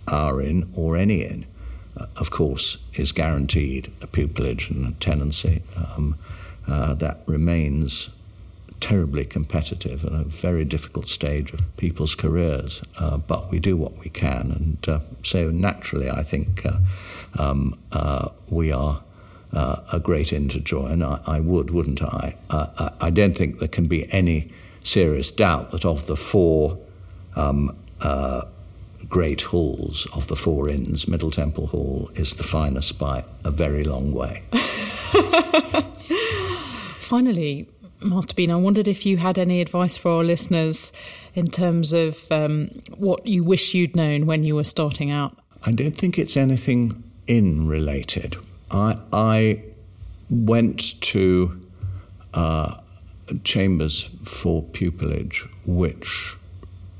our 0.08 0.42
inn 0.42 0.72
or 0.76 0.98
any 0.98 1.24
inn, 1.24 1.46
uh, 1.98 2.08
of 2.16 2.32
course, 2.32 2.78
is 2.94 3.12
guaranteed 3.12 3.92
a 4.02 4.08
pupillage 4.08 4.70
and 4.70 4.88
a 4.88 4.92
tenancy. 5.00 5.62
Um, 5.76 6.18
uh, 6.68 6.94
that 6.94 7.22
remains 7.26 8.10
terribly 8.80 9.26
competitive 9.26 10.04
and 10.04 10.16
a 10.16 10.24
very 10.24 10.66
difficult 10.66 11.08
stage 11.08 11.54
of 11.54 11.78
people's 11.78 12.16
careers. 12.16 12.82
Uh, 12.98 13.18
but 13.18 13.52
we 13.52 13.60
do 13.60 13.78
what 13.78 13.98
we 14.00 14.10
can, 14.10 14.52
and 14.52 14.90
uh, 14.90 15.00
so 15.24 15.50
naturally, 15.50 16.10
I 16.10 16.24
think 16.24 16.66
uh, 16.66 16.78
um, 17.38 17.78
uh, 17.92 18.30
we 18.50 18.72
are. 18.72 19.04
Uh, 19.52 19.82
a 19.92 20.00
great 20.00 20.32
inn 20.32 20.48
to 20.48 20.60
join. 20.60 21.02
I, 21.02 21.22
I 21.26 21.40
would, 21.40 21.72
wouldn't 21.72 22.04
I? 22.04 22.36
I? 22.52 22.92
I 23.02 23.10
don't 23.10 23.36
think 23.36 23.58
there 23.58 23.68
can 23.68 23.88
be 23.88 24.08
any 24.14 24.54
serious 24.84 25.32
doubt 25.32 25.72
that 25.72 25.84
of 25.86 26.06
the 26.06 26.16
four 26.16 26.78
um, 27.36 27.76
great 29.08 29.42
halls 29.42 30.08
of 30.14 30.28
the 30.28 30.36
four 30.36 30.70
inns, 30.70 31.08
Middle 31.08 31.32
Temple 31.32 31.68
Hall 31.68 32.12
is 32.16 32.36
the 32.36 32.44
finest 32.44 33.00
by 33.00 33.24
a 33.44 33.52
very 33.52 33.84
long 33.84 34.12
way. 34.14 34.44
Finally, 37.00 37.68
Master 38.02 38.34
Bean, 38.34 38.52
I 38.52 38.56
wondered 38.56 38.88
if 38.88 39.06
you 39.06 39.18
had 39.18 39.38
any 39.38 39.62
advice 39.62 39.98
for 39.98 40.12
our 40.12 40.24
listeners 40.24 40.94
in 41.36 41.48
terms 41.48 41.92
of 41.94 42.32
um, 42.32 42.70
what 42.98 43.26
you 43.26 43.44
wish 43.44 43.74
you'd 43.74 43.96
known 43.96 44.26
when 44.26 44.46
you 44.46 44.56
were 44.56 44.64
starting 44.64 45.12
out. 45.12 45.38
I 45.64 45.72
don't 45.72 45.98
think 45.98 46.18
it's 46.18 46.38
anything 46.38 47.04
in 47.28 47.68
related. 47.68 48.38
I, 48.72 48.98
I 49.12 49.64
went 50.30 51.00
to 51.02 51.68
uh, 52.34 52.76
chambers 53.44 54.10
for 54.24 54.64
pupillage, 54.64 55.50
which 55.66 56.36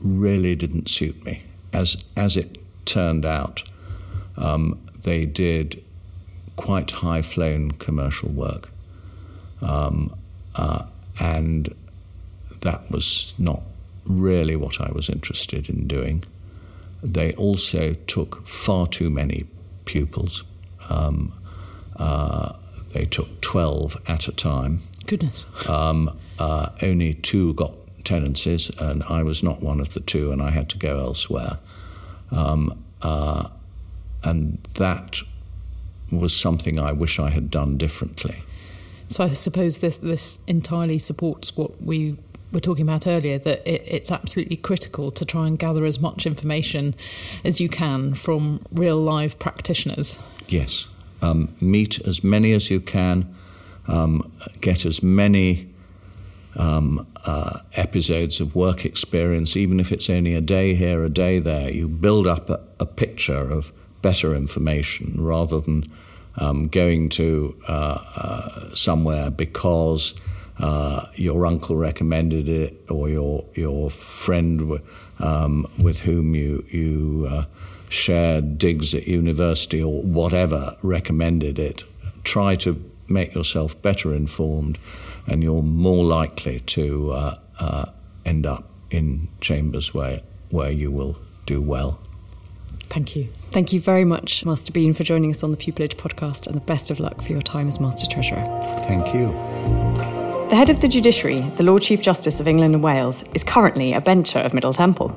really 0.02 0.56
didn't 0.56 0.90
suit 0.90 1.24
me. 1.24 1.44
As 1.72 1.98
as 2.16 2.36
it 2.36 2.58
turned 2.86 3.26
out, 3.26 3.64
um, 4.36 4.80
they 5.04 5.26
did 5.26 5.84
quite 6.56 6.92
high 6.92 7.22
flown 7.22 7.72
commercial 7.72 8.30
work. 8.30 8.70
Um, 9.62 10.16
uh, 10.56 10.86
and 11.20 11.74
that 12.62 12.90
was 12.92 13.34
not 13.38 13.62
really 14.06 14.56
what 14.56 14.82
I 14.82 14.92
was 14.92 15.10
interested 15.10 15.70
in 15.70 15.88
doing. 15.88 16.24
They 17.02 17.34
also 17.34 17.94
took 18.08 18.46
far 18.48 18.88
too 18.88 19.10
many 19.10 19.46
pupils. 19.86 20.44
Um, 20.90 21.34
uh, 21.96 22.54
they 22.94 23.06
took 23.06 23.42
12 23.42 23.98
at 24.08 24.28
a 24.28 24.32
time. 24.32 24.82
Goodness. 25.06 25.48
Um, 25.68 26.18
uh, 26.38 26.70
only 26.82 27.14
two 27.14 27.54
got 27.54 27.74
tenancies, 28.04 28.72
and 28.80 29.04
I 29.04 29.24
was 29.24 29.44
not 29.44 29.62
one 29.62 29.80
of 29.80 29.94
the 29.94 30.00
two, 30.00 30.32
and 30.32 30.42
I 30.42 30.52
had 30.52 30.70
to 30.70 30.78
go 30.78 31.00
elsewhere. 31.00 31.60
Um, 32.32 32.84
uh, 33.02 33.50
and 34.24 34.60
that 34.76 35.18
was 36.12 36.36
something 36.36 36.80
I 36.80 36.92
wish 36.92 37.20
I 37.20 37.30
had 37.30 37.52
done 37.52 37.78
differently. 37.78 38.44
So 39.10 39.24
I 39.24 39.32
suppose 39.32 39.80
this 39.80 39.98
this 39.98 40.40
entirely 40.48 41.00
supports 41.00 41.58
what 41.58 41.82
we 41.82 42.16
were 42.52 42.60
talking 42.60 42.84
about 42.84 43.06
earlier 43.06 43.38
that 43.40 43.68
it, 43.68 43.84
it's 43.86 44.12
absolutely 44.12 44.58
critical 44.58 45.12
to 45.12 45.26
try 45.26 45.48
and 45.48 45.58
gather 45.58 45.86
as 45.86 46.00
much 46.00 46.26
information 46.26 46.96
as 47.44 47.60
you 47.60 47.70
can 47.70 48.14
from 48.14 48.62
real 48.72 48.98
live 48.98 49.38
practitioners. 49.38 50.18
Yes, 50.48 50.88
um, 51.22 51.54
meet 51.60 52.00
as 52.08 52.24
many 52.24 52.54
as 52.54 52.70
you 52.70 52.80
can, 52.80 53.36
um, 53.88 54.32
get 54.62 54.86
as 54.86 55.04
many. 55.04 55.68
Um, 56.56 57.06
uh, 57.26 57.60
episodes 57.76 58.40
of 58.40 58.56
work 58.56 58.84
experience, 58.84 59.56
even 59.56 59.80
if 59.80 59.92
it's 59.92 60.10
only 60.10 60.34
a 60.34 60.42
day 60.42 60.74
here, 60.74 61.04
a 61.04 61.10
day 61.10 61.38
there, 61.38 61.70
you 61.70 61.88
build 61.88 62.26
up 62.26 62.50
a, 62.50 62.60
a 62.80 62.86
picture 62.88 63.52
of 63.52 63.72
better 64.02 64.36
information 64.36 65.14
rather 65.18 65.60
than 65.60 65.84
um, 66.38 66.68
going 66.68 67.10
to 67.10 67.56
uh, 67.68 67.72
uh, 67.72 68.76
somewhere 68.76 69.30
because 69.30 70.14
uh, 70.60 71.06
your 71.16 71.46
uncle 71.46 71.76
recommended 71.76 72.50
it 72.50 72.86
or 72.90 73.10
your 73.10 73.46
your 73.56 73.90
friend 73.90 74.80
um, 75.20 75.66
with 75.82 76.02
whom 76.02 76.36
you 76.36 76.66
you 76.70 77.28
uh, 77.30 77.46
shared 77.90 78.58
digs 78.58 78.94
at 78.94 79.08
university 79.08 79.82
or 79.82 80.02
whatever 80.04 80.78
recommended 80.82 81.58
it. 81.58 81.84
Try 82.24 82.56
to 82.56 82.84
make 83.08 83.34
yourself 83.34 83.82
better 83.82 84.14
informed, 84.14 84.78
and 85.26 85.42
you're 85.42 85.64
more 85.64 86.04
likely 86.04 86.60
to 86.60 87.12
uh, 87.12 87.40
uh, 87.60 87.86
end 88.26 88.46
up 88.46 88.70
in 88.92 89.30
chambers 89.42 89.94
where 89.94 90.22
where 90.50 90.72
you 90.72 90.92
will 90.92 91.18
do 91.46 91.62
well. 91.62 92.00
Thank 92.90 93.16
you. 93.16 93.30
Thank 93.52 93.72
you 93.72 93.80
very 93.80 94.04
much, 94.04 94.46
Master 94.46 94.72
Bean, 94.72 94.94
for 94.94 95.04
joining 95.04 95.30
us 95.30 95.44
on 95.44 95.52
the 95.52 95.58
Pupillage 95.58 95.96
podcast, 95.96 96.48
and 96.48 96.56
the 96.56 96.62
best 96.62 96.90
of 96.90 97.00
luck 97.00 97.22
for 97.22 97.32
your 97.32 97.42
time 97.42 97.68
as 97.68 97.80
Master 97.80 98.08
Treasurer. 98.08 98.44
Thank 98.88 99.14
you. 99.14 99.32
The 100.50 100.56
head 100.56 100.72
of 100.72 100.82
the 100.82 100.88
judiciary, 100.88 101.42
the 101.58 101.64
Lord 101.64 101.84
Chief 101.84 102.02
Justice 102.02 102.40
of 102.40 102.48
England 102.48 102.74
and 102.74 102.84
Wales, 102.84 103.24
is 103.36 103.44
currently 103.44 103.94
a 103.94 104.02
bencher 104.02 104.40
of 104.40 104.56
Middle 104.56 104.74
Temple. 104.74 105.10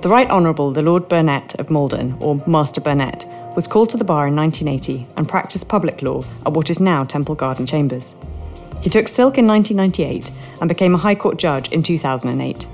The 0.00 0.08
Right 0.08 0.30
Honourable 0.30 0.72
the 0.72 0.82
Lord 0.82 1.08
Burnett 1.08 1.54
of 1.60 1.70
Maldon, 1.70 2.16
or 2.18 2.42
Master 2.46 2.80
Burnett, 2.80 3.26
was 3.54 3.66
called 3.66 3.90
to 3.90 3.98
the 3.98 4.04
bar 4.04 4.26
in 4.26 4.34
1980 4.34 5.06
and 5.16 5.28
practiced 5.28 5.68
public 5.68 6.00
law 6.00 6.24
at 6.46 6.54
what 6.54 6.70
is 6.70 6.80
now 6.80 7.04
Temple 7.04 7.34
Garden 7.34 7.66
Chambers. 7.66 8.16
He 8.80 8.88
took 8.88 9.06
silk 9.06 9.36
in 9.36 9.46
1998 9.46 10.30
and 10.60 10.68
became 10.68 10.94
a 10.94 10.98
High 10.98 11.14
Court 11.14 11.36
judge 11.36 11.68
in 11.70 11.82
2008. 11.82 12.66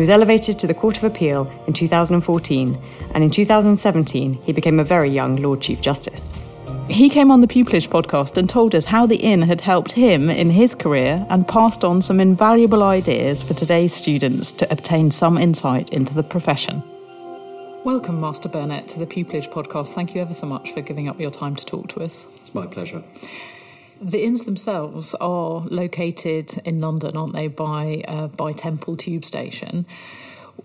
He 0.00 0.02
was 0.02 0.08
elevated 0.08 0.58
to 0.58 0.66
the 0.66 0.72
Court 0.72 0.96
of 0.96 1.04
Appeal 1.04 1.52
in 1.66 1.74
2014, 1.74 2.82
and 3.12 3.22
in 3.22 3.28
2017 3.28 4.32
he 4.32 4.50
became 4.50 4.80
a 4.80 4.82
very 4.82 5.10
young 5.10 5.36
Lord 5.36 5.60
Chief 5.60 5.82
Justice. 5.82 6.32
He 6.88 7.10
came 7.10 7.30
on 7.30 7.42
the 7.42 7.46
Pupillage 7.46 7.90
podcast 7.90 8.38
and 8.38 8.48
told 8.48 8.74
us 8.74 8.86
how 8.86 9.04
the 9.04 9.18
inn 9.18 9.42
had 9.42 9.60
helped 9.60 9.92
him 9.92 10.30
in 10.30 10.48
his 10.48 10.74
career 10.74 11.26
and 11.28 11.46
passed 11.46 11.84
on 11.84 12.00
some 12.00 12.18
invaluable 12.18 12.82
ideas 12.82 13.42
for 13.42 13.52
today's 13.52 13.92
students 13.92 14.52
to 14.52 14.72
obtain 14.72 15.10
some 15.10 15.36
insight 15.36 15.90
into 15.90 16.14
the 16.14 16.22
profession. 16.22 16.82
Welcome, 17.84 18.22
Master 18.22 18.48
Burnett, 18.48 18.88
to 18.88 18.98
the 18.98 19.06
Pupillage 19.06 19.50
podcast. 19.50 19.92
Thank 19.92 20.14
you 20.14 20.22
ever 20.22 20.32
so 20.32 20.46
much 20.46 20.72
for 20.72 20.80
giving 20.80 21.10
up 21.10 21.20
your 21.20 21.30
time 21.30 21.54
to 21.56 21.66
talk 21.66 21.88
to 21.88 22.02
us. 22.02 22.26
It's 22.40 22.54
my 22.54 22.66
pleasure. 22.66 23.02
The 24.00 24.24
inns 24.24 24.44
themselves 24.44 25.14
are 25.16 25.60
located 25.68 26.62
in 26.64 26.80
London, 26.80 27.16
aren't 27.16 27.34
they, 27.34 27.48
by, 27.48 28.02
uh, 28.08 28.28
by 28.28 28.52
Temple 28.52 28.96
Tube 28.96 29.24
Station. 29.24 29.84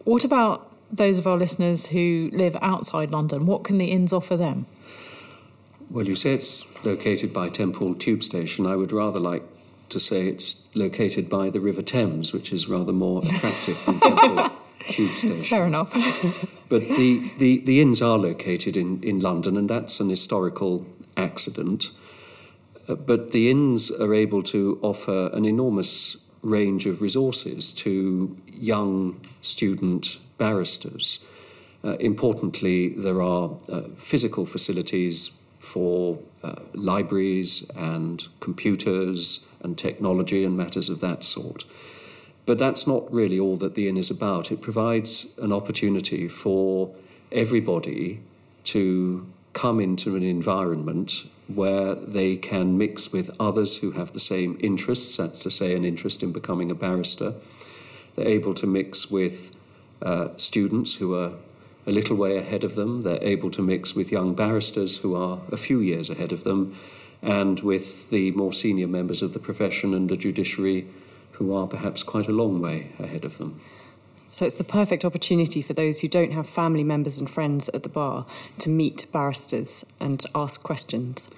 What 0.06 0.24
about 0.24 0.72
those 0.92 1.18
of 1.18 1.28
our 1.28 1.38
listeners 1.38 1.88
who 1.88 2.30
live 2.32 2.56
outside 2.62 3.12
London? 3.12 3.46
What 3.46 3.64
can 3.64 3.78
the 3.78 3.88
inns 3.88 4.14
offer 4.14 4.38
them? 4.38 4.66
Well, 5.90 6.08
you 6.08 6.16
say 6.16 6.34
it's 6.34 6.66
located 6.86 7.34
by 7.34 7.50
Temple 7.50 7.96
Tube 7.96 8.24
Station. 8.24 8.66
I 8.66 8.76
would 8.76 8.92
rather 8.92 9.20
like 9.20 9.44
to 9.90 10.00
say 10.00 10.28
it's 10.28 10.66
located 10.74 11.30
by 11.30 11.50
the 11.50 11.60
River 11.60 11.82
Thames, 11.82 12.34
which 12.34 12.52
is 12.52 12.68
rather 12.68 12.94
more 12.94 13.22
attractive 13.24 13.84
than 13.86 14.00
Temple 14.00 14.50
Tube 14.80 15.16
Station. 15.16 15.44
Fair 15.44 15.66
enough. 15.66 15.94
but 16.70 16.88
the, 16.88 17.32
the, 17.38 17.60
the 17.60 17.82
inns 17.82 18.02
are 18.02 18.18
located 18.18 18.78
in, 18.78 19.04
in 19.04 19.20
London, 19.20 19.58
and 19.58 19.70
that's 19.70 20.00
an 20.00 20.10
historical 20.10 20.86
accident. 21.18 21.92
But 22.88 23.32
the 23.32 23.50
inns 23.50 23.92
are 23.92 24.14
able 24.14 24.44
to 24.44 24.80
offer 24.82 25.30
an 25.34 25.46
enormous 25.46 26.18
range 26.42 26.86
of 26.86 27.02
resources 27.02 27.74
to 27.74 28.38
young 28.46 29.20
student 29.42 30.20
barristers. 30.38 31.26
Uh, 31.84 31.96
importantly, 32.00 32.90
there 32.90 33.22
are 33.22 33.52
uh, 33.68 33.82
physical 33.98 34.46
facilities 34.46 35.40
for 35.60 36.20
uh, 36.44 36.56
libraries 36.74 37.68
and 37.76 38.28
computers 38.40 39.48
and 39.62 39.78
technology 39.78 40.44
and 40.44 40.56
matters 40.56 40.90
of 40.90 41.00
that 41.00 41.24
sort. 41.24 41.66
But 42.46 42.60
that's 42.60 42.86
not 42.86 43.12
really 43.12 43.40
all 43.40 43.58
that 43.58 43.74
the 43.74 43.88
inn 43.90 43.98
is 43.98 44.12
about. 44.12 44.52
It 44.52 44.62
provides 44.62 45.34
an 45.40 45.52
opportunity 45.52 46.28
for 46.28 46.94
everybody 47.32 48.20
to 48.66 49.26
come 49.54 49.80
into 49.80 50.16
an 50.16 50.22
environment 50.22 51.28
where 51.48 51.96
they 51.96 52.36
can 52.36 52.78
mix 52.78 53.12
with 53.12 53.30
others 53.40 53.78
who 53.78 53.92
have 53.92 54.14
the 54.14 54.20
same 54.20 54.58
interests, 54.60 55.18
that's 55.18 55.40
to 55.40 55.52
say, 55.52 55.76
an 55.76 55.86
interest 55.86 56.24
in 56.24 56.32
becoming 56.32 56.72
a 56.72 56.76
barrister. 56.76 57.34
They're 58.16 58.28
able 58.28 58.54
to 58.56 58.68
mix 58.68 59.12
with 59.12 59.52
uh, 60.02 60.30
students 60.38 60.96
who 60.96 61.16
are 61.16 61.34
a 61.88 61.92
little 61.92 62.16
way 62.16 62.38
ahead 62.38 62.64
of 62.64 62.76
them. 62.76 63.04
They're 63.04 63.24
able 63.24 63.52
to 63.52 63.62
mix 63.62 63.96
with 63.96 64.12
young 64.12 64.34
barristers 64.34 64.98
who 64.98 65.16
are 65.16 65.40
a 65.52 65.58
few 65.58 65.80
years 65.80 66.10
ahead 66.10 66.32
of 66.32 66.44
them, 66.44 66.76
and 67.22 67.60
with 67.60 68.10
the 68.10 68.32
more 68.32 68.54
senior 68.54 68.88
members 68.88 69.22
of 69.22 69.34
the 69.34 69.40
profession 69.40 69.94
and 69.94 70.10
the 70.10 70.18
judiciary 70.18 70.88
who 71.34 71.54
are 71.54 71.68
perhaps 71.68 72.02
quite 72.02 72.28
a 72.28 72.32
long 72.32 72.62
way 72.62 72.94
ahead 72.98 73.26
of 73.26 73.38
them. 73.38 73.60
So 74.36 74.44
it's 74.44 74.56
the 74.56 74.66
perfect 74.66 75.06
opportunity 75.06 75.62
for 75.62 75.72
those 75.72 76.02
who 76.02 76.10
don't 76.10 76.34
have 76.34 76.46
family 76.46 76.84
members 76.84 77.18
and 77.18 77.30
friends 77.30 77.70
at 77.70 77.84
the 77.84 77.90
bar 77.90 78.26
to 78.60 78.70
meet 78.70 79.10
barristers 79.14 79.86
and 79.98 80.26
ask 80.36 80.62
questions. 80.62 81.30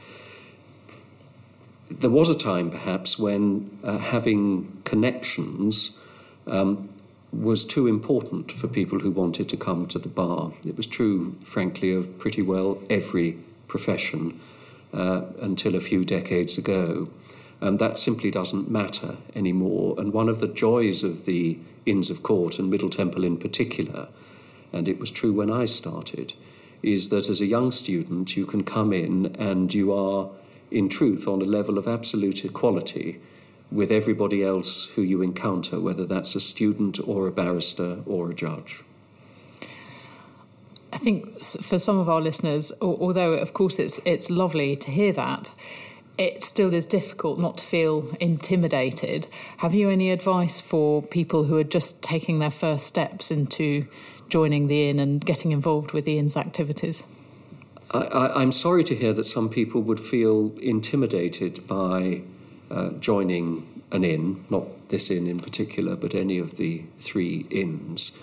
There 1.91 2.09
was 2.09 2.27
a 2.27 2.35
time, 2.35 2.71
perhaps, 2.71 3.19
when 3.19 3.69
uh, 3.83 3.99
having 3.99 4.81
connections 4.83 5.99
um, 6.47 6.89
was 7.31 7.63
too 7.63 7.85
important 7.85 8.51
for 8.51 8.67
people 8.67 8.97
who 8.97 9.11
wanted 9.11 9.47
to 9.49 9.57
come 9.57 9.85
to 9.89 9.99
the 9.99 10.09
bar. 10.09 10.53
It 10.65 10.75
was 10.75 10.87
true, 10.87 11.35
frankly, 11.45 11.93
of 11.93 12.17
pretty 12.17 12.41
well 12.41 12.81
every 12.89 13.37
profession 13.67 14.39
uh, 14.91 15.21
until 15.39 15.75
a 15.75 15.81
few 15.81 16.03
decades 16.03 16.57
ago. 16.57 17.11
And 17.61 17.77
that 17.77 17.99
simply 17.99 18.31
doesn't 18.31 18.71
matter 18.71 19.17
anymore. 19.35 19.93
And 19.99 20.13
one 20.13 20.29
of 20.29 20.39
the 20.39 20.47
joys 20.47 21.03
of 21.03 21.25
the 21.25 21.59
Inns 21.87 22.09
of 22.09 22.21
Court 22.21 22.59
and 22.59 22.69
Middle 22.69 22.89
Temple 22.89 23.23
in 23.23 23.37
particular, 23.37 24.09
and 24.73 24.87
it 24.87 24.99
was 24.99 25.11
true 25.11 25.33
when 25.33 25.51
I 25.51 25.65
started, 25.65 26.33
is 26.83 27.09
that 27.09 27.29
as 27.29 27.41
a 27.41 27.45
young 27.45 27.71
student 27.71 28.37
you 28.37 28.45
can 28.45 28.63
come 28.63 28.93
in 28.93 29.35
and 29.39 29.73
you 29.73 29.93
are, 29.93 30.29
in 30.69 30.89
truth, 30.89 31.27
on 31.27 31.41
a 31.41 31.45
level 31.45 31.77
of 31.77 31.87
absolute 31.87 32.45
equality 32.45 33.19
with 33.71 33.91
everybody 33.91 34.43
else 34.43 34.85
who 34.95 35.01
you 35.01 35.21
encounter, 35.21 35.79
whether 35.79 36.05
that's 36.05 36.35
a 36.35 36.39
student 36.39 36.99
or 37.07 37.27
a 37.27 37.31
barrister 37.31 37.99
or 38.05 38.29
a 38.29 38.33
judge. 38.33 38.83
I 40.93 40.97
think 40.97 41.43
for 41.43 41.77
some 41.77 41.99
of 41.99 42.07
our 42.09 42.21
listeners, 42.21 42.71
although 42.81 43.33
of 43.33 43.53
course 43.53 43.77
it's 43.77 43.99
it's 44.05 44.29
lovely 44.29 44.75
to 44.77 44.91
hear 44.91 45.11
that, 45.13 45.51
it 46.17 46.43
still 46.43 46.73
is 46.73 46.85
difficult 46.85 47.39
not 47.39 47.57
to 47.57 47.63
feel 47.63 48.15
intimidated. 48.19 49.27
Have 49.57 49.73
you 49.73 49.89
any 49.89 50.11
advice 50.11 50.59
for 50.59 51.01
people 51.01 51.43
who 51.43 51.57
are 51.57 51.63
just 51.63 52.01
taking 52.01 52.39
their 52.39 52.51
first 52.51 52.87
steps 52.87 53.31
into 53.31 53.87
joining 54.29 54.67
the 54.67 54.89
inn 54.89 54.99
and 54.99 55.23
getting 55.23 55.51
involved 55.51 55.91
with 55.91 56.05
the 56.05 56.17
inn's 56.17 56.35
activities? 56.35 57.05
I, 57.91 58.41
am 58.41 58.51
sorry 58.51 58.83
to 58.85 58.95
hear 58.95 59.13
that 59.13 59.25
some 59.25 59.47
people 59.47 59.81
would 59.81 59.99
feel 59.99 60.53
intimidated 60.59 61.65
by 61.67 62.21
uh, 62.69 62.89
joining 62.99 63.65
an 63.91 64.03
inn, 64.03 64.43
not 64.49 64.89
this 64.89 65.09
inn 65.09 65.27
in 65.27 65.39
particular, 65.39 65.95
but 65.95 66.13
any 66.13 66.37
of 66.37 66.57
the 66.57 66.83
three 66.97 67.45
inns. 67.49 68.21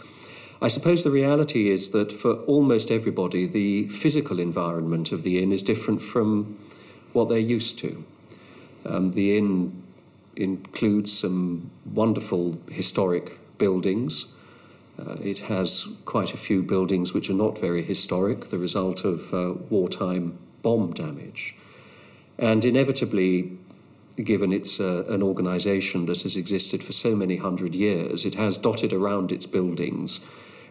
I 0.61 0.68
suppose 0.68 1.03
the 1.03 1.11
reality 1.11 1.70
is 1.70 1.90
that 1.90 2.12
for 2.12 2.34
almost 2.42 2.90
everybody, 2.90 3.47
the 3.47 3.88
physical 3.88 4.38
environment 4.38 5.12
of 5.12 5.22
the 5.22 5.42
inn 5.42 5.53
is 5.53 5.62
different 5.62 6.03
from 6.03 6.59
what 7.14 7.28
they're 7.30 7.38
used 7.38 7.78
to. 7.78 8.04
Um, 8.84 9.12
the 9.12 9.38
inn 9.38 9.82
includes 10.36 11.18
some 11.18 11.70
wonderful 11.86 12.58
historic 12.70 13.38
buildings. 13.56 14.34
Uh, 14.98 15.14
it 15.14 15.38
has 15.38 15.88
quite 16.04 16.34
a 16.34 16.36
few 16.36 16.62
buildings 16.62 17.14
which 17.14 17.30
are 17.30 17.34
not 17.34 17.58
very 17.58 17.82
historic, 17.82 18.46
the 18.46 18.58
result 18.58 19.04
of 19.04 19.32
uh, 19.32 19.54
wartime 19.70 20.38
bomb 20.62 20.92
damage. 20.92 21.56
And 22.38 22.64
inevitably, 22.64 23.56
given 24.22 24.52
it's 24.52 24.80
uh, 24.80 25.04
an 25.08 25.22
organisation 25.22 26.06
that 26.06 26.22
has 26.22 26.36
existed 26.36 26.82
for 26.82 26.92
so 26.92 27.16
many 27.16 27.36
hundred 27.36 27.74
years, 27.74 28.24
it 28.24 28.34
has 28.34 28.58
dotted 28.58 28.92
around 28.92 29.32
its 29.32 29.46
buildings 29.46 30.24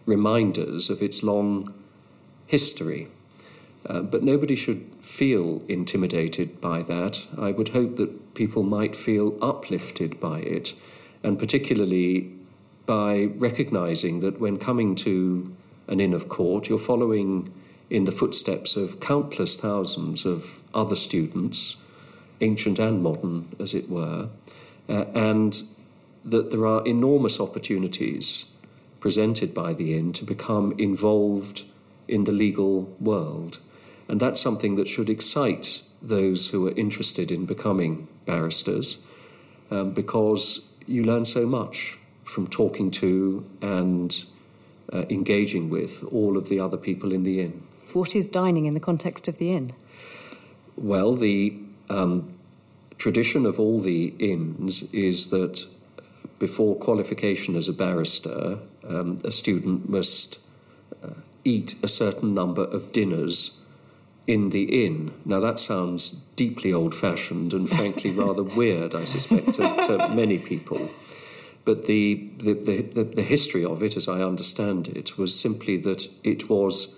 reminders 0.05 0.89
of 0.89 1.01
its 1.01 1.23
long 1.23 1.73
history. 2.45 3.07
Uh, 3.86 4.01
but 4.01 4.23
nobody 4.23 4.55
should 4.55 4.81
feel 5.01 5.61
intimidated 5.67 6.61
by 6.61 6.81
that. 6.84 7.25
I 7.38 7.51
would 7.51 7.69
hope 7.69 7.97
that 7.97 8.34
people 8.34 8.63
might 8.63 8.95
feel 8.95 9.38
uplifted 9.41 10.19
by 10.19 10.39
it, 10.39 10.73
and 11.21 11.38
particularly 11.38 12.31
by 12.86 13.25
recognizing 13.36 14.21
that 14.21 14.39
when 14.39 14.57
coming 14.57 14.95
to 14.95 15.53
an 15.88 15.99
Inn 15.99 16.13
of 16.13 16.29
Court, 16.29 16.69
you're 16.69 16.77
following 16.77 17.53
in 17.89 18.05
the 18.05 18.11
footsteps 18.11 18.75
of 18.75 18.99
countless 18.99 19.55
thousands 19.57 20.25
of 20.25 20.61
other 20.73 20.95
students, 20.95 21.77
ancient 22.41 22.79
and 22.79 23.03
modern, 23.03 23.53
as 23.59 23.73
it 23.73 23.89
were, 23.89 24.29
uh, 24.89 25.05
and 25.13 25.63
that 26.23 26.51
there 26.51 26.65
are 26.65 26.86
enormous 26.88 27.39
opportunities 27.39 28.53
presented 29.01 29.53
by 29.53 29.73
the 29.73 29.97
Inn 29.97 30.13
to 30.13 30.23
become 30.23 30.73
involved 30.77 31.63
in 32.07 32.23
the 32.23 32.31
legal 32.31 32.84
world. 32.99 33.59
And 34.07 34.19
that's 34.19 34.41
something 34.41 34.75
that 34.75 34.87
should 34.87 35.09
excite 35.09 35.81
those 36.01 36.49
who 36.49 36.67
are 36.67 36.71
interested 36.71 37.31
in 37.31 37.45
becoming 37.45 38.07
barristers 38.25 38.97
um, 39.71 39.91
because 39.91 40.67
you 40.85 41.03
learn 41.03 41.25
so 41.25 41.45
much 41.45 41.97
from 42.23 42.47
talking 42.47 42.91
to 42.91 43.45
and 43.61 44.25
uh, 44.91 45.05
engaging 45.09 45.69
with 45.69 46.03
all 46.11 46.37
of 46.37 46.49
the 46.49 46.59
other 46.59 46.77
people 46.77 47.11
in 47.11 47.23
the 47.23 47.41
inn. 47.41 47.63
What 47.93 48.15
is 48.15 48.27
dining 48.27 48.65
in 48.65 48.73
the 48.73 48.79
context 48.79 49.27
of 49.27 49.37
the 49.37 49.53
inn? 49.53 49.73
Well, 50.75 51.15
the 51.15 51.57
um, 51.89 52.33
tradition 52.97 53.45
of 53.45 53.59
all 53.59 53.79
the 53.79 54.13
inns 54.19 54.91
is 54.93 55.29
that 55.29 55.65
before 56.39 56.75
qualification 56.75 57.55
as 57.55 57.69
a 57.69 57.73
barrister, 57.73 58.59
um, 58.87 59.19
a 59.23 59.31
student 59.31 59.89
must 59.89 60.39
uh, 61.03 61.11
eat 61.45 61.75
a 61.83 61.87
certain 61.87 62.33
number 62.33 62.63
of 62.63 62.91
dinners 62.91 63.62
in 64.28 64.49
the 64.51 64.86
inn. 64.86 65.13
Now, 65.26 65.39
that 65.41 65.59
sounds 65.59 66.09
deeply 66.36 66.74
old 66.74 66.95
fashioned 66.95 67.53
and 67.53 67.69
frankly 67.69 68.11
rather 68.24 68.43
weird, 68.43 68.95
I 68.95 69.05
suspect, 69.05 69.53
to, 69.55 69.61
to 69.88 70.09
many 70.09 70.38
people. 70.38 70.89
But 71.65 71.86
the, 71.86 72.30
the, 72.38 72.53
the, 72.53 73.03
the, 73.03 73.21
history 73.21 73.63
of 73.63 73.82
it, 73.82 73.95
as 73.95 74.09
I 74.09 74.21
understand 74.21 74.89
it, 74.89 75.17
was 75.17 75.39
simply 75.39 75.78
that 75.78 76.09
it 76.24 76.49
was 76.49 76.97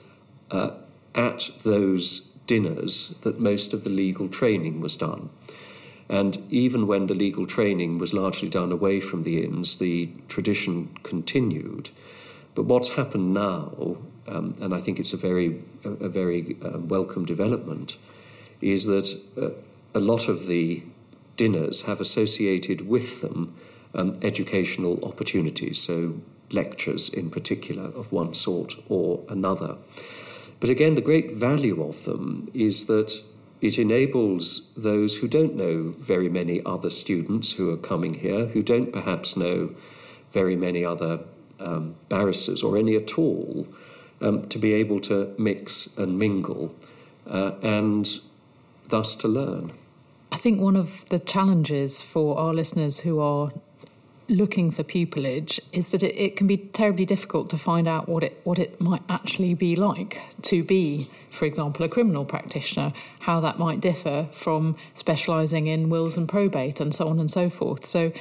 uh, 0.49 0.71
at 1.13 1.51
those 1.63 2.31
dinners 2.47 3.15
that 3.21 3.39
most 3.39 3.73
of 3.73 3.83
the 3.83 3.89
legal 3.89 4.27
training 4.27 4.81
was 4.81 4.95
done. 4.95 5.29
And 6.09 6.37
even 6.51 6.87
when 6.87 7.07
the 7.07 7.15
legal 7.15 7.47
training 7.47 7.97
was 7.97 8.13
largely 8.13 8.49
done 8.49 8.71
away 8.71 8.99
from 8.99 9.23
the 9.23 9.43
inns, 9.43 9.77
the 9.77 10.09
tradition 10.27 10.95
continued. 11.03 11.89
But 12.53 12.65
what's 12.65 12.89
happened 12.89 13.33
now 13.33 13.97
um, 14.27 14.53
and 14.61 14.73
I 14.73 14.79
think 14.79 14.99
it's 14.99 15.13
a 15.13 15.17
very, 15.17 15.61
a, 15.83 15.89
a 15.89 16.09
very 16.09 16.57
um, 16.63 16.87
welcome 16.87 17.25
development, 17.25 17.97
is 18.61 18.85
that 18.85 19.21
uh, 19.41 19.49
a 19.93 19.99
lot 19.99 20.27
of 20.27 20.47
the 20.47 20.83
dinners 21.35 21.83
have 21.83 21.99
associated 21.99 22.87
with 22.87 23.21
them 23.21 23.55
um, 23.93 24.17
educational 24.21 25.03
opportunities, 25.03 25.77
so 25.79 26.15
lectures 26.51 27.09
in 27.09 27.29
particular 27.29 27.85
of 27.95 28.11
one 28.11 28.33
sort 28.33 28.75
or 28.89 29.23
another. 29.29 29.77
But 30.59 30.69
again, 30.69 30.95
the 30.95 31.01
great 31.01 31.31
value 31.31 31.83
of 31.83 32.05
them 32.05 32.49
is 32.53 32.85
that 32.85 33.21
it 33.61 33.79
enables 33.79 34.71
those 34.75 35.17
who 35.17 35.27
don't 35.27 35.55
know 35.55 35.95
very 35.97 36.29
many 36.29 36.61
other 36.65 36.89
students 36.89 37.53
who 37.53 37.71
are 37.71 37.77
coming 37.77 38.15
here, 38.15 38.47
who 38.47 38.61
don't 38.61 38.91
perhaps 38.91 39.35
know 39.35 39.71
very 40.31 40.55
many 40.55 40.83
other 40.83 41.21
um, 41.59 41.95
barristers 42.09 42.63
or 42.63 42.77
any 42.77 42.95
at 42.95 43.17
all, 43.17 43.67
um, 44.21 44.47
to 44.47 44.57
be 44.57 44.73
able 44.73 44.99
to 45.01 45.33
mix 45.37 45.95
and 45.97 46.17
mingle 46.17 46.73
uh, 47.27 47.51
and 47.61 48.19
thus 48.87 49.15
to 49.17 49.27
learn. 49.27 49.71
I 50.31 50.37
think 50.37 50.59
one 50.59 50.75
of 50.75 51.05
the 51.05 51.19
challenges 51.19 52.01
for 52.01 52.37
our 52.37 52.53
listeners 52.53 52.99
who 52.99 53.19
are 53.19 53.51
looking 54.27 54.71
for 54.71 54.83
pupillage 54.83 55.59
is 55.71 55.89
that 55.89 56.01
it, 56.01 56.15
it, 56.17 56.35
can 56.35 56.47
be 56.47 56.57
terribly 56.57 57.05
difficult 57.05 57.49
to 57.51 57.57
find 57.57 57.87
out 57.87 58.09
what 58.09 58.23
it 58.23 58.41
what 58.43 58.57
it 58.57 58.81
might 58.81 59.01
actually 59.07 59.53
be 59.53 59.75
like 59.75 60.19
to 60.41 60.63
be, 60.63 61.09
for 61.29 61.45
example, 61.45 61.85
a 61.85 61.89
criminal 61.89 62.25
practitioner, 62.25 62.91
how 63.19 63.39
that 63.39 63.59
might 63.59 63.79
differ 63.79 64.27
from 64.31 64.75
specialising 64.93 65.67
in 65.67 65.89
wills 65.89 66.17
and 66.17 66.27
probate 66.27 66.79
and 66.79 66.93
so 66.93 67.07
on 67.07 67.19
and 67.19 67.29
so 67.29 67.49
forth. 67.49 67.85
So 67.85 68.11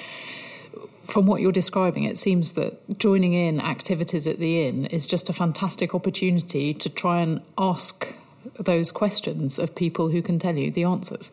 from 1.05 1.27
what 1.27 1.41
you're 1.41 1.53
describing, 1.53 2.05
it 2.05 2.19
seems 2.19 2.53
that 2.53 2.99
joining 2.99 3.35
in 3.35 3.61
activities 3.61 4.27
at 4.27 4.39
the 4.39 4.67
inn 4.67 4.87
is 4.87 5.07
just 5.07 5.29
a 5.29 5.33
fantastic 5.33 5.95
opportunity 5.95 6.75
to 6.75 6.89
try 6.89 7.21
and 7.21 7.41
ask 7.59 8.15
those 8.59 8.91
questions 8.91 9.59
of 9.59 9.75
people 9.75 10.09
who 10.09 10.23
can 10.23 10.39
tell 10.39 10.57
you 10.57 10.71
the 10.71 10.85
answers. 10.85 11.31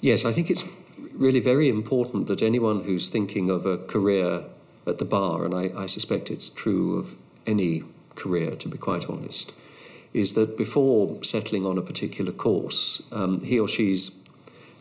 Yes, 0.00 0.24
I 0.24 0.32
think 0.32 0.50
it's 0.50 0.64
really 1.14 1.40
very 1.40 1.68
important 1.68 2.26
that 2.28 2.42
anyone 2.42 2.84
who's 2.84 3.08
thinking 3.08 3.50
of 3.50 3.66
a 3.66 3.78
career 3.78 4.44
at 4.86 4.98
the 4.98 5.04
bar, 5.04 5.44
and 5.44 5.54
I, 5.54 5.70
I 5.76 5.86
suspect 5.86 6.30
it's 6.30 6.48
true 6.48 6.98
of 6.98 7.16
any 7.46 7.84
career, 8.14 8.56
to 8.56 8.68
be 8.68 8.78
quite 8.78 9.08
honest, 9.08 9.52
is 10.12 10.32
that 10.34 10.56
before 10.56 11.22
settling 11.22 11.64
on 11.64 11.78
a 11.78 11.82
particular 11.82 12.32
course, 12.32 13.02
um, 13.12 13.42
he 13.44 13.58
or 13.60 13.68
she's 13.68 14.22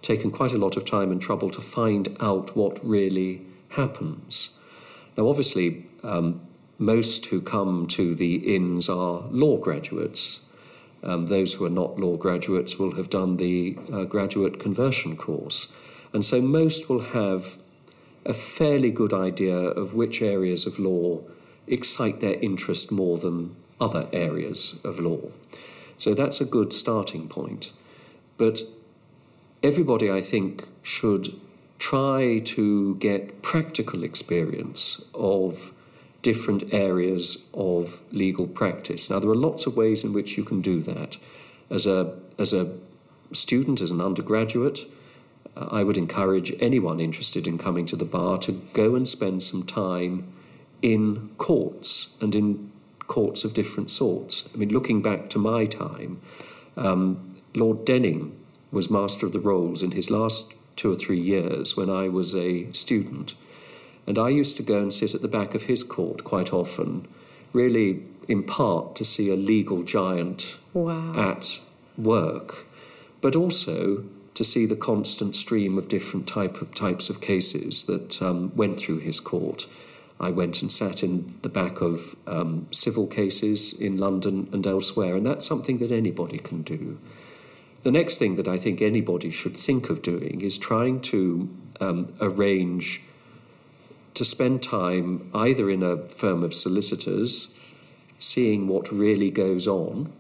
taken 0.01 0.32
quite 0.32 0.53
a 0.53 0.57
lot 0.57 0.78
of 0.78 0.86
time 0.86 1.12
and 1.12 1.22
trouble 1.22 1.49
to 1.49 1.62
find 1.62 2.16
out 2.20 2.55
what 2.55 2.80
really 2.84 3.41
happens. 3.70 4.57
Now, 5.17 5.28
obviously, 5.28 5.86
um, 6.03 6.41
most 6.78 7.26
who 7.28 7.41
come 7.41 7.88
to 7.88 8.15
the 8.15 8.55
inns 8.55 8.89
are 8.89 9.24
law 9.30 9.57
graduates. 9.57 10.41
Um, 11.03 11.28
those 11.28 11.53
who 11.53 11.65
are 11.65 11.70
not 11.70 11.99
law 11.99 12.17
graduates 12.17 12.78
will 12.80 12.95
have 12.95 13.09
done 13.09 13.38
the 13.38 13.78
uh, 13.91 14.03
graduate 14.03 14.59
conversion 14.59 15.15
course. 15.15 15.72
And 16.13 16.26
so 16.26 16.41
most 16.41 16.89
will 16.89 17.01
have 17.01 17.57
a 18.26 18.34
fairly 18.34 18.91
good 18.91 19.13
idea 19.13 19.55
of 19.55 19.93
which 19.93 20.22
areas 20.22 20.65
of 20.65 20.80
law 20.80 21.22
excite 21.67 22.20
their 22.20 22.36
interest 22.36 22.91
more 22.91 23.17
than 23.17 23.55
other 23.80 24.07
areas 24.11 24.80
of 24.84 24.99
law. 24.99 25.20
So 25.97 26.13
that's 26.13 26.41
a 26.41 26.45
good 26.45 26.74
starting 26.74 27.28
point. 27.28 27.72
But 28.38 28.61
everybody, 29.61 30.09
I 30.09 30.22
think, 30.22 30.65
should 30.82 31.39
try 31.80 32.39
to 32.39 32.95
get 32.95 33.41
practical 33.41 34.03
experience 34.03 35.05
of 35.15 35.73
different 36.21 36.73
areas 36.73 37.47
of 37.53 38.01
legal 38.11 38.45
practice. 38.45 39.09
Now, 39.09 39.19
there 39.19 39.30
are 39.30 39.36
lots 39.36 39.65
of 39.65 39.77
ways 39.77 40.03
in 40.03 40.11
which 40.11 40.38
you 40.38 40.43
can 40.43 40.61
do 40.61 40.82
that. 40.82 41.17
As 41.69 41.88
a, 41.88 42.13
as 42.38 42.51
a 42.53 42.75
student, 43.32 43.80
as 43.80 43.91
an 43.91 44.01
undergraduate, 44.01 44.82
uh, 45.55 45.67
I 45.71 45.84
would 45.84 45.97
encourage 45.97 46.53
anyone 46.59 46.99
interested 46.99 47.47
in 47.47 47.57
coming 47.57 47.86
to 47.88 47.95
the 47.95 48.05
bar 48.05 48.38
to 48.39 48.51
go 48.73 48.95
and 48.95 49.07
spend 49.07 49.43
some 49.43 49.63
time 49.63 50.32
in 50.82 51.30
courts 51.38 52.15
and 52.19 52.36
in 52.36 52.71
courts 53.07 53.45
of 53.45 53.53
different 53.53 53.89
sorts. 53.89 54.49
I 54.53 54.57
mean, 54.57 54.69
looking 54.69 55.01
back 55.01 55.30
to 55.30 55.39
my 55.39 55.65
time, 55.65 56.21
um, 56.75 57.38
Lord 57.55 57.86
Denning 57.86 58.36
was 58.71 58.89
Master 58.89 59.25
of 59.25 59.34
the 59.34 59.39
Rolls 59.39 59.82
in 59.82 59.91
his 59.91 60.11
last 60.11 60.53
two 60.80 60.91
or 60.91 60.95
three 60.95 61.19
years 61.19 61.75
when 61.75 61.89
I 61.89 62.07
was 62.07 62.34
a 62.34 62.71
student. 62.71 63.36
And 64.07 64.17
I 64.17 64.30
used 64.30 64.55
to 64.57 64.63
go 64.63 64.80
and 64.80 64.93
sit 64.93 65.13
at 65.13 65.21
the 65.21 65.27
back 65.27 65.53
of 65.53 65.63
his 65.63 65.84
court 65.84 66.23
quite 66.23 66.53
often, 66.53 67.05
really 67.51 68.01
in 68.30 68.43
part 68.43 68.95
to 68.95 69.03
see 69.03 69.30
a 69.30 69.36
legal 69.36 69.84
giant 69.84 70.57
wow. 70.73 71.13
at 71.32 71.59
work, 71.97 72.65
but 73.19 73.36
also 73.36 74.05
to 74.36 74.43
see 74.45 74.65
the 74.65 74.75
constant 74.75 75.36
stream 75.36 75.77
of 75.77 75.89
different 75.89 76.25
type 76.25 76.61
of, 76.61 76.73
types 76.73 77.09
of 77.09 77.19
cases 77.19 77.84
that 77.84 78.21
um, 78.21 78.55
went 78.55 78.80
through 78.80 78.99
his 78.99 79.19
court. 79.19 79.67
I 80.17 80.30
went 80.32 80.61
and 80.61 80.71
sat 80.71 81.03
in 81.03 81.34
the 81.41 81.49
back 81.49 81.82
of 81.82 82.15
um, 82.25 82.67
civil 82.71 83.05
cases 83.05 83.73
in 83.73 83.97
London 83.97 84.47
and 84.53 84.65
elsewhere, 84.65 85.17
and 85.17 85.25
that's 85.25 85.45
something 85.45 85.80
that 85.80 85.91
anybody 85.91 86.38
can 86.38 86.61
do. 86.61 86.99
The 87.84 87.91
next 87.91 88.17
thing 88.17 88.36
that 88.36 88.47
I 88.47 88.57
think 88.57 88.82
anybody 88.82 89.32
should 89.32 89.55
think 89.55 89.89
of 89.89 90.01
doing 90.01 90.41
is 90.41 90.57
trying 90.57 90.99
to 91.01 91.49
um, 91.80 92.13
arrange 92.19 93.01
to 94.15 94.25
spend 94.25 94.61
time 94.61 95.30
either 95.34 95.69
in 95.69 95.82
a 95.82 95.97
firm 96.09 96.43
of 96.43 96.53
solicitors, 96.53 97.53
seeing 98.17 98.67
what 98.67 98.91
really 98.91 99.32
goes 99.32 99.65
on, 99.65 100.11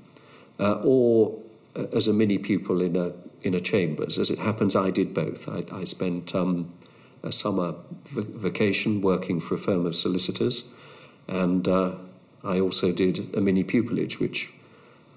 uh, 0.57 0.79
or 0.83 1.37
uh, 1.75 1.85
as 1.91 2.07
a 2.07 2.13
mini 2.13 2.37
pupil 2.37 2.81
in 2.81 2.95
a 2.95 3.11
in 3.41 3.53
a 3.53 3.59
chambers. 3.59 4.17
As 4.17 4.29
it 4.29 4.39
happens, 4.39 4.75
I 4.75 4.89
did 4.89 5.13
both. 5.13 5.47
I, 5.49 5.63
I 5.71 5.83
spent 5.83 6.35
um, 6.35 6.73
a 7.23 7.31
summer 7.31 7.75
v- 8.05 8.21
vacation 8.21 9.01
working 9.01 9.39
for 9.39 9.55
a 9.55 9.57
firm 9.57 9.85
of 9.85 9.95
solicitors, 9.95 10.73
and 11.27 11.67
uh, 11.67 11.91
I 12.43 12.59
also 12.59 12.91
did 12.91 13.33
a 13.35 13.41
mini 13.41 13.63
pupillage, 13.63 14.19
which 14.19 14.53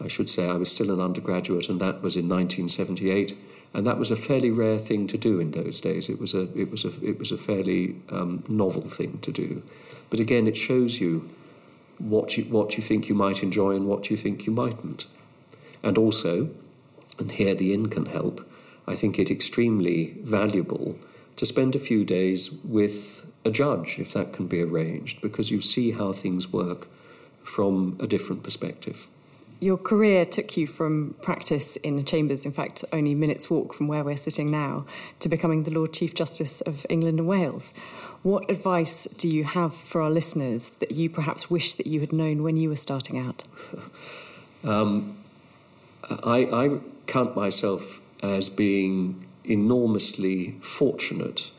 I 0.03 0.09
should 0.09 0.29
say 0.29 0.49
I 0.49 0.55
was 0.55 0.71
still 0.71 0.91
an 0.91 1.01
undergraduate, 1.01 1.69
and 1.69 1.81
that 1.81 2.03
was 2.03 2.17
in 2.17 2.29
1978. 2.29 3.37
And 3.75 3.87
that 3.87 3.99
was 3.99 4.11
a 4.11 4.17
fairly 4.17 4.51
rare 4.51 4.79
thing 4.79 5.07
to 5.07 5.17
do 5.17 5.41
in 5.41 5.53
those 5.53 5.81
days. 5.81 6.09
It 6.09 6.21
was 6.21 6.35
a, 6.35 6.43
it 6.59 6.71
was 6.71 6.85
a, 6.85 6.93
it 7.03 7.19
was 7.19 7.33
a 7.33 7.39
fairly 7.39 7.97
um, 8.11 8.45
novel 8.49 8.83
thing 8.83 9.19
to 9.23 9.33
do. 9.33 9.63
But 10.11 10.21
again, 10.21 10.47
it 10.47 10.57
shows 10.57 11.01
you 11.01 11.31
what 11.99 12.37
you, 12.37 12.45
what 12.45 12.77
you 12.77 12.83
think 12.83 13.09
you 13.09 13.15
might 13.15 13.43
enjoy 13.43 13.75
and 13.75 13.87
what 13.87 14.11
you 14.11 14.17
think 14.17 14.47
you 14.47 14.53
mightn't. 14.53 15.07
And 15.83 15.97
also, 15.97 16.51
and 17.19 17.33
here 17.33 17.55
the 17.55 17.73
inn 17.73 17.89
can 17.89 18.07
help, 18.07 18.47
I 18.87 18.95
think 18.95 19.19
it 19.19 19.31
extremely 19.31 20.17
valuable 20.23 20.99
to 21.37 21.47
spend 21.47 21.75
a 21.75 21.79
few 21.79 22.05
days 22.05 22.51
with 22.65 23.25
a 23.45 23.51
judge, 23.51 23.99
if 23.99 24.13
that 24.13 24.33
can 24.33 24.47
be 24.47 24.61
arranged, 24.61 25.23
because 25.23 25.51
you 25.51 25.61
see 25.61 25.93
how 25.93 26.13
things 26.13 26.53
work 26.53 26.89
from 27.43 27.97
a 28.01 28.07
different 28.07 28.43
perspective. 28.43 29.09
Your 29.63 29.77
career 29.77 30.25
took 30.25 30.57
you 30.57 30.67
from 30.67 31.15
practice 31.23 31.77
in 31.77 32.05
chambers, 32.05 32.45
in 32.45 32.51
fact, 32.51 32.85
only 32.93 33.15
minutes' 33.15 33.49
walk 33.49 33.75
from 33.75 33.87
where 33.87 34.03
we're 34.03 34.17
sitting 34.17 34.51
now, 34.51 34.87
to 35.21 35.29
becoming 35.29 35.63
the 35.63 35.71
Lord 35.71 35.93
Chief 35.93 36.17
Justice 36.17 36.63
of 36.63 36.85
England 36.91 37.21
and 37.21 37.29
Wales. 37.29 37.73
What 38.25 38.51
advice 38.51 39.05
do 39.19 39.29
you 39.29 39.45
have 39.45 39.73
for 39.73 40.03
our 40.03 40.11
listeners 40.11 40.71
that 40.81 40.91
you 40.91 41.09
perhaps 41.09 41.49
wish 41.49 41.75
that 41.75 41.87
you 41.87 42.01
had 42.01 42.13
known 42.13 42.43
when 42.43 42.57
you 42.57 42.71
were 42.71 42.77
starting 42.77 43.19
out? 43.19 43.45
Um, 44.65 45.19
I, 46.09 46.47
I 46.53 46.79
count 47.09 47.35
myself 47.35 48.01
as 48.23 48.49
being 48.49 49.27
enormously 49.43 50.53
fortunate 50.61 51.51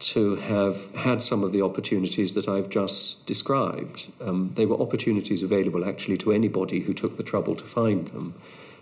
to 0.00 0.36
have 0.36 0.94
had 0.94 1.22
some 1.22 1.42
of 1.42 1.52
the 1.52 1.62
opportunities 1.62 2.34
that 2.34 2.48
I've 2.48 2.68
just 2.68 3.26
described. 3.26 4.12
Um, 4.20 4.52
they 4.54 4.66
were 4.66 4.80
opportunities 4.80 5.42
available 5.42 5.88
actually 5.88 6.16
to 6.18 6.32
anybody 6.32 6.80
who 6.80 6.92
took 6.92 7.16
the 7.16 7.22
trouble 7.22 7.54
to 7.56 7.64
find 7.64 8.08
them. 8.08 8.34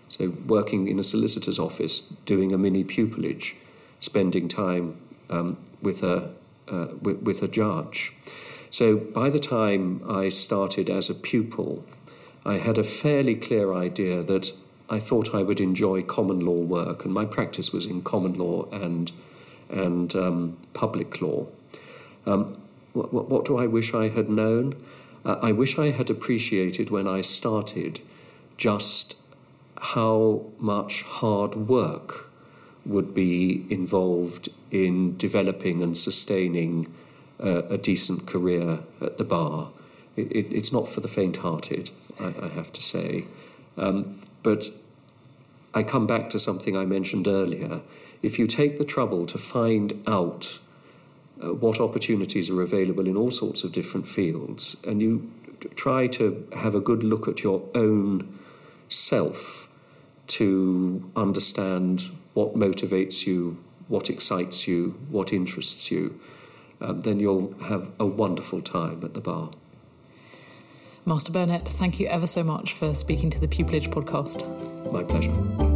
So, 0.09 0.35
working 0.47 0.89
in 0.89 0.99
a 0.99 1.03
solicitor's 1.03 1.59
office, 1.59 2.01
doing 2.27 2.53
a 2.53 2.59
mini 2.59 2.85
pupillage, 2.85 3.55
spending 4.01 4.49
time 4.49 4.97
um, 5.31 5.57
with, 5.81 6.03
a, 6.03 6.31
uh, 6.69 6.89
with, 7.01 7.23
with 7.23 7.43
a 7.43 7.49
judge. 7.49 8.13
So, 8.69 8.97
by 8.97 9.31
the 9.31 9.39
time 9.39 10.03
I 10.09 10.29
started 10.29 10.91
as 10.91 11.09
a 11.09 11.15
pupil, 11.15 11.85
I 12.45 12.57
had 12.57 12.77
a 12.77 12.85
fairly 12.85 13.37
clear 13.37 13.73
idea 13.73 14.23
that 14.23 14.53
I 14.91 14.99
thought 14.99 15.35
I 15.35 15.43
would 15.43 15.61
enjoy 15.61 16.03
common 16.03 16.41
law 16.41 16.61
work, 16.61 17.05
and 17.05 17.15
my 17.15 17.25
practice 17.25 17.73
was 17.73 17.87
in 17.87 18.03
common 18.03 18.35
law 18.35 18.69
and, 18.71 19.13
and 19.73 20.14
um, 20.14 20.59
public 20.75 21.20
law. 21.20 21.47
Um, 22.27 22.61
what, 22.93 23.12
what, 23.12 23.45
do 23.45 23.59
I 23.59 23.66
wish 23.66 23.95
I 23.95 24.09
had 24.09 24.29
known? 24.29 24.75
Uh, 25.25 25.37
I 25.43 25.53
wish 25.53 25.79
I 25.79 25.91
had 25.91 26.11
appreciated 26.11 26.91
when 26.91 27.09
I 27.09 27.20
started 27.20 28.01
just 28.57 29.16
how 29.81 30.45
much 30.59 31.03
hard 31.03 31.55
work 31.55 32.31
would 32.85 33.14
be 33.14 33.66
involved 33.70 34.49
in 34.70 35.16
developing 35.16 35.83
and 35.83 35.97
sustaining 35.97 36.93
uh, 37.43 37.62
a 37.64 37.79
decent 37.79 38.27
career 38.27 38.81
at 39.01 39.18
the 39.18 39.25
bar. 39.25 39.70
It, 40.16 40.31
it, 40.31 40.53
it's 40.53 40.73
not 40.73 40.89
for 40.89 41.01
the 41.01 41.09
faint 41.09 41.39
hearted, 41.39 41.91
I, 42.20 42.35
I, 42.43 42.49
have 42.49 42.73
to 42.73 42.83
say. 42.83 43.25
Um, 43.77 44.20
but 44.43 44.68
I 45.75 45.83
come 45.83 46.07
back 46.07 46.29
to 46.31 46.39
something 46.39 46.77
I 46.77 46.85
mentioned 46.85 47.27
earlier. 47.27 47.81
If 48.23 48.39
you 48.39 48.47
take 48.47 48.79
the 48.79 48.85
trouble 48.85 49.27
to 49.27 49.39
find 49.39 50.03
out 50.07 50.61
uh, 51.43 51.55
what 51.55 51.81
opportunities 51.81 52.49
are 52.51 52.62
available 52.62 53.07
in 53.07 53.16
all 53.16 53.31
sorts 53.31 53.64
of 53.64 53.73
different 53.73 54.07
fields, 54.07 54.77
and 54.87 55.03
you 55.03 55.31
try 55.75 56.07
to 56.07 56.47
have 56.57 56.75
a 56.75 56.81
good 56.81 57.03
look 57.03 57.29
at 57.29 57.43
your 57.43 57.62
own 57.75 58.39
self 58.89 59.68
to 60.29 61.11
understand 61.16 62.11
what 62.35 62.55
motivates 62.55 63.27
you, 63.27 63.62
what 63.89 64.09
excites 64.09 64.66
you, 64.66 64.97
what 65.11 65.33
interests 65.33 65.91
you, 65.91 66.18
um, 66.81 67.01
then 67.03 67.20
you'll 67.20 67.55
have 67.64 67.91
a 67.99 68.07
wonderful 68.07 68.61
time 68.61 69.01
at 69.05 69.14
the 69.14 69.20
bar. 69.20 69.51
Master 71.05 71.33
Burnett, 71.33 71.66
thank 71.66 71.99
you 71.99 72.07
ever 72.07 72.27
so 72.27 72.45
much 72.45 72.75
for 72.75 72.95
speaking 72.95 73.31
to 73.31 73.41
the 73.41 73.49
Pupillage 73.49 73.89
podcast. 73.89 74.47
My 74.93 75.03
pleasure. 75.03 75.72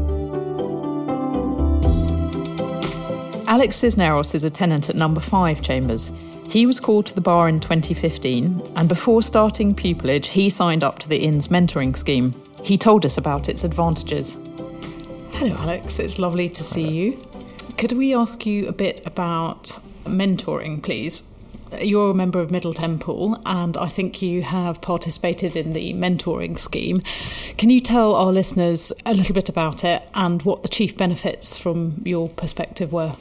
Alex 3.49 3.76
Cisneros 3.76 4.34
is 4.34 4.42
a 4.42 4.51
tenant 4.51 4.88
at 4.88 4.97
number 4.97 5.20
5 5.20 5.62
Chambers. 5.62 6.11
He 6.51 6.66
was 6.66 6.80
called 6.80 7.07
to 7.07 7.14
the 7.14 7.20
bar 7.20 7.49
in 7.49 7.61
2015, 7.61 8.72
and 8.74 8.88
before 8.88 9.22
starting 9.22 9.72
pupillage, 9.72 10.26
he 10.26 10.51
signed 10.51 10.82
up 10.82 10.99
to 10.99 11.09
the 11.09 11.18
Inn's 11.18 11.47
mentoring 11.47 11.97
scheme. 11.97 12.34
He 12.64 12.76
told 12.76 13.07
us 13.07 13.16
about 13.16 13.49
its 13.49 13.62
advantages. 13.62 14.36
Hello, 15.34 15.55
Alex. 15.59 16.01
It's 16.01 16.18
lovely 16.18 16.49
to 16.49 16.64
see 16.64 16.88
you. 16.88 17.24
Could 17.78 17.92
we 17.92 18.12
ask 18.12 18.44
you 18.47 18.66
a 18.66 18.72
bit 18.72 19.07
about 19.07 19.78
mentoring, 20.05 20.82
please? 20.82 21.22
You're 21.80 22.11
a 22.11 22.14
member 22.14 22.40
of 22.40 22.51
Middle 22.51 22.74
Temple, 22.74 23.40
and 23.47 23.76
I 23.76 23.86
think 23.88 24.22
you 24.22 24.42
have 24.42 24.80
participated 24.80 25.55
in 25.55 25.72
the 25.72 25.94
mentoring 25.94 26.59
scheme. 26.59 27.01
Can 27.59 27.70
you 27.70 27.80
tell 27.80 28.16
our 28.16 28.32
listeners 28.32 28.92
a 29.05 29.14
little 29.14 29.34
bit 29.34 29.49
about 29.49 29.84
it 29.84 30.03
and 30.14 30.42
what 30.42 30.64
the 30.64 30.68
chief 30.68 30.97
benefits 30.97 31.57
from 31.57 32.03
your 32.05 32.28
perspective 32.28 32.92
were? 32.92 33.14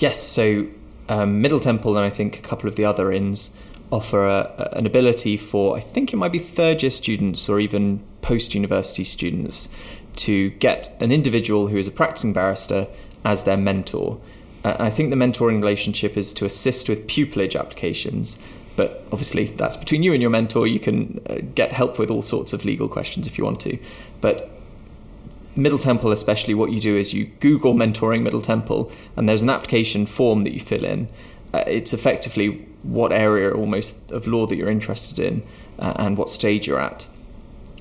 Yes, 0.00 0.18
so 0.18 0.66
um, 1.10 1.42
Middle 1.42 1.60
Temple 1.60 1.94
and 1.94 2.04
I 2.06 2.08
think 2.08 2.38
a 2.38 2.40
couple 2.40 2.68
of 2.68 2.76
the 2.76 2.86
other 2.86 3.12
inns 3.12 3.54
offer 3.92 4.26
a, 4.26 4.70
an 4.72 4.86
ability 4.86 5.36
for, 5.36 5.76
I 5.76 5.80
think 5.80 6.12
it 6.12 6.16
might 6.16 6.32
be 6.32 6.38
third 6.38 6.82
year 6.82 6.90
students 6.90 7.48
or 7.50 7.60
even 7.60 8.02
post 8.22 8.54
university 8.54 9.04
students 9.04 9.68
to 10.16 10.50
get 10.52 10.96
an 11.00 11.12
individual 11.12 11.68
who 11.68 11.76
is 11.76 11.86
a 11.86 11.90
practicing 11.90 12.32
barrister 12.32 12.86
as 13.26 13.44
their 13.44 13.58
mentor. 13.58 14.18
Uh, 14.64 14.76
I 14.78 14.88
think 14.88 15.10
the 15.10 15.16
mentoring 15.16 15.60
relationship 15.60 16.16
is 16.16 16.32
to 16.34 16.46
assist 16.46 16.88
with 16.88 17.06
pupillage 17.06 17.58
applications, 17.58 18.38
but 18.76 19.04
obviously 19.12 19.46
that's 19.46 19.76
between 19.76 20.02
you 20.02 20.14
and 20.14 20.22
your 20.22 20.30
mentor. 20.30 20.66
You 20.66 20.80
can 20.80 21.20
uh, 21.28 21.40
get 21.54 21.72
help 21.72 21.98
with 21.98 22.10
all 22.10 22.22
sorts 22.22 22.54
of 22.54 22.64
legal 22.64 22.88
questions 22.88 23.26
if 23.26 23.36
you 23.36 23.44
want 23.44 23.60
to. 23.60 23.78
But 24.22 24.59
Middle 25.56 25.78
Temple, 25.78 26.12
especially, 26.12 26.54
what 26.54 26.70
you 26.70 26.80
do 26.80 26.96
is 26.96 27.12
you 27.12 27.26
Google 27.40 27.74
mentoring 27.74 28.22
Middle 28.22 28.40
Temple, 28.40 28.90
and 29.16 29.28
there's 29.28 29.42
an 29.42 29.50
application 29.50 30.06
form 30.06 30.44
that 30.44 30.52
you 30.54 30.60
fill 30.60 30.84
in. 30.84 31.08
Uh, 31.52 31.64
it's 31.66 31.92
effectively 31.92 32.66
what 32.82 33.12
area 33.12 33.52
almost 33.52 34.10
of 34.12 34.26
law 34.26 34.46
that 34.46 34.56
you're 34.56 34.70
interested 34.70 35.18
in 35.18 35.42
uh, 35.78 35.94
and 35.96 36.16
what 36.16 36.30
stage 36.30 36.66
you're 36.66 36.80
at. 36.80 37.08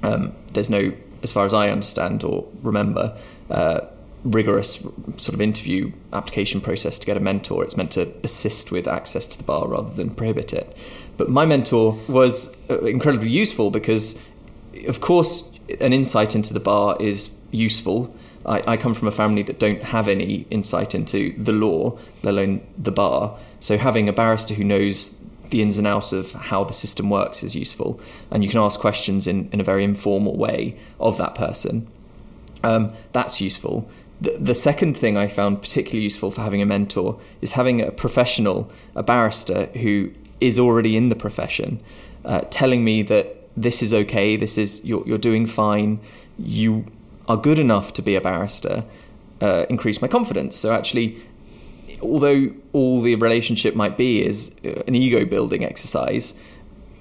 Um, 0.01 0.33
there's 0.53 0.69
no, 0.69 0.93
as 1.23 1.31
far 1.31 1.45
as 1.45 1.53
I 1.53 1.69
understand 1.69 2.23
or 2.23 2.47
remember, 2.63 3.17
uh, 3.49 3.81
rigorous 4.23 4.75
sort 5.17 5.33
of 5.33 5.41
interview 5.41 5.91
application 6.11 6.61
process 6.61 6.99
to 6.99 7.05
get 7.05 7.15
a 7.15 7.19
mentor. 7.19 7.63
It's 7.63 7.77
meant 7.77 7.91
to 7.91 8.11
assist 8.23 8.71
with 8.71 8.87
access 8.87 9.27
to 9.27 9.37
the 9.37 9.43
bar 9.43 9.67
rather 9.67 9.93
than 9.93 10.09
prohibit 10.09 10.53
it. 10.53 10.75
But 11.17 11.29
my 11.29 11.45
mentor 11.45 11.97
was 12.07 12.55
uh, 12.69 12.81
incredibly 12.81 13.29
useful 13.29 13.71
because, 13.71 14.19
of 14.87 15.01
course, 15.01 15.49
an 15.79 15.93
insight 15.93 16.35
into 16.35 16.53
the 16.53 16.59
bar 16.59 16.97
is 16.99 17.31
useful. 17.51 18.15
I, 18.45 18.63
I, 18.65 18.77
come 18.77 18.93
from 18.93 19.07
a 19.07 19.11
family 19.11 19.43
that 19.43 19.59
don't 19.59 19.81
have 19.83 20.07
any 20.07 20.45
insight 20.49 20.95
into 20.95 21.33
the 21.37 21.51
law, 21.51 21.97
let 22.23 22.31
alone 22.31 22.65
the 22.77 22.91
bar. 22.91 23.37
So 23.59 23.77
having 23.77 24.07
a 24.07 24.13
barrister 24.13 24.53
who 24.53 24.63
knows 24.63 25.17
the 25.49 25.61
ins 25.61 25.77
and 25.77 25.87
outs 25.87 26.11
of 26.11 26.31
how 26.33 26.63
the 26.63 26.73
system 26.73 27.09
works 27.09 27.43
is 27.43 27.55
useful. 27.55 27.99
And 28.31 28.43
you 28.43 28.49
can 28.49 28.59
ask 28.59 28.79
questions 28.79 29.27
in, 29.27 29.49
in 29.51 29.59
a 29.59 29.63
very 29.63 29.83
informal 29.83 30.37
way 30.37 30.77
of 30.99 31.17
that 31.17 31.35
person. 31.35 31.87
Um, 32.63 32.93
that's 33.11 33.41
useful. 33.41 33.89
The, 34.21 34.37
the 34.39 34.55
second 34.55 34.97
thing 34.97 35.17
I 35.17 35.27
found 35.27 35.61
particularly 35.61 36.03
useful 36.03 36.31
for 36.31 36.41
having 36.41 36.61
a 36.61 36.65
mentor 36.65 37.19
is 37.41 37.53
having 37.53 37.81
a 37.81 37.91
professional, 37.91 38.71
a 38.95 39.03
barrister 39.03 39.65
who 39.67 40.11
is 40.41 40.59
already 40.59 40.95
in 40.95 41.09
the 41.09 41.15
profession, 41.15 41.81
uh, 42.25 42.41
telling 42.49 42.83
me 42.83 43.01
that 43.03 43.35
this 43.55 43.81
is 43.81 43.93
okay, 43.93 44.35
this 44.35 44.57
is 44.57 44.83
you're, 44.83 45.05
you're 45.07 45.17
doing 45.17 45.45
fine, 45.45 45.99
you 46.37 46.85
are 47.29 47.37
good 47.37 47.59
enough 47.59 47.93
to 47.93 48.01
be 48.01 48.15
a 48.15 48.21
barrister, 48.21 48.83
uh, 49.41 49.65
increase 49.69 50.01
my 50.01 50.07
confidence. 50.07 50.57
So 50.57 50.73
actually, 50.73 51.17
although 52.01 52.51
all 52.73 53.01
the 53.01 53.15
relationship 53.15 53.75
might 53.75 53.95
be 53.95 54.25
is 54.25 54.55
uh, 54.65 54.81
an 54.87 54.95
ego 54.95 55.23
building 55.25 55.63
exercise, 55.63 56.33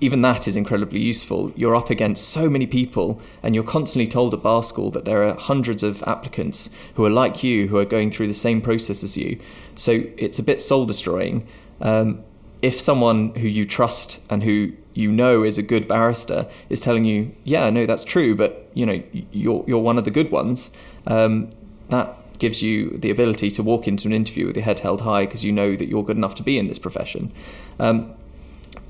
even 0.01 0.23
that 0.23 0.47
is 0.47 0.57
incredibly 0.57 1.01
useful. 1.01 1.53
You're 1.57 1.75
up 1.75 1.91
against 1.91 2.29
so 2.29 2.49
many 2.49 2.67
people, 2.67 3.21
and 3.43 3.55
you're 3.55 3.65
constantly 3.65 4.07
told 4.07 4.33
at 4.33 4.43
bar 4.43 4.63
school 4.63 4.91
that 4.93 5.05
there 5.05 5.25
are 5.25 5.35
hundreds 5.35 5.83
of 5.83 6.05
applicants 6.05 6.71
who 6.95 7.05
are 7.05 7.11
like 7.11 7.43
you, 7.43 7.67
who 7.69 7.79
are 7.79 7.85
going 7.85 8.11
through 8.11 8.29
the 8.29 8.35
same 8.35 8.61
process 8.61 9.03
as 9.03 9.17
you. 9.17 9.41
So 9.75 10.05
it's 10.17 10.39
a 10.39 10.43
bit 10.43 10.61
soul 10.61 10.85
destroying. 10.85 11.49
Um, 11.81 12.23
if 12.63 12.81
someone 12.81 13.35
who 13.37 13.47
you 13.47 13.65
trust 13.65 14.21
and 14.31 14.43
who 14.43 14.73
you 14.95 15.13
know 15.13 15.45
is 15.45 15.59
a 15.59 15.63
good 15.63 15.87
barrister 15.87 16.49
is 16.69 16.81
telling 16.81 17.05
you, 17.05 17.35
yeah, 17.45 17.71
no, 17.71 17.87
that's 17.87 18.05
true, 18.05 18.35
but 18.35 18.69
you 18.75 18.85
know, 18.85 19.03
you're 19.33 19.65
you're 19.67 19.79
one 19.79 19.99
of 19.99 20.05
the 20.05 20.11
good 20.11 20.31
ones. 20.31 20.71
Um, 21.07 21.51
that 21.89 22.17
gives 22.39 22.63
you 22.63 22.91
the 22.91 23.11
ability 23.11 23.51
to 23.51 23.63
walk 23.63 23.89
into 23.89 24.09
an 24.09 24.15
interview 24.15 24.47
with 24.47 24.57
your 24.57 24.65
head 24.65 24.81
held 24.81 25.01
high 25.03 25.25
because 25.27 25.45
you 25.45 25.53
know 25.53 25.77
that 25.77 25.89
you're 25.89 26.05
good 26.05 26.17
enough 26.17 26.35
to 26.37 26.43
be 26.43 26.59
in 26.59 26.69
this 26.69 26.79
profession. 26.79 27.33
Um, 27.79 28.15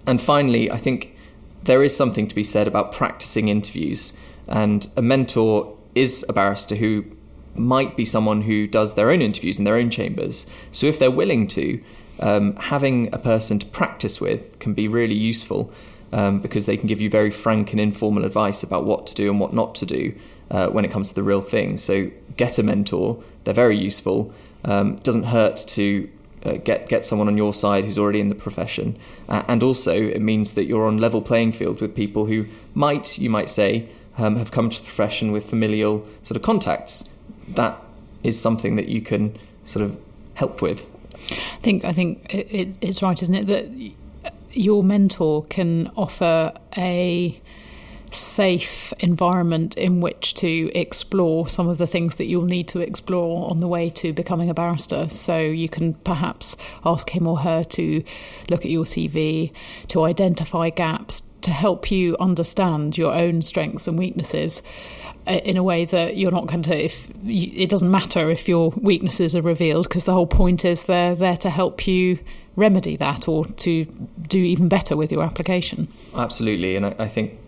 and 0.07 0.21
finally, 0.21 0.71
I 0.71 0.77
think 0.77 1.15
there 1.65 1.83
is 1.83 1.97
something 1.97 2.29
to 2.29 2.35
be 2.35 2.45
said 2.45 2.69
about 2.69 2.93
practicing 2.93 3.49
interviews. 3.49 4.13
And 4.47 4.89
a 4.97 5.03
mentor 5.03 5.77
is 5.95 6.25
a 6.29 6.33
barrister 6.33 6.77
who 6.77 7.05
might 7.55 7.97
be 7.97 8.05
someone 8.05 8.43
who 8.43 8.67
does 8.67 8.95
their 8.95 9.11
own 9.11 9.21
interviews 9.21 9.59
in 9.59 9.65
their 9.65 9.77
own 9.77 9.91
chambers. 9.91 10.47
So 10.71 10.87
if 10.87 10.99
they're 10.99 11.11
willing 11.11 11.47
to, 11.49 11.83
um, 12.21 12.57
having 12.57 13.13
a 13.13 13.19
person 13.19 13.59
to 13.59 13.67
practice 13.67 14.21
with 14.21 14.59
can 14.59 14.75
be 14.75 14.89
really 14.89 15.17
useful 15.17 15.71
um, 16.13 16.41
because 16.41 16.67
they 16.67 16.77
can 16.77 16.87
give 16.87 17.01
you 17.01 17.11
very 17.11 17.31
frank 17.31 17.73
and 17.73 17.81
informal 17.81 18.25
advice 18.25 18.63
about 18.63 18.85
what 18.85 19.07
to 19.09 19.15
do 19.15 19.31
and 19.31 19.41
what 19.41 19.53
not 19.53 19.75
to 19.77 19.87
do 19.87 20.15
uh, 20.51 20.69
when 20.69 20.85
it 20.85 20.91
comes 20.91 21.11
to 21.11 21.15
the 21.15 21.23
real 21.23 21.41
thing. 21.41 21.77
So 21.77 22.11
get 22.37 22.59
a 22.59 22.63
mentor; 22.63 23.23
they're 23.45 23.55
very 23.55 23.79
useful. 23.79 24.33
Um, 24.65 24.95
it 24.95 25.03
doesn't 25.03 25.25
hurt 25.25 25.57
to 25.69 26.09
uh, 26.45 26.53
get 26.55 26.89
get 26.89 27.05
someone 27.05 27.29
on 27.29 27.37
your 27.37 27.53
side 27.53 27.85
who's 27.85 27.99
already 27.99 28.21
in 28.21 28.29
the 28.29 28.35
profession, 28.35 28.99
uh, 29.29 29.43
and 29.49 29.63
also 29.63 29.93
it 29.93 30.21
means 30.21 30.55
that 30.55 30.65
you're 30.65 30.87
on 30.87 30.99
level 30.99 31.21
playing 31.21 31.53
field 31.53 31.81
with 31.81 31.95
people 31.95 32.27
who 32.27 32.47
might, 32.75 33.19
you 33.19 33.31
might 33.31 33.51
say, 33.51 33.89
um, 34.17 34.37
have 34.37 34.51
come 34.51 34.71
to 34.71 34.79
the 34.79 34.85
profession 34.85 35.33
with 35.33 35.49
familial 35.49 36.07
sort 36.23 36.37
of 36.37 36.43
contacts. 36.43 37.09
That 37.49 37.81
is 38.23 38.41
something 38.41 38.77
that 38.77 38.89
you 38.89 39.01
can 39.01 39.37
sort 39.65 39.85
of 39.85 39.99
help 40.35 40.61
with. 40.61 40.87
I 41.31 41.61
think 41.61 41.85
I 41.85 41.93
think 41.93 42.33
it, 42.35 42.75
it's 42.81 43.03
right, 43.03 43.21
isn't 43.21 43.35
it, 43.35 43.47
that 43.47 44.33
your 44.53 44.83
mentor 44.83 45.45
can 45.45 45.91
offer 45.97 46.53
a 46.77 47.41
safe 48.13 48.93
environment 49.01 49.77
in 49.77 50.01
which 50.01 50.35
to 50.35 50.71
explore 50.75 51.49
some 51.49 51.69
of 51.69 51.79
the 51.79 51.87
things 51.87 52.17
that 52.17 52.27
you'll 52.27 52.45
need 52.45 52.69
to 52.69 52.81
explore 52.81 53.51
on 53.51 53.61
the 53.61 53.69
way 53.69 53.91
to 53.91 54.13
becoming 54.13 54.49
a 54.49 54.55
barrister. 54.55 55.09
So 55.09 55.39
you 55.39 55.69
can 55.69 55.95
perhaps 55.95 56.57
ask 56.85 57.11
him 57.11 57.27
or 57.27 57.39
her 57.41 57.65
to 57.65 58.03
look 58.49 58.65
at 58.65 58.71
your 58.71 58.85
CV, 58.85 59.53
to 59.89 60.05
identify 60.05 60.71
gaps, 60.71 61.23
to 61.43 61.51
help 61.51 61.91
you 61.91 62.17
understand 62.19 62.99
your 62.99 63.15
own 63.15 63.43
strengths 63.43 63.87
and 63.87 63.99
weaknesses 63.99 64.63
in 65.29 65.57
a 65.57 65.63
way 65.63 65.85
that 65.85 66.17
you're 66.17 66.31
not 66.31 66.47
going 66.47 66.63
to 66.63 66.77
if 66.77 67.11
it 67.27 67.69
doesn't 67.69 67.91
matter 67.91 68.31
if 68.31 68.49
your 68.49 68.71
weaknesses 68.71 69.37
are 69.37 69.43
revealed 69.43 69.89
because 69.89 70.05
the 70.05 70.13
whole 70.13 70.27
point 70.27 70.65
is 70.65 70.85
they're 70.85 71.15
there 71.15 71.37
to 71.37 71.51
help 71.51 71.87
you 71.87 72.19
remedy 72.57 72.97
that 72.97 73.29
or 73.29 73.47
to 73.47 73.85
do 74.27 74.39
even 74.39 74.69
better 74.69 74.97
with 74.97 75.13
your 75.13 75.23
application. 75.23 75.89
Absolutely 76.15 76.77
and 76.77 76.87
I, 76.87 76.95
I 76.99 77.09
think 77.09 77.39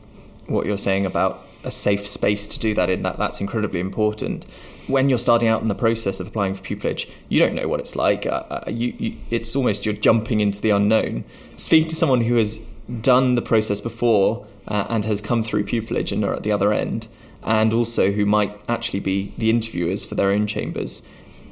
what 0.47 0.67
you're 0.67 0.77
saying 0.77 1.07
about 1.07 1.47
a 1.65 1.71
safe 1.71 2.07
space 2.07 2.49
to 2.49 2.59
do 2.59 2.75
that 2.75 2.89
in 2.89 3.03
that 3.03 3.19
that's 3.19 3.41
incredibly 3.41 3.81
important. 3.81 4.47
When 4.87 5.09
you're 5.09 5.19
starting 5.19 5.49
out 5.49 5.63
in 5.63 5.69
the 5.69 5.75
process 5.75 6.21
of 6.21 6.29
applying 6.29 6.55
for 6.55 6.63
pupillage 6.63 7.09
you 7.29 7.41
don't 7.41 7.55
know 7.55 7.69
what 7.69 7.81
it's 7.81 7.97
like. 7.97 8.27
Uh, 8.27 8.45
uh, 8.51 8.65
you, 8.67 8.95
you, 8.99 9.17
it's 9.31 9.55
almost 9.55 9.87
you're 9.87 9.95
jumping 9.95 10.41
into 10.41 10.61
the 10.61 10.71
unknown. 10.71 11.25
Speak 11.57 11.89
to 11.91 11.97
someone 11.97 12.23
who 12.23 12.37
has 12.37 12.61
done 13.01 13.37
the 13.37 13.43
process 13.43 13.81
before 13.81 14.47
uh, 14.67 14.87
and 14.89 15.05
has 15.05 15.21
come 15.21 15.43
through 15.43 15.65
pupillage 15.65 16.13
and 16.13 16.25
are 16.25 16.35
at 16.35 16.43
the 16.43 16.53
other 16.53 16.73
end 16.73 17.07
and 17.43 17.73
also 17.73 18.13
who 18.13 18.27
might 18.27 18.59
actually 18.69 19.01
be 19.01 19.33
the 19.39 19.51
interviewers 19.51 20.05
for 20.05 20.15
their 20.15 20.31
own 20.31 20.47
chambers 20.47 21.03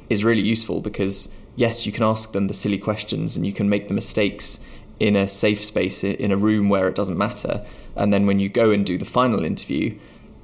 is 0.09 0.23
really 0.23 0.41
useful 0.41 0.81
because 0.81 1.29
yes 1.55 1.85
you 1.85 1.91
can 1.91 2.03
ask 2.03 2.31
them 2.31 2.47
the 2.47 2.53
silly 2.53 2.77
questions 2.77 3.35
and 3.35 3.45
you 3.45 3.53
can 3.53 3.69
make 3.69 3.87
the 3.87 3.93
mistakes 3.93 4.59
in 4.99 5.15
a 5.15 5.27
safe 5.27 5.63
space 5.63 6.03
in 6.03 6.31
a 6.31 6.37
room 6.37 6.69
where 6.69 6.87
it 6.87 6.95
doesn't 6.95 7.17
matter 7.17 7.65
and 7.99 8.13
then 8.13 8.25
when 8.25 8.39
you 8.39 8.47
go 8.47 8.71
and 8.71 8.85
do 8.85 8.97
the 8.97 9.05
final 9.05 9.43
interview, 9.43 9.97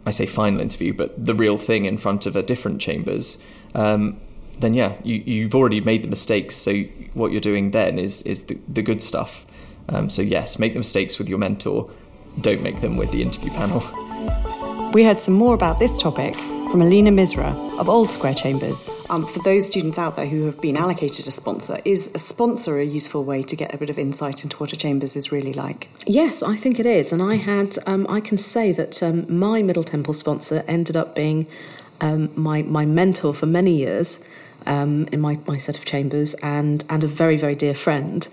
I 0.06 0.12
say 0.12 0.26
final 0.26 0.60
interview, 0.60 0.94
but 0.94 1.26
the 1.26 1.34
real 1.34 1.58
thing 1.58 1.86
in 1.86 1.98
front 1.98 2.26
of 2.26 2.36
a 2.36 2.44
different 2.44 2.82
chambers, 2.82 3.38
um, 3.74 4.20
then 4.60 4.74
yeah, 4.74 4.96
you, 5.04 5.24
you've 5.26 5.56
already 5.56 5.80
made 5.80 6.04
the 6.04 6.10
mistakes. 6.10 6.56
So 6.56 6.82
what 7.14 7.32
you're 7.32 7.42
doing 7.42 7.72
then 7.72 7.98
is 7.98 8.22
is 8.24 8.44
the, 8.44 8.60
the 8.68 8.82
good 8.82 9.02
stuff. 9.02 9.46
Um, 9.88 10.10
so 10.10 10.22
yes, 10.22 10.60
make 10.60 10.74
the 10.74 10.80
mistakes 10.80 11.18
with 11.18 11.30
your 11.30 11.38
mentor. 11.38 11.90
Don't 12.42 12.62
make 12.62 12.82
them 12.82 12.98
with 12.98 13.12
the 13.12 13.22
interview 13.22 13.52
panel. 13.52 13.82
We 14.96 15.04
heard 15.04 15.20
some 15.20 15.34
more 15.34 15.54
about 15.54 15.78
this 15.78 15.98
topic 15.98 16.36
from 16.36 16.82
Alina 16.82 17.10
Misra 17.10 17.54
of 17.78 17.90
Old 17.90 18.10
Square 18.12 18.36
Chambers. 18.36 18.90
Um, 19.10 19.28
for 19.28 19.40
those 19.40 19.66
students 19.66 20.00
out 20.00 20.16
there 20.16 20.26
who 20.26 20.46
have 20.46 20.62
been 20.62 20.78
allocated 20.78 21.28
a 21.28 21.32
sponsor, 21.32 21.80
is 21.84 22.10
a 22.16 22.18
sponsor 22.18 22.80
a 22.80 22.86
useful 22.86 23.26
way 23.26 23.42
to 23.42 23.58
get 23.58 23.74
a 23.74 23.78
bit 23.78 23.90
of 23.90 24.00
insight 24.00 24.46
into 24.46 24.56
what 24.56 24.72
a 24.72 24.78
chambers 24.78 25.18
is 25.18 25.34
really 25.34 25.52
like? 25.52 25.90
Yes, 26.08 26.42
I 26.42 26.56
think 26.56 26.80
it 26.80 26.86
is. 26.86 27.12
And 27.12 27.22
I 27.22 27.36
had, 27.36 27.78
um, 27.86 28.08
I 28.08 28.22
can 28.22 28.38
say 28.38 28.72
that 28.72 29.04
um, 29.04 29.26
my 29.28 29.62
Middle 29.62 29.84
Temple 29.84 30.14
sponsor 30.14 30.64
ended 30.66 30.96
up 30.96 31.14
being 31.14 31.46
um, 32.00 32.32
my, 32.34 32.62
my 32.62 32.86
mentor 32.86 33.34
for 33.34 33.48
many 33.48 33.76
years 33.76 34.22
um, 34.66 35.10
in 35.12 35.20
my, 35.20 35.38
my 35.46 35.58
set 35.58 35.78
of 35.78 35.84
chambers 35.84 36.36
and, 36.36 36.86
and 36.90 37.04
a 37.04 37.08
very, 37.08 37.36
very 37.36 37.56
dear 37.56 37.74
friend. 37.74 38.30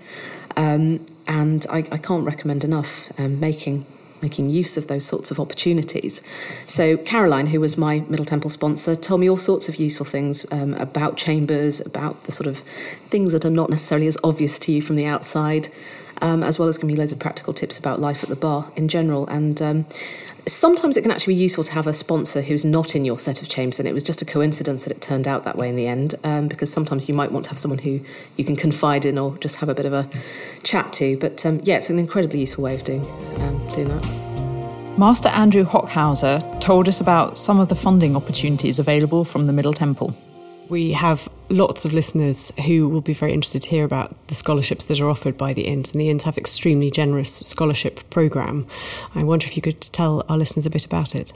Um, 0.55 1.05
and 1.27 1.65
I, 1.69 1.79
I, 1.91 1.97
can't 1.97 2.25
recommend 2.25 2.63
enough 2.63 3.11
making 3.19 3.85
making 4.23 4.49
use 4.49 4.77
of 4.77 4.87
those 4.87 5.05
sorts 5.05 5.29
of 5.29 5.39
opportunities. 5.39 6.23
So, 6.65 6.97
Caroline, 6.97 7.47
who 7.47 7.59
was 7.59 7.77
my 7.77 7.99
Middle 8.09 8.25
Temple 8.25 8.49
sponsor, 8.49 8.95
told 8.95 9.21
me 9.21 9.29
all 9.29 9.37
sorts 9.37 9.69
of 9.69 9.75
useful 9.75 10.05
things 10.05 10.45
um, 10.51 10.73
about 10.75 11.17
chambers, 11.17 11.79
about 11.81 12.23
the 12.23 12.31
sort 12.31 12.47
of 12.47 12.59
things 13.09 13.33
that 13.33 13.45
are 13.45 13.51
not 13.51 13.69
necessarily 13.69 14.07
as 14.07 14.17
obvious 14.23 14.57
to 14.59 14.71
you 14.71 14.81
from 14.81 14.95
the 14.95 15.05
outside. 15.05 15.67
Um, 16.21 16.41
as 16.41 16.57
well 16.57 16.69
as 16.69 16.77
giving 16.77 16.93
me 16.93 16.95
loads 16.95 17.11
of 17.11 17.19
practical 17.19 17.53
tips 17.53 17.77
about 17.77 17.99
life 17.99 18.23
at 18.23 18.29
the 18.29 18.35
bar 18.37 18.71
in 18.77 18.87
general. 18.87 19.27
And 19.27 19.61
um, 19.61 19.85
sometimes 20.47 20.97
it 20.97 21.01
can 21.01 21.11
actually 21.11 21.35
be 21.35 21.41
useful 21.41 21.63
to 21.63 21.71
have 21.73 21.87
a 21.87 21.93
sponsor 21.93 22.41
who's 22.41 22.65
not 22.65 22.95
in 22.95 23.05
your 23.05 23.17
set 23.17 23.41
of 23.41 23.49
chambers, 23.49 23.79
and 23.79 23.87
it 23.87 23.93
was 23.93 24.03
just 24.03 24.21
a 24.21 24.25
coincidence 24.25 24.85
that 24.85 24.91
it 24.91 25.01
turned 25.01 25.27
out 25.27 25.43
that 25.43 25.57
way 25.57 25.69
in 25.69 25.75
the 25.75 25.87
end. 25.87 26.15
Um, 26.23 26.47
because 26.47 26.71
sometimes 26.71 27.07
you 27.07 27.15
might 27.15 27.31
want 27.31 27.45
to 27.45 27.49
have 27.51 27.59
someone 27.59 27.79
who 27.79 27.99
you 28.37 28.45
can 28.45 28.55
confide 28.55 29.05
in 29.05 29.17
or 29.17 29.37
just 29.37 29.57
have 29.57 29.69
a 29.69 29.75
bit 29.75 29.85
of 29.85 29.93
a 29.93 30.09
chat 30.63 30.93
to. 30.93 31.17
But 31.17 31.45
um, 31.45 31.61
yeah, 31.63 31.77
it's 31.77 31.89
an 31.89 31.99
incredibly 31.99 32.39
useful 32.41 32.63
way 32.63 32.75
of 32.75 32.83
doing 32.83 33.05
um, 33.41 33.67
doing 33.69 33.89
that. 33.89 34.97
Master 34.97 35.29
Andrew 35.29 35.63
Hochhauser 35.63 36.59
told 36.59 36.87
us 36.87 37.01
about 37.01 37.37
some 37.37 37.59
of 37.59 37.67
the 37.67 37.75
funding 37.75 38.15
opportunities 38.15 38.77
available 38.77 39.25
from 39.25 39.47
the 39.47 39.53
Middle 39.53 39.73
Temple. 39.73 40.15
We 40.73 40.93
have 40.93 41.29
lots 41.49 41.85
of 41.85 41.93
listeners 41.93 42.51
who 42.65 42.89
will 42.89 43.01
be 43.01 43.13
very 43.13 43.31
interested 43.31 43.61
to 43.61 43.69
hear 43.69 43.85
about 43.85 44.27
the 44.27 44.33
scholarships 44.33 44.85
that 44.85 44.99
are 44.99 45.07
offered 45.07 45.37
by 45.37 45.53
the 45.53 45.67
Inns, 45.67 45.91
and 45.91 46.01
the 46.01 46.09
Inns 46.09 46.23
have 46.23 46.35
extremely 46.35 46.89
generous 46.89 47.31
scholarship 47.31 48.09
programme. 48.09 48.65
I 49.13 49.21
wonder 49.21 49.45
if 49.45 49.55
you 49.55 49.61
could 49.61 49.79
tell 49.79 50.25
our 50.27 50.35
listeners 50.35 50.65
a 50.65 50.71
bit 50.71 50.83
about 50.83 51.13
it. 51.13 51.31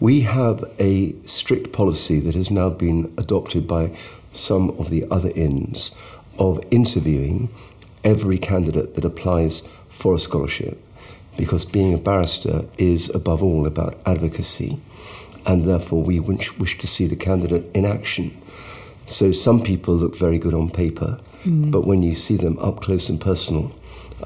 We 0.00 0.20
have 0.20 0.70
a 0.78 1.14
strict 1.22 1.72
policy 1.72 2.20
that 2.20 2.34
has 2.34 2.50
now 2.50 2.68
been 2.68 3.14
adopted 3.16 3.66
by 3.66 3.96
some 4.34 4.68
of 4.78 4.90
the 4.90 5.06
other 5.10 5.30
Inns 5.30 5.92
of 6.38 6.62
interviewing 6.70 7.48
every 8.04 8.36
candidate 8.36 8.96
that 8.96 9.04
applies 9.06 9.62
for 9.88 10.14
a 10.14 10.18
scholarship 10.18 10.78
because 11.38 11.64
being 11.64 11.94
a 11.94 11.98
barrister 11.98 12.68
is 12.76 13.08
above 13.14 13.42
all 13.42 13.64
about 13.64 13.98
advocacy 14.04 14.78
and 15.46 15.64
therefore 15.64 16.02
we 16.02 16.20
wish 16.20 16.78
to 16.78 16.86
see 16.86 17.06
the 17.06 17.16
candidate 17.16 17.64
in 17.74 17.84
action. 17.84 18.41
So 19.06 19.32
some 19.32 19.62
people 19.62 19.94
look 19.94 20.16
very 20.16 20.38
good 20.38 20.54
on 20.54 20.70
paper, 20.70 21.18
mm. 21.44 21.70
but 21.70 21.86
when 21.86 22.02
you 22.02 22.14
see 22.14 22.36
them 22.36 22.58
up 22.58 22.80
close 22.80 23.08
and 23.08 23.20
personal, 23.20 23.72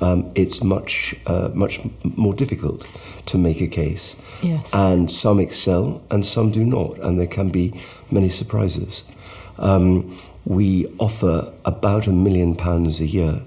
um, 0.01 0.31
it's 0.35 0.63
much 0.63 1.15
uh, 1.27 1.51
much 1.55 1.81
more 2.05 2.35
difficult 2.35 2.87
to 3.27 3.39
make 3.39 3.61
a 3.61 3.67
case. 3.67 4.17
Yes. 4.43 4.75
And 4.75 5.11
some 5.11 5.41
excel 5.41 6.03
and 6.11 6.25
some 6.25 6.51
do 6.51 6.65
not, 6.65 6.99
and 6.99 7.19
there 7.19 7.27
can 7.27 7.49
be 7.51 7.73
many 8.11 8.29
surprises. 8.29 9.05
Um, 9.59 10.17
we 10.45 10.87
offer 10.99 11.53
about 11.65 12.07
a 12.07 12.13
million 12.13 12.55
pounds 12.55 13.01
a 13.01 13.07
year, 13.07 13.43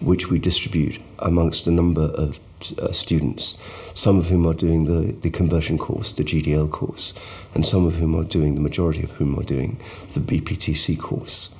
which 0.00 0.30
we 0.30 0.38
distribute 0.38 1.02
amongst 1.18 1.66
a 1.66 1.70
number 1.70 2.12
of 2.14 2.38
uh, 2.78 2.92
students, 2.92 3.56
some 3.94 4.18
of 4.18 4.28
whom 4.28 4.46
are 4.46 4.54
doing 4.54 4.84
the, 4.84 5.12
the 5.12 5.30
conversion 5.30 5.78
course, 5.78 6.14
the 6.14 6.24
GDL 6.24 6.70
course, 6.70 7.14
and 7.54 7.66
some 7.66 7.86
of 7.86 7.96
whom 7.96 8.14
are 8.14 8.24
doing, 8.24 8.54
the 8.54 8.60
majority 8.60 9.02
of 9.02 9.12
whom 9.12 9.38
are 9.38 9.44
doing 9.44 9.80
the 10.14 10.20
BPTC 10.20 10.98
course. 10.98 11.50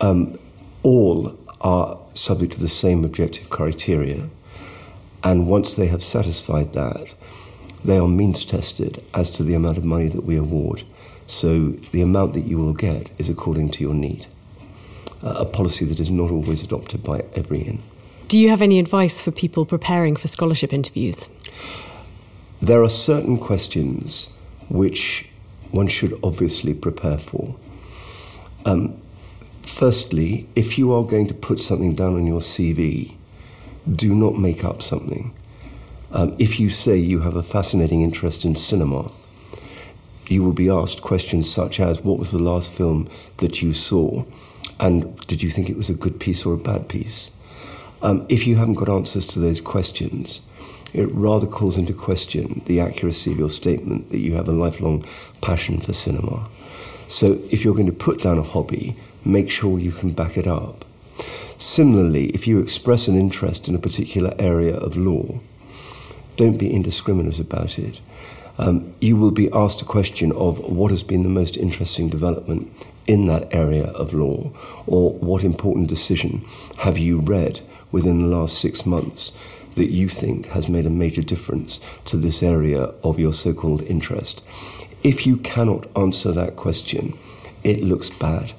Um, 0.00 0.38
all 0.82 1.36
are 1.60 1.98
subject 2.14 2.52
to 2.52 2.60
the 2.60 2.68
same 2.68 3.04
objective 3.04 3.50
criteria, 3.50 4.28
and 5.22 5.46
once 5.46 5.74
they 5.74 5.86
have 5.86 6.02
satisfied 6.02 6.72
that, 6.72 7.14
they 7.84 7.98
are 7.98 8.08
means 8.08 8.44
tested 8.44 9.02
as 9.14 9.30
to 9.30 9.42
the 9.42 9.54
amount 9.54 9.78
of 9.78 9.84
money 9.84 10.08
that 10.08 10.24
we 10.24 10.36
award. 10.36 10.82
So 11.26 11.70
the 11.92 12.02
amount 12.02 12.34
that 12.34 12.42
you 12.42 12.58
will 12.58 12.72
get 12.72 13.10
is 13.18 13.28
according 13.28 13.70
to 13.72 13.82
your 13.82 13.94
need. 13.94 14.26
A 15.22 15.44
policy 15.44 15.84
that 15.84 16.00
is 16.00 16.10
not 16.10 16.30
always 16.30 16.62
adopted 16.62 17.04
by 17.04 17.24
every 17.34 17.60
inn. 17.60 17.82
Do 18.30 18.38
you 18.38 18.50
have 18.50 18.62
any 18.62 18.78
advice 18.78 19.20
for 19.20 19.32
people 19.32 19.66
preparing 19.66 20.14
for 20.14 20.28
scholarship 20.28 20.72
interviews? 20.72 21.28
There 22.62 22.80
are 22.80 22.88
certain 22.88 23.36
questions 23.38 24.28
which 24.68 25.28
one 25.72 25.88
should 25.88 26.16
obviously 26.22 26.72
prepare 26.72 27.18
for. 27.18 27.56
Um, 28.64 28.96
firstly, 29.62 30.46
if 30.54 30.78
you 30.78 30.92
are 30.92 31.02
going 31.02 31.26
to 31.26 31.34
put 31.34 31.60
something 31.60 31.96
down 31.96 32.14
on 32.14 32.24
your 32.24 32.38
CV, 32.38 33.16
do 33.92 34.14
not 34.14 34.38
make 34.38 34.62
up 34.62 34.80
something. 34.80 35.34
Um, 36.12 36.36
if 36.38 36.60
you 36.60 36.70
say 36.70 36.96
you 36.98 37.22
have 37.22 37.34
a 37.34 37.42
fascinating 37.42 38.00
interest 38.00 38.44
in 38.44 38.54
cinema, 38.54 39.10
you 40.28 40.44
will 40.44 40.52
be 40.52 40.70
asked 40.70 41.02
questions 41.02 41.52
such 41.52 41.80
as 41.80 42.04
What 42.04 42.20
was 42.20 42.30
the 42.30 42.38
last 42.38 42.70
film 42.70 43.08
that 43.38 43.60
you 43.60 43.72
saw? 43.72 44.22
And 44.78 45.16
did 45.26 45.42
you 45.42 45.50
think 45.50 45.68
it 45.68 45.76
was 45.76 45.90
a 45.90 45.94
good 45.94 46.20
piece 46.20 46.46
or 46.46 46.54
a 46.54 46.58
bad 46.58 46.88
piece? 46.88 47.32
Um, 48.02 48.26
if 48.28 48.46
you 48.46 48.56
haven't 48.56 48.74
got 48.74 48.88
answers 48.88 49.26
to 49.28 49.40
those 49.40 49.60
questions, 49.60 50.42
it 50.92 51.10
rather 51.12 51.46
calls 51.46 51.76
into 51.76 51.92
question 51.92 52.62
the 52.66 52.80
accuracy 52.80 53.32
of 53.32 53.38
your 53.38 53.50
statement 53.50 54.10
that 54.10 54.18
you 54.18 54.34
have 54.34 54.48
a 54.48 54.52
lifelong 54.52 55.04
passion 55.40 55.80
for 55.80 55.92
cinema. 55.92 56.48
So 57.08 57.38
if 57.50 57.64
you're 57.64 57.74
going 57.74 57.86
to 57.86 57.92
put 57.92 58.22
down 58.22 58.38
a 58.38 58.42
hobby, 58.42 58.96
make 59.24 59.50
sure 59.50 59.78
you 59.78 59.92
can 59.92 60.10
back 60.12 60.36
it 60.36 60.46
up. 60.46 60.84
Similarly, 61.58 62.26
if 62.30 62.46
you 62.46 62.60
express 62.60 63.06
an 63.06 63.16
interest 63.16 63.68
in 63.68 63.74
a 63.74 63.78
particular 63.78 64.32
area 64.38 64.76
of 64.76 64.96
law, 64.96 65.40
don't 66.36 66.56
be 66.56 66.72
indiscriminate 66.72 67.38
about 67.38 67.78
it. 67.78 68.00
Um, 68.56 68.94
you 69.00 69.16
will 69.16 69.30
be 69.30 69.50
asked 69.52 69.82
a 69.82 69.84
question 69.84 70.32
of 70.32 70.58
what 70.60 70.90
has 70.90 71.02
been 71.02 71.22
the 71.22 71.28
most 71.28 71.56
interesting 71.56 72.08
development 72.08 72.72
in 73.06 73.26
that 73.26 73.54
area 73.54 73.86
of 73.88 74.14
law, 74.14 74.50
or 74.86 75.12
what 75.14 75.44
important 75.44 75.88
decision 75.88 76.44
have 76.78 76.96
you 76.96 77.20
read 77.20 77.60
within 77.92 78.22
the 78.22 78.28
last 78.28 78.60
six 78.60 78.86
months 78.86 79.32
that 79.74 79.90
you 79.90 80.08
think 80.08 80.46
has 80.48 80.68
made 80.68 80.86
a 80.86 80.90
major 80.90 81.22
difference 81.22 81.80
to 82.04 82.16
this 82.16 82.42
area 82.42 82.82
of 83.04 83.18
your 83.18 83.32
so 83.32 83.54
called 83.54 83.82
interest? 83.82 84.42
If 85.02 85.26
you 85.26 85.36
cannot 85.38 85.86
answer 85.96 86.32
that 86.32 86.56
question, 86.56 87.18
it 87.64 87.82
looks 87.82 88.10
bad. 88.10 88.52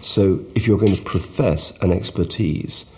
So, 0.00 0.44
if 0.54 0.66
you're 0.66 0.78
going 0.78 0.94
to 0.94 1.02
profess 1.02 1.76
an 1.80 1.92
expertise, 1.92 2.90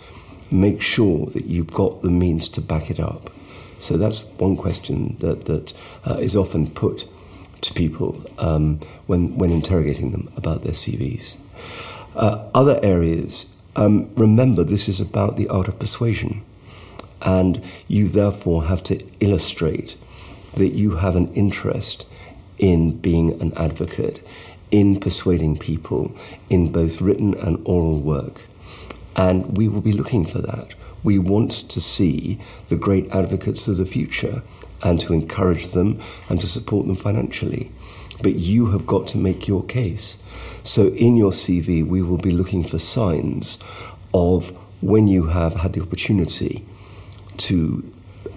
make 0.51 0.81
sure 0.81 1.25
that 1.27 1.45
you've 1.45 1.73
got 1.73 2.03
the 2.03 2.11
means 2.11 2.47
to 2.49 2.61
back 2.61 2.91
it 2.91 2.99
up. 2.99 3.31
So, 3.79 3.97
that's 3.97 4.27
one 4.37 4.55
question 4.55 5.17
that, 5.19 5.45
that 5.45 5.73
uh, 6.05 6.17
is 6.19 6.35
often 6.35 6.69
put 6.69 7.07
to 7.61 7.73
people 7.73 8.23
um, 8.37 8.79
when, 9.07 9.37
when 9.37 9.49
interrogating 9.51 10.11
them 10.11 10.31
about 10.37 10.63
their 10.63 10.73
CVs. 10.73 11.37
Uh, 12.15 12.49
other 12.53 12.79
areas 12.83 13.50
um, 13.75 14.13
remember, 14.15 14.63
this 14.63 14.89
is 14.89 14.99
about 14.99 15.37
the 15.37 15.47
art 15.47 15.67
of 15.67 15.79
persuasion, 15.79 16.43
and 17.21 17.63
you 17.87 18.07
therefore 18.07 18.65
have 18.65 18.83
to 18.83 19.05
illustrate 19.19 19.95
that 20.55 20.69
you 20.69 20.97
have 20.97 21.15
an 21.15 21.33
interest 21.33 22.05
in 22.57 22.97
being 22.97 23.41
an 23.41 23.53
advocate, 23.57 24.25
in 24.69 24.99
persuading 24.99 25.57
people 25.57 26.15
in 26.49 26.71
both 26.71 27.01
written 27.01 27.33
and 27.35 27.61
oral 27.65 27.99
work. 27.99 28.43
And 29.15 29.57
we 29.57 29.67
will 29.67 29.81
be 29.81 29.91
looking 29.91 30.25
for 30.25 30.39
that. 30.39 30.73
We 31.03 31.19
want 31.19 31.51
to 31.69 31.81
see 31.81 32.39
the 32.67 32.77
great 32.77 33.09
advocates 33.13 33.67
of 33.67 33.77
the 33.77 33.85
future 33.85 34.43
and 34.83 34.99
to 35.01 35.13
encourage 35.13 35.71
them 35.71 35.99
and 36.29 36.39
to 36.39 36.47
support 36.47 36.87
them 36.87 36.95
financially. 36.95 37.71
But 38.21 38.35
you 38.35 38.67
have 38.67 38.85
got 38.85 39.07
to 39.09 39.17
make 39.17 39.47
your 39.47 39.63
case. 39.63 40.21
So 40.63 40.87
in 40.87 41.15
your 41.17 41.31
CV, 41.31 41.85
we 41.85 42.01
will 42.01 42.17
be 42.17 42.31
looking 42.31 42.63
for 42.63 42.79
signs 42.79 43.57
of 44.13 44.49
when 44.81 45.07
you 45.07 45.27
have 45.27 45.55
had 45.55 45.73
the 45.73 45.81
opportunity 45.81 46.65
to 47.37 47.83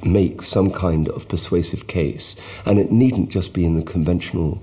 make 0.03 0.43
some 0.43 0.71
kind 0.71 1.09
of 1.09 1.29
persuasive 1.29 1.87
case. 1.87 2.37
And 2.65 2.79
it 2.79 2.93
needn't 2.93 3.31
just 3.31 3.55
be 3.55 3.65
in 3.65 3.77
the 3.77 3.83
conventional 3.83 4.63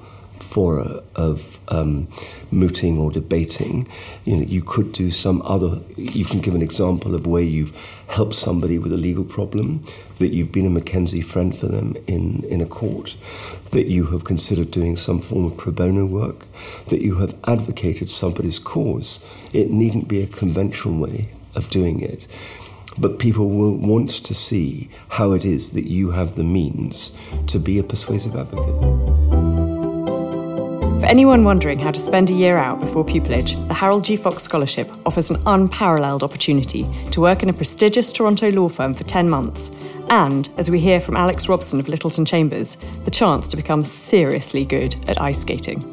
fora 0.52 1.02
of 1.16 1.60
um, 1.70 2.10
mooting 2.52 2.97
or 2.97 3.10
debating. 3.10 3.88
You 4.26 4.36
know, 4.38 4.43
you 4.43 4.62
could 4.62 4.91
do 4.91 5.10
some 5.10 5.41
other. 5.43 5.80
You 5.95 6.26
can 6.26 6.41
give 6.41 6.54
an 6.54 6.62
example 6.62 7.16
of 7.16 7.26
where 7.26 7.41
you've 7.43 7.74
helped 8.08 8.36
somebody 8.36 8.78
with 8.78 8.91
a 8.91 8.97
legal 8.97 9.24
problem, 9.24 9.84
that 10.20 10.34
you've 10.34 10.52
been 10.52 10.66
a 10.66 10.80
McKenzie 10.82 11.24
friend 11.24 11.58
for 11.58 11.68
them 11.68 11.95
in 12.06 12.43
in 12.43 12.60
a 12.60 12.66
court, 12.66 13.16
that 13.72 13.88
you 13.88 14.08
have 14.08 14.26
considered 14.26 14.72
doing 14.72 14.97
some 14.97 15.22
form 15.22 15.45
of 15.45 15.56
pro 15.56 15.72
bono 15.72 16.06
work, 16.06 16.45
that 16.88 17.02
you 17.02 17.16
have 17.16 17.34
advocated 17.47 18.10
somebody's 18.10 18.60
cause. 18.60 19.26
It 19.54 19.72
needn't 19.72 20.10
be 20.10 20.22
a 20.22 20.28
conventional 20.28 20.97
way 20.97 21.30
of 21.56 21.70
doing 21.70 22.02
it. 22.02 22.28
But 22.97 23.20
people 23.20 23.49
will 23.49 23.78
want 23.78 24.10
to 24.10 24.34
see 24.34 24.89
how 25.08 25.32
it 25.32 25.45
is 25.45 25.72
that 25.72 25.86
you 25.86 26.12
have 26.12 26.36
the 26.36 26.43
means 26.43 27.14
to 27.47 27.58
be 27.58 27.80
a 27.80 27.84
persuasive 27.84 28.36
advocate. 28.36 29.11
For 31.02 31.08
anyone 31.08 31.43
wondering 31.43 31.80
how 31.80 31.89
to 31.89 31.99
spend 31.99 32.30
a 32.30 32.34
year 32.34 32.58
out 32.58 32.80
before 32.80 33.04
pupillage, 33.04 33.68
the 33.68 33.74
Harold 33.74 34.04
G. 34.04 34.16
Fox 34.16 34.43
Scholarship 34.43 34.88
offers 35.04 35.32
an 35.32 35.41
unparalleled 35.47 36.22
opportunity 36.22 36.86
to 37.10 37.20
work 37.20 37.41
in 37.41 37.49
a 37.49 37.54
prestigious 37.54 38.12
Toronto 38.12 38.52
law 38.52 38.70
firm 38.70 38.93
for 38.93 39.04
10 39.04 39.28
months, 39.28 39.72
and, 40.12 40.47
as 40.58 40.70
we 40.70 40.80
hear 40.80 41.02
from 41.02 41.18
Alex 41.18 41.49
Robson 41.49 41.80
of 41.80 41.88
Littleton 41.88 42.24
Chambers, 42.24 42.78
the 43.04 43.10
chance 43.10 43.47
to 43.47 43.58
become 43.58 43.84
seriously 43.84 44.64
good 44.64 44.95
at 45.10 45.20
ice 45.20 45.41
skating. 45.41 45.84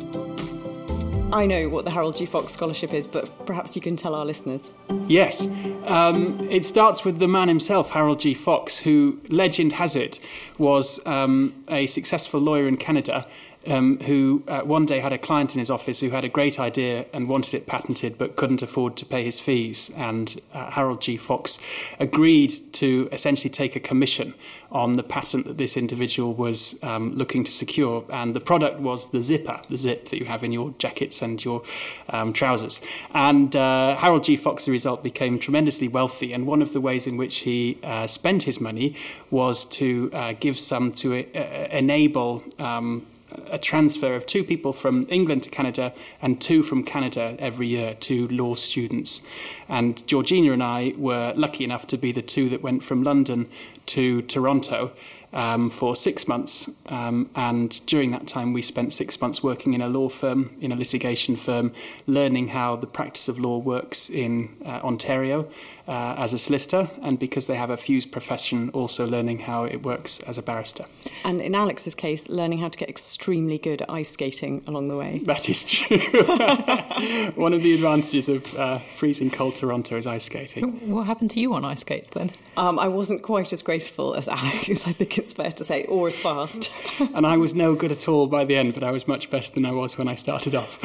I 1.33 1.47
know 1.47 1.71
what 1.71 1.87
the 1.87 1.91
Harold 1.91 2.17
G. 2.19 2.27
Fox 2.27 2.53
Scholarship 2.53 2.93
is, 2.93 3.07
but 3.07 3.47
perhaps 3.47 3.77
you 3.77 3.81
can 3.81 3.97
tell 3.97 4.15
our 4.15 4.27
listeners. 4.27 4.73
Yes. 5.07 5.47
Um, 5.87 6.39
it 6.51 6.67
starts 6.67 7.07
with 7.07 7.19
the 7.19 7.29
man 7.29 7.49
himself, 7.49 7.91
Harold 7.91 8.19
G. 8.21 8.35
Fox, 8.35 8.79
who, 8.79 9.21
legend 9.31 9.73
has 9.75 9.97
it, 9.97 10.21
was 10.59 11.01
um, 11.07 11.55
a 11.69 11.87
successful 11.87 12.41
lawyer 12.41 12.69
in 12.69 12.77
Canada 12.77 13.27
um, 13.69 13.99
who 14.01 14.43
uh, 14.49 14.61
one 14.61 14.87
day 14.87 15.01
had 15.01 15.13
a 15.13 15.19
client 15.19 15.55
in 15.55 15.59
his 15.59 15.71
office 15.71 16.01
who 16.01 16.11
had 16.11 16.25
a 16.25 16.29
great 16.29 16.59
idea 16.59 17.07
and 17.13 17.29
wanted 17.29 17.55
it 17.55 17.67
patented 17.67 18.19
but 18.19 18.37
couldn't 18.37 18.63
afford 18.63 18.97
to 18.97 19.07
pay 19.07 19.25
his 19.25 19.39
fees. 19.39 19.91
And 19.97 20.41
uh, 20.55 20.71
Harold 20.71 21.01
G. 21.01 21.17
Fox 21.17 21.59
agreed 22.01 22.53
to 22.75 23.09
essentially 23.13 23.51
take 23.51 23.77
a 23.77 23.81
commission 23.81 24.35
on 24.71 24.95
the 24.95 25.03
patent 25.03 25.47
that 25.47 25.59
this 25.59 25.77
individual 25.77 26.35
was 26.35 26.79
um, 26.83 27.15
looking 27.15 27.45
to 27.45 27.53
secure. 27.53 28.05
And 28.11 28.35
the 28.35 28.41
product 28.41 28.81
was 28.81 29.11
the 29.11 29.23
zipper, 29.23 29.61
the 29.69 29.77
zip 29.77 30.09
that 30.11 30.19
you 30.19 30.27
have 30.27 30.45
in 30.45 30.53
your 30.53 30.75
jackets 30.79 31.23
and 31.23 31.43
your 31.43 31.63
um, 32.11 32.33
trousers. 32.33 32.81
And 33.15 33.55
uh, 33.57 33.97
Harold 33.97 34.25
G. 34.25 34.37
Fox, 34.37 34.65
the 34.65 34.73
result, 34.73 35.03
became 35.03 35.39
tremendously 35.39 35.89
wealthy. 35.89 36.33
And 36.33 36.47
one 36.47 36.63
of 36.63 36.73
the 36.73 36.81
ways 36.81 37.07
in 37.07 37.17
which 37.17 37.39
he 37.39 37.79
uh, 37.83 38.07
spent 38.07 38.43
his 38.43 38.61
money 38.61 38.95
was 39.31 39.65
to 39.67 40.11
uh, 40.13 40.35
give 40.39 40.59
some 40.59 40.93
to 40.93 41.19
uh, 41.19 41.69
enable 41.71 42.43
um, 42.59 43.07
a 43.51 43.59
transfer 43.59 44.15
of 44.15 44.27
two 44.27 44.45
people 44.45 44.73
from 44.73 45.07
England 45.11 45.43
to 45.45 45.51
Canada 45.51 45.93
and 46.23 46.41
two 46.41 46.63
from 46.63 46.83
Canada 46.83 47.37
every 47.39 47.67
year 47.67 47.95
to 47.95 48.29
law 48.29 48.55
students. 48.55 49.23
And 49.69 50.07
Georgina 50.07 50.53
and 50.53 50.63
I 50.63 50.95
were 50.97 51.33
lucky 51.37 51.65
enough 51.65 51.87
to 51.89 51.99
be 51.99 52.13
the 52.13 52.23
two 52.23 52.49
that 52.49 52.63
went 52.63 52.85
from 52.85 53.03
London 53.03 53.49
to 53.87 54.23
Toronto 54.23 54.93
um, 55.33 55.69
for 55.71 55.95
six 55.95 56.27
months. 56.27 56.71
Um, 56.87 57.31
and 57.35 57.85
during 57.87 58.11
that 58.13 58.27
time, 58.27 58.53
we 58.53 58.63
spent 58.63 58.93
six 58.93 59.21
months 59.21 59.43
working 59.43 59.75
in 59.75 59.83
a 59.83 59.89
law 59.89 60.09
firm, 60.09 60.57
in 60.61 60.73
a 60.73 60.77
litigation 60.77 61.37
firm, 61.37 61.73
learning 62.07 62.49
how 62.49 62.77
the 62.77 62.87
practice 62.87 63.29
of 63.29 63.39
law 63.39 63.59
works 63.59 64.09
in 64.09 64.57
uh, 64.65 64.81
Ontario 64.83 65.49
uh, 65.89 66.15
as 66.19 66.35
a 66.35 66.39
solicitor, 66.39 66.91
and 67.03 67.19
because 67.19 67.47
they 67.47 67.57
have 67.57 67.71
a 67.71 67.77
fused 67.77 68.13
profession, 68.13 68.69
also 68.71 69.07
learning 69.07 69.39
how 69.41 69.65
it 69.65 69.83
works 69.83 70.21
as 70.21 70.37
a 70.37 70.43
barrister. 70.43 70.85
And 71.25 71.41
in 71.41 71.55
Alex's 71.55 71.95
case, 71.95 72.29
learning 72.29 72.59
how 72.59 72.69
to 72.69 72.79
get 72.79 72.91
extremely 72.91 73.57
good 73.57 73.81
at 73.81 73.91
ice 73.91 74.11
skating 74.11 74.63
along 74.67 74.89
the 74.89 74.97
way. 74.97 75.23
That 75.25 75.49
is 75.49 75.65
true. 75.65 75.97
One 77.37 77.55
of 77.55 77.63
the 77.63 77.73
advantages 77.75 78.29
of 78.29 78.55
uh, 78.55 78.81
freezing 78.97 79.31
cold 79.31 79.55
Toronto 79.55 79.97
is 79.97 80.07
ice 80.07 80.25
skating. 80.25 80.91
What 80.91 81.07
happened 81.07 81.31
to 81.33 81.41
you 81.41 81.55
on 81.55 81.65
ice 81.65 81.81
skates 81.81 82.11
then? 82.11 82.33
Um, 82.59 82.79
I 82.79 82.89
wasn't 82.89 83.23
quite 83.23 83.53
as 83.55 83.63
graceful 83.63 84.15
as 84.15 84.29
Alex, 84.29 84.69
I 84.87 84.93
think 84.93 85.17
it's 85.17 85.33
fair 85.33 85.53
to 85.53 85.65
say, 85.65 85.85
or 85.85 86.09
as 86.09 86.19
fast. 86.19 86.71
and 87.15 87.27
I 87.27 87.39
was 87.39 87.55
no 87.55 87.75
good 87.75 87.93
at 87.93 88.09
all 88.09 88.27
by 88.27 88.45
the 88.45 88.57
end, 88.57 88.75
but 88.75 88.83
I 88.83 88.91
was 88.91 89.09
much 89.09 89.31
better 89.31 89.51
than 89.53 89.65
I 89.65 89.73
was 89.73 89.97
when 89.97 90.09
I 90.09 90.17
started 90.17 90.55
off. 90.55 90.79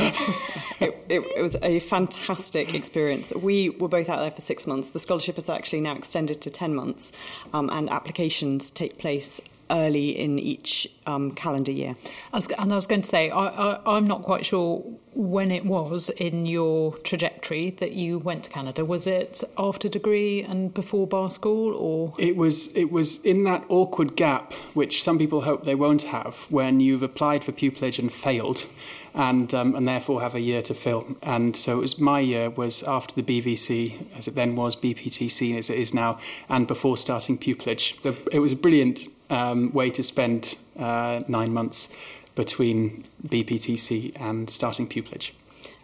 it, 0.80 1.06
it, 1.10 1.22
it 1.36 1.42
was 1.42 1.58
a 1.62 1.80
fantastic 1.80 2.74
experience. 2.74 3.34
We 3.36 3.70
were 3.70 3.90
both 3.90 4.08
out 4.08 4.20
there 4.20 4.32
for 4.32 4.42
six 4.42 4.66
months. 4.66 4.93
The 4.94 5.00
scholarship 5.00 5.38
is 5.38 5.50
actually 5.50 5.82
now 5.82 5.96
extended 5.96 6.40
to 6.42 6.50
10 6.50 6.74
months, 6.74 7.12
um, 7.52 7.70
and 7.72 7.90
applications 7.90 8.72
take 8.72 8.98
place 8.98 9.42
early 9.70 10.18
in 10.18 10.40
each 10.40 10.88
um, 11.06 11.32
calendar 11.32 11.72
year. 11.72 11.96
I 12.32 12.38
was, 12.38 12.48
and 12.52 12.72
I 12.72 12.76
was 12.76 12.88
going 12.88 13.02
to 13.02 13.08
say, 13.08 13.30
I, 13.30 13.98
am 13.98 14.08
not 14.08 14.24
quite 14.24 14.46
sure 14.46 14.84
when 15.16 15.52
it 15.52 15.66
was 15.66 16.10
in 16.10 16.46
your 16.46 16.98
trajectory 17.00 17.70
that 17.72 17.94
you 17.94 18.18
went 18.20 18.44
to 18.46 18.50
Canada. 18.50 18.84
Was 18.84 19.06
it 19.06 19.44
after 19.58 19.88
degree 19.88 20.44
and 20.44 20.74
before 20.74 21.08
bar 21.08 21.30
school, 21.30 21.76
or 21.76 22.14
it 22.18 22.36
was? 22.36 22.76
It 22.76 22.92
was 22.92 23.18
in 23.24 23.44
that 23.44 23.64
awkward 23.70 24.16
gap, 24.16 24.54
which 24.74 25.04
some 25.04 25.18
people 25.18 25.42
hope 25.42 25.64
they 25.64 25.76
won't 25.76 26.04
have, 26.04 26.48
when 26.50 26.80
you've 26.80 27.04
applied 27.04 27.44
for 27.44 27.52
pupillage 27.52 28.00
and 28.00 28.12
failed, 28.12 28.66
and 29.14 29.54
um, 29.54 29.76
and 29.76 29.88
therefore 29.88 30.22
have 30.22 30.36
a 30.36 30.42
year 30.42 30.62
to 30.64 30.74
fill. 30.74 31.16
And 31.22 31.56
so 31.56 31.78
it 31.78 31.82
was 31.82 32.00
my 32.00 32.20
year 32.20 32.50
was 32.50 32.84
after 32.84 33.20
the 33.20 33.24
BVC, 33.24 34.08
as 34.18 34.28
it 34.28 34.36
then 34.36 34.56
was 34.56 34.76
BPTC, 34.76 35.58
as 35.58 35.70
it 35.70 35.78
is 35.78 35.94
now, 35.94 36.18
and 36.50 36.68
before 36.68 36.98
starting 36.98 37.38
pupillage. 37.38 38.02
So 38.02 38.16
it 38.32 38.40
was 38.40 38.52
a 38.52 38.58
brilliant 38.58 39.08
um, 39.30 39.72
way 39.74 39.90
to 39.92 40.04
spend 40.04 40.58
uh, 40.78 41.22
nine 41.28 41.54
months 41.54 41.94
between 42.36 43.04
BPTC 43.28 44.14
and 44.20 44.50
starting 44.50 44.88
pupillage. 44.88 45.32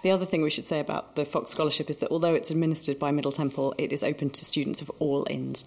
The 0.02 0.12
other 0.12 0.26
thing 0.26 0.42
we 0.42 0.50
should 0.50 0.66
say 0.66 0.80
about 0.80 1.16
the 1.16 1.26
Fox 1.26 1.52
Scholarship 1.52 1.90
is 1.90 1.98
that 1.98 2.10
although 2.10 2.34
it's 2.34 2.50
administered 2.50 2.98
by 2.98 3.12
Middle 3.12 3.34
Temple, 3.34 3.76
it 3.78 3.92
is 3.92 4.04
open 4.04 4.30
to 4.30 4.46
students 4.46 4.82
of 4.82 4.90
all 5.00 5.28
inns. 5.30 5.66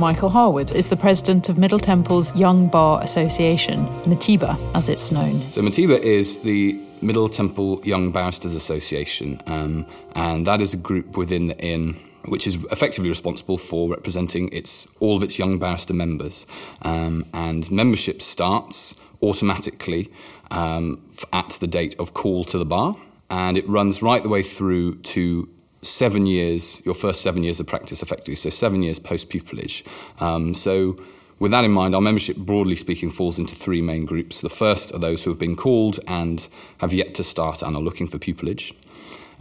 Michael 0.00 0.28
Harwood 0.28 0.72
is 0.72 0.88
the 0.88 0.96
president 0.96 1.48
of 1.48 1.56
Middle 1.56 1.78
Temple's 1.78 2.34
Young 2.34 2.68
Bar 2.68 3.02
Association, 3.02 3.86
MTYBA 4.04 4.58
as 4.74 4.88
it's 4.88 5.10
known. 5.10 5.40
So, 5.50 5.62
MTYBA 5.62 6.00
is 6.00 6.42
the 6.42 6.78
Middle 7.00 7.28
Temple 7.28 7.80
Young 7.84 8.10
Barristers 8.10 8.54
Association, 8.54 9.40
um, 9.46 9.86
and 10.14 10.46
that 10.46 10.60
is 10.60 10.74
a 10.74 10.76
group 10.76 11.16
within 11.16 11.46
the 11.46 11.58
inn 11.58 11.96
which 12.26 12.46
is 12.46 12.56
effectively 12.70 13.08
responsible 13.08 13.58
for 13.58 13.88
representing 13.88 14.48
its 14.52 14.88
all 15.00 15.16
of 15.16 15.22
its 15.22 15.38
young 15.38 15.58
barrister 15.58 15.94
members. 15.94 16.46
Um, 16.82 17.26
and 17.32 17.70
membership 17.70 18.22
starts 18.22 18.96
automatically 19.22 20.10
um, 20.50 21.02
at 21.32 21.50
the 21.60 21.66
date 21.66 21.94
of 21.98 22.14
call 22.14 22.44
to 22.44 22.58
the 22.58 22.66
bar, 22.66 22.96
and 23.30 23.56
it 23.56 23.68
runs 23.68 24.02
right 24.02 24.22
the 24.22 24.28
way 24.28 24.42
through 24.42 24.96
to 24.96 25.48
seven 25.82 26.26
years, 26.26 26.84
your 26.84 26.94
first 26.94 27.22
seven 27.22 27.44
years 27.44 27.60
of 27.60 27.66
practice, 27.66 28.02
effectively, 28.02 28.34
so 28.34 28.50
seven 28.50 28.82
years 28.82 28.98
post 28.98 29.30
pupillage. 29.30 29.84
Um, 30.20 30.54
so, 30.54 30.96
with 31.38 31.50
that 31.50 31.64
in 31.64 31.70
mind, 31.70 31.94
our 31.94 32.00
membership, 32.00 32.36
broadly 32.36 32.76
speaking, 32.76 33.10
falls 33.10 33.38
into 33.38 33.54
three 33.54 33.82
main 33.82 34.06
groups. 34.06 34.40
The 34.40 34.48
first 34.48 34.94
are 34.94 34.98
those 34.98 35.24
who 35.24 35.30
have 35.30 35.38
been 35.38 35.54
called 35.54 36.00
and 36.06 36.48
have 36.78 36.94
yet 36.94 37.14
to 37.16 37.24
start 37.24 37.62
and 37.62 37.76
are 37.76 37.82
looking 37.82 38.06
for 38.06 38.18
pupillage. 38.18 38.72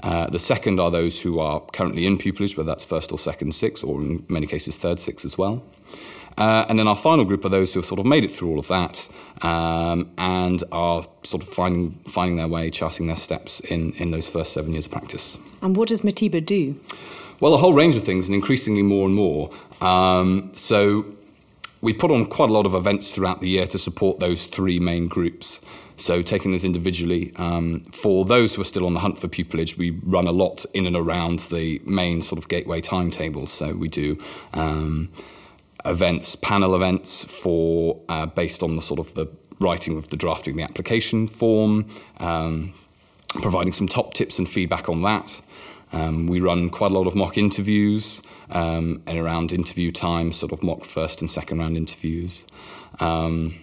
Uh, 0.03 0.27
the 0.29 0.39
second 0.39 0.79
are 0.79 0.91
those 0.91 1.21
who 1.21 1.39
are 1.39 1.61
currently 1.73 2.05
in 2.05 2.17
pupillage, 2.17 2.57
whether 2.57 2.67
that's 2.67 2.83
first 2.83 3.11
or 3.11 3.17
second 3.17 3.53
six, 3.53 3.83
or 3.83 4.01
in 4.01 4.25
many 4.27 4.47
cases 4.47 4.77
third 4.77 4.99
six 4.99 5.25
as 5.25 5.37
well. 5.37 5.63
Uh, 6.37 6.65
and 6.67 6.77
then 6.77 6.87
our 6.87 6.97
final 6.97 7.23
group 7.23 7.45
are 7.45 7.49
those 7.49 7.73
who 7.73 7.79
have 7.79 7.85
sort 7.85 7.99
of 7.99 8.05
made 8.05 8.25
it 8.25 8.31
through 8.31 8.49
all 8.49 8.59
of 8.59 8.67
that 8.67 9.07
um, 9.41 10.11
and 10.17 10.63
are 10.71 11.05
sort 11.23 11.41
of 11.41 11.47
finding, 11.47 11.91
finding 12.07 12.35
their 12.35 12.47
way, 12.47 12.69
charting 12.69 13.07
their 13.07 13.15
steps 13.15 13.61
in, 13.61 13.93
in 13.93 14.11
those 14.11 14.27
first 14.27 14.51
seven 14.51 14.73
years 14.73 14.85
of 14.85 14.91
practice. 14.91 15.37
And 15.61 15.77
what 15.77 15.89
does 15.89 16.01
MTYBA 16.01 16.45
do? 16.45 16.79
Well, 17.39 17.53
a 17.53 17.57
whole 17.57 17.73
range 17.73 17.95
of 17.95 18.03
things, 18.03 18.27
and 18.27 18.35
increasingly 18.35 18.83
more 18.83 19.05
and 19.05 19.15
more. 19.15 19.49
Um, 19.81 20.49
so 20.53 21.05
we 21.85 21.93
put 21.93 22.09
on 22.09 22.25
quite 22.25 22.49
a 22.49 22.53
lot 22.53 22.65
of 22.65 22.73
events 22.73 23.13
throughout 23.13 23.41
the 23.41 23.47
year 23.47 23.67
to 23.67 23.77
support 23.77 24.19
those 24.19 24.47
three 24.47 24.79
main 24.79 25.07
groups. 25.07 25.61
So, 25.97 26.23
taking 26.23 26.49
those 26.49 26.63
individually, 26.63 27.31
um, 27.35 27.81
for 27.91 28.25
those 28.25 28.55
who 28.55 28.61
are 28.61 28.65
still 28.65 28.87
on 28.87 28.95
the 28.95 29.01
hunt 29.01 29.19
for 29.19 29.27
pupillage, 29.27 29.77
we 29.77 29.91
run 29.91 30.25
a 30.25 30.31
lot 30.31 30.65
in 30.73 30.87
and 30.87 30.95
around 30.95 31.39
the 31.51 31.79
main 31.85 32.21
sort 32.21 32.39
of 32.39 32.47
gateway 32.47 32.81
timetables. 32.81 33.51
So, 33.51 33.75
we 33.75 33.87
do 33.87 34.17
um, 34.55 35.09
events, 35.85 36.35
panel 36.35 36.75
events 36.75 37.23
for 37.23 38.01
uh, 38.09 38.25
based 38.25 38.63
on 38.63 38.75
the 38.75 38.81
sort 38.81 38.99
of 38.99 39.13
the 39.13 39.27
writing 39.59 39.95
of 39.95 40.09
the 40.09 40.17
drafting 40.17 40.55
the 40.57 40.63
application 40.63 41.27
form, 41.27 41.85
um, 42.17 42.73
providing 43.27 43.71
some 43.71 43.87
top 43.87 44.15
tips 44.15 44.39
and 44.39 44.49
feedback 44.49 44.89
on 44.89 45.03
that. 45.03 45.39
Um, 45.95 46.27
we 46.27 46.41
run 46.41 46.69
quite 46.69 46.91
a 46.91 46.93
lot 46.93 47.07
of 47.07 47.15
mock 47.15 47.37
interviews 47.37 48.21
um, 48.49 49.01
and 49.07 49.17
around 49.17 49.51
interview 49.51 49.91
time, 49.91 50.31
sort 50.31 50.51
of 50.51 50.61
mock 50.61 50.83
first 50.83 51.21
and 51.21 51.31
second 51.31 51.59
round 51.59 51.77
interviews. 51.77 52.45
Um, 52.99 53.55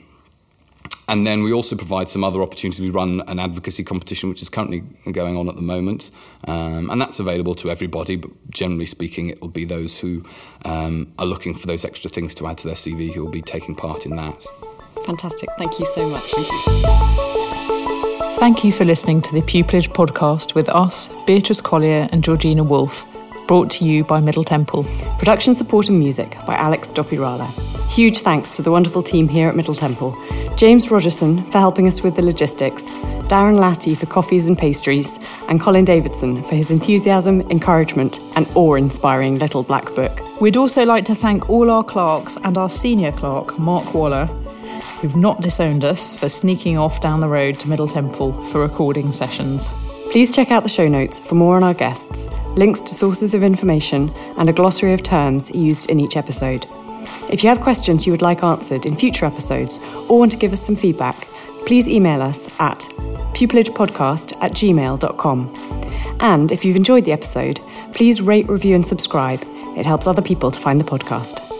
and 1.09 1.27
then 1.27 1.43
we 1.43 1.53
also 1.53 1.77
provide 1.77 2.09
some 2.09 2.25
other 2.25 2.43
opportunities. 2.43 2.81
We 2.81 2.89
run 2.89 3.23
an 3.27 3.39
advocacy 3.39 3.85
competition, 3.85 4.31
which 4.31 4.41
is 4.41 4.49
currently 4.49 4.81
going 5.11 5.37
on 5.37 5.49
at 5.49 5.57
the 5.57 5.63
moment, 5.63 6.11
um, 6.49 6.89
and 6.91 7.01
that's 7.01 7.21
available 7.21 7.55
to 7.57 7.71
everybody. 7.71 8.17
But 8.17 8.31
generally 8.51 8.87
speaking, 8.87 9.29
it 9.29 9.41
will 9.43 9.49
be 9.49 9.67
those 9.67 10.01
who 10.01 10.25
um, 10.65 11.13
are 11.19 11.27
looking 11.27 11.55
for 11.55 11.67
those 11.67 11.85
extra 11.85 12.11
things 12.11 12.35
to 12.37 12.47
add 12.47 12.59
to 12.59 12.67
their 12.67 12.77
CV 12.77 13.13
who 13.13 13.25
will 13.25 13.33
be 13.33 13.43
taking 13.43 13.75
part 13.75 14.07
in 14.07 14.17
that. 14.17 14.43
Fantastic. 15.05 15.51
Thank 15.59 15.79
you 15.79 15.85
so 15.85 16.09
much. 16.09 16.25
Thank 16.33 16.49
you. 16.49 17.32
Thank 18.43 18.65
you 18.65 18.73
for 18.73 18.85
listening 18.85 19.23
to 19.23 19.33
the 19.33 19.41
Pupillage 19.41 19.93
podcast 19.93 20.57
with 20.57 20.69
us, 20.71 21.09
Beatrice 21.29 21.61
Collier 21.61 22.09
and 22.11 22.25
Georgina 22.25 22.65
Wolfe, 22.65 23.07
brought 23.47 23.71
to 23.71 23.85
you 23.85 24.03
by 24.03 24.19
Middle 24.19 24.43
Temple. 24.43 24.83
Production 25.17 25.55
support 25.55 25.89
and 25.89 25.97
music 25.97 26.37
by 26.45 26.57
Alex 26.57 26.89
Dopirala. 26.89 27.47
Huge 27.89 28.19
thanks 28.19 28.51
to 28.51 28.63
the 28.63 28.73
wonderful 28.73 29.01
team 29.01 29.29
here 29.29 29.49
at 29.49 29.55
Middle 29.55 29.77
Temple 29.77 30.17
James 30.57 30.91
Rogerson 30.91 31.49
for 31.53 31.59
helping 31.61 31.87
us 31.87 32.03
with 32.03 32.17
the 32.17 32.23
logistics, 32.23 32.83
Darren 33.31 33.61
Latty 33.61 33.97
for 33.97 34.07
coffees 34.07 34.49
and 34.49 34.59
pastries, 34.59 35.21
and 35.47 35.61
Colin 35.61 35.85
Davidson 35.85 36.43
for 36.43 36.57
his 36.57 36.73
enthusiasm, 36.73 37.43
encouragement, 37.43 38.19
and 38.35 38.49
awe 38.57 38.75
inspiring 38.75 39.39
little 39.39 39.63
black 39.63 39.95
book. 39.95 40.21
We'd 40.41 40.57
also 40.57 40.85
like 40.85 41.05
to 41.05 41.15
thank 41.15 41.49
all 41.49 41.71
our 41.71 41.85
clerks 41.85 42.37
and 42.43 42.59
our 42.59 42.69
senior 42.69 43.13
clerk, 43.13 43.57
Mark 43.57 43.95
Waller, 43.95 44.29
who've 45.03 45.17
not 45.17 45.41
disowned 45.41 45.85
us 45.85 46.15
for 46.15 46.29
sneaking 46.29 46.79
off 46.79 47.01
down 47.01 47.19
the 47.19 47.29
road 47.29 47.59
to 47.59 47.69
Middle 47.69 47.89
Temple 47.89 48.33
for 48.45 48.61
recording 48.61 49.13
sessions. 49.13 49.69
Please 50.13 50.31
check 50.31 50.53
out 50.53 50.63
the 50.63 50.69
show 50.69 50.87
notes 50.87 51.19
for 51.19 51.35
more 51.35 51.57
on 51.57 51.65
our 51.65 51.75
guests, 51.75 52.29
links 52.51 52.79
to 52.81 52.95
sources 52.95 53.35
of 53.35 53.43
information, 53.43 54.11
and 54.39 54.49
a 54.49 54.53
glossary 54.53 54.93
of 54.93 55.03
terms 55.03 55.51
used 55.51 55.91
in 55.91 55.99
each 55.99 56.17
episode. 56.17 56.69
If 57.29 57.43
you 57.43 57.49
have 57.49 57.61
questions 57.61 58.07
you 58.07 58.13
would 58.13 58.23
like 58.23 58.45
answered 58.45 58.87
in 58.87 58.97
future 58.97 59.27
episodes 59.27 59.81
or 60.09 60.21
want 60.21 60.31
to 60.33 60.39
give 60.39 60.53
us 60.53 60.65
some 60.65 60.77
feedback, 60.77 61.27
please 61.67 61.89
email 61.89 62.23
us 62.23 62.49
at 62.61 62.79
pupillagepodcast 63.35 64.41
at 64.41 64.53
gmail.com. 64.53 66.17
And 66.21 66.53
if 66.53 66.65
you've 66.65 66.77
enjoyed 66.77 67.05
the 67.05 67.13
episode, 67.13 67.61
please 67.93 68.23
rate, 68.23 68.49
review, 68.49 68.77
and 68.77 68.87
subscribe. 68.87 69.43
It 69.77 69.85
helps 69.85 70.07
other 70.07 70.23
people 70.23 70.53
to 70.53 70.61
find 70.61 70.79
the 70.79 70.85
podcast. 70.85 71.52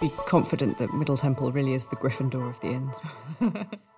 Be 0.00 0.08
confident 0.26 0.78
that 0.78 0.92
Middle 0.94 1.16
Temple 1.16 1.52
really 1.52 1.74
is 1.74 1.86
the 1.86 1.96
Gryffindor 1.96 2.48
of 2.48 2.60
the 2.60 2.68
inns. 2.68 3.04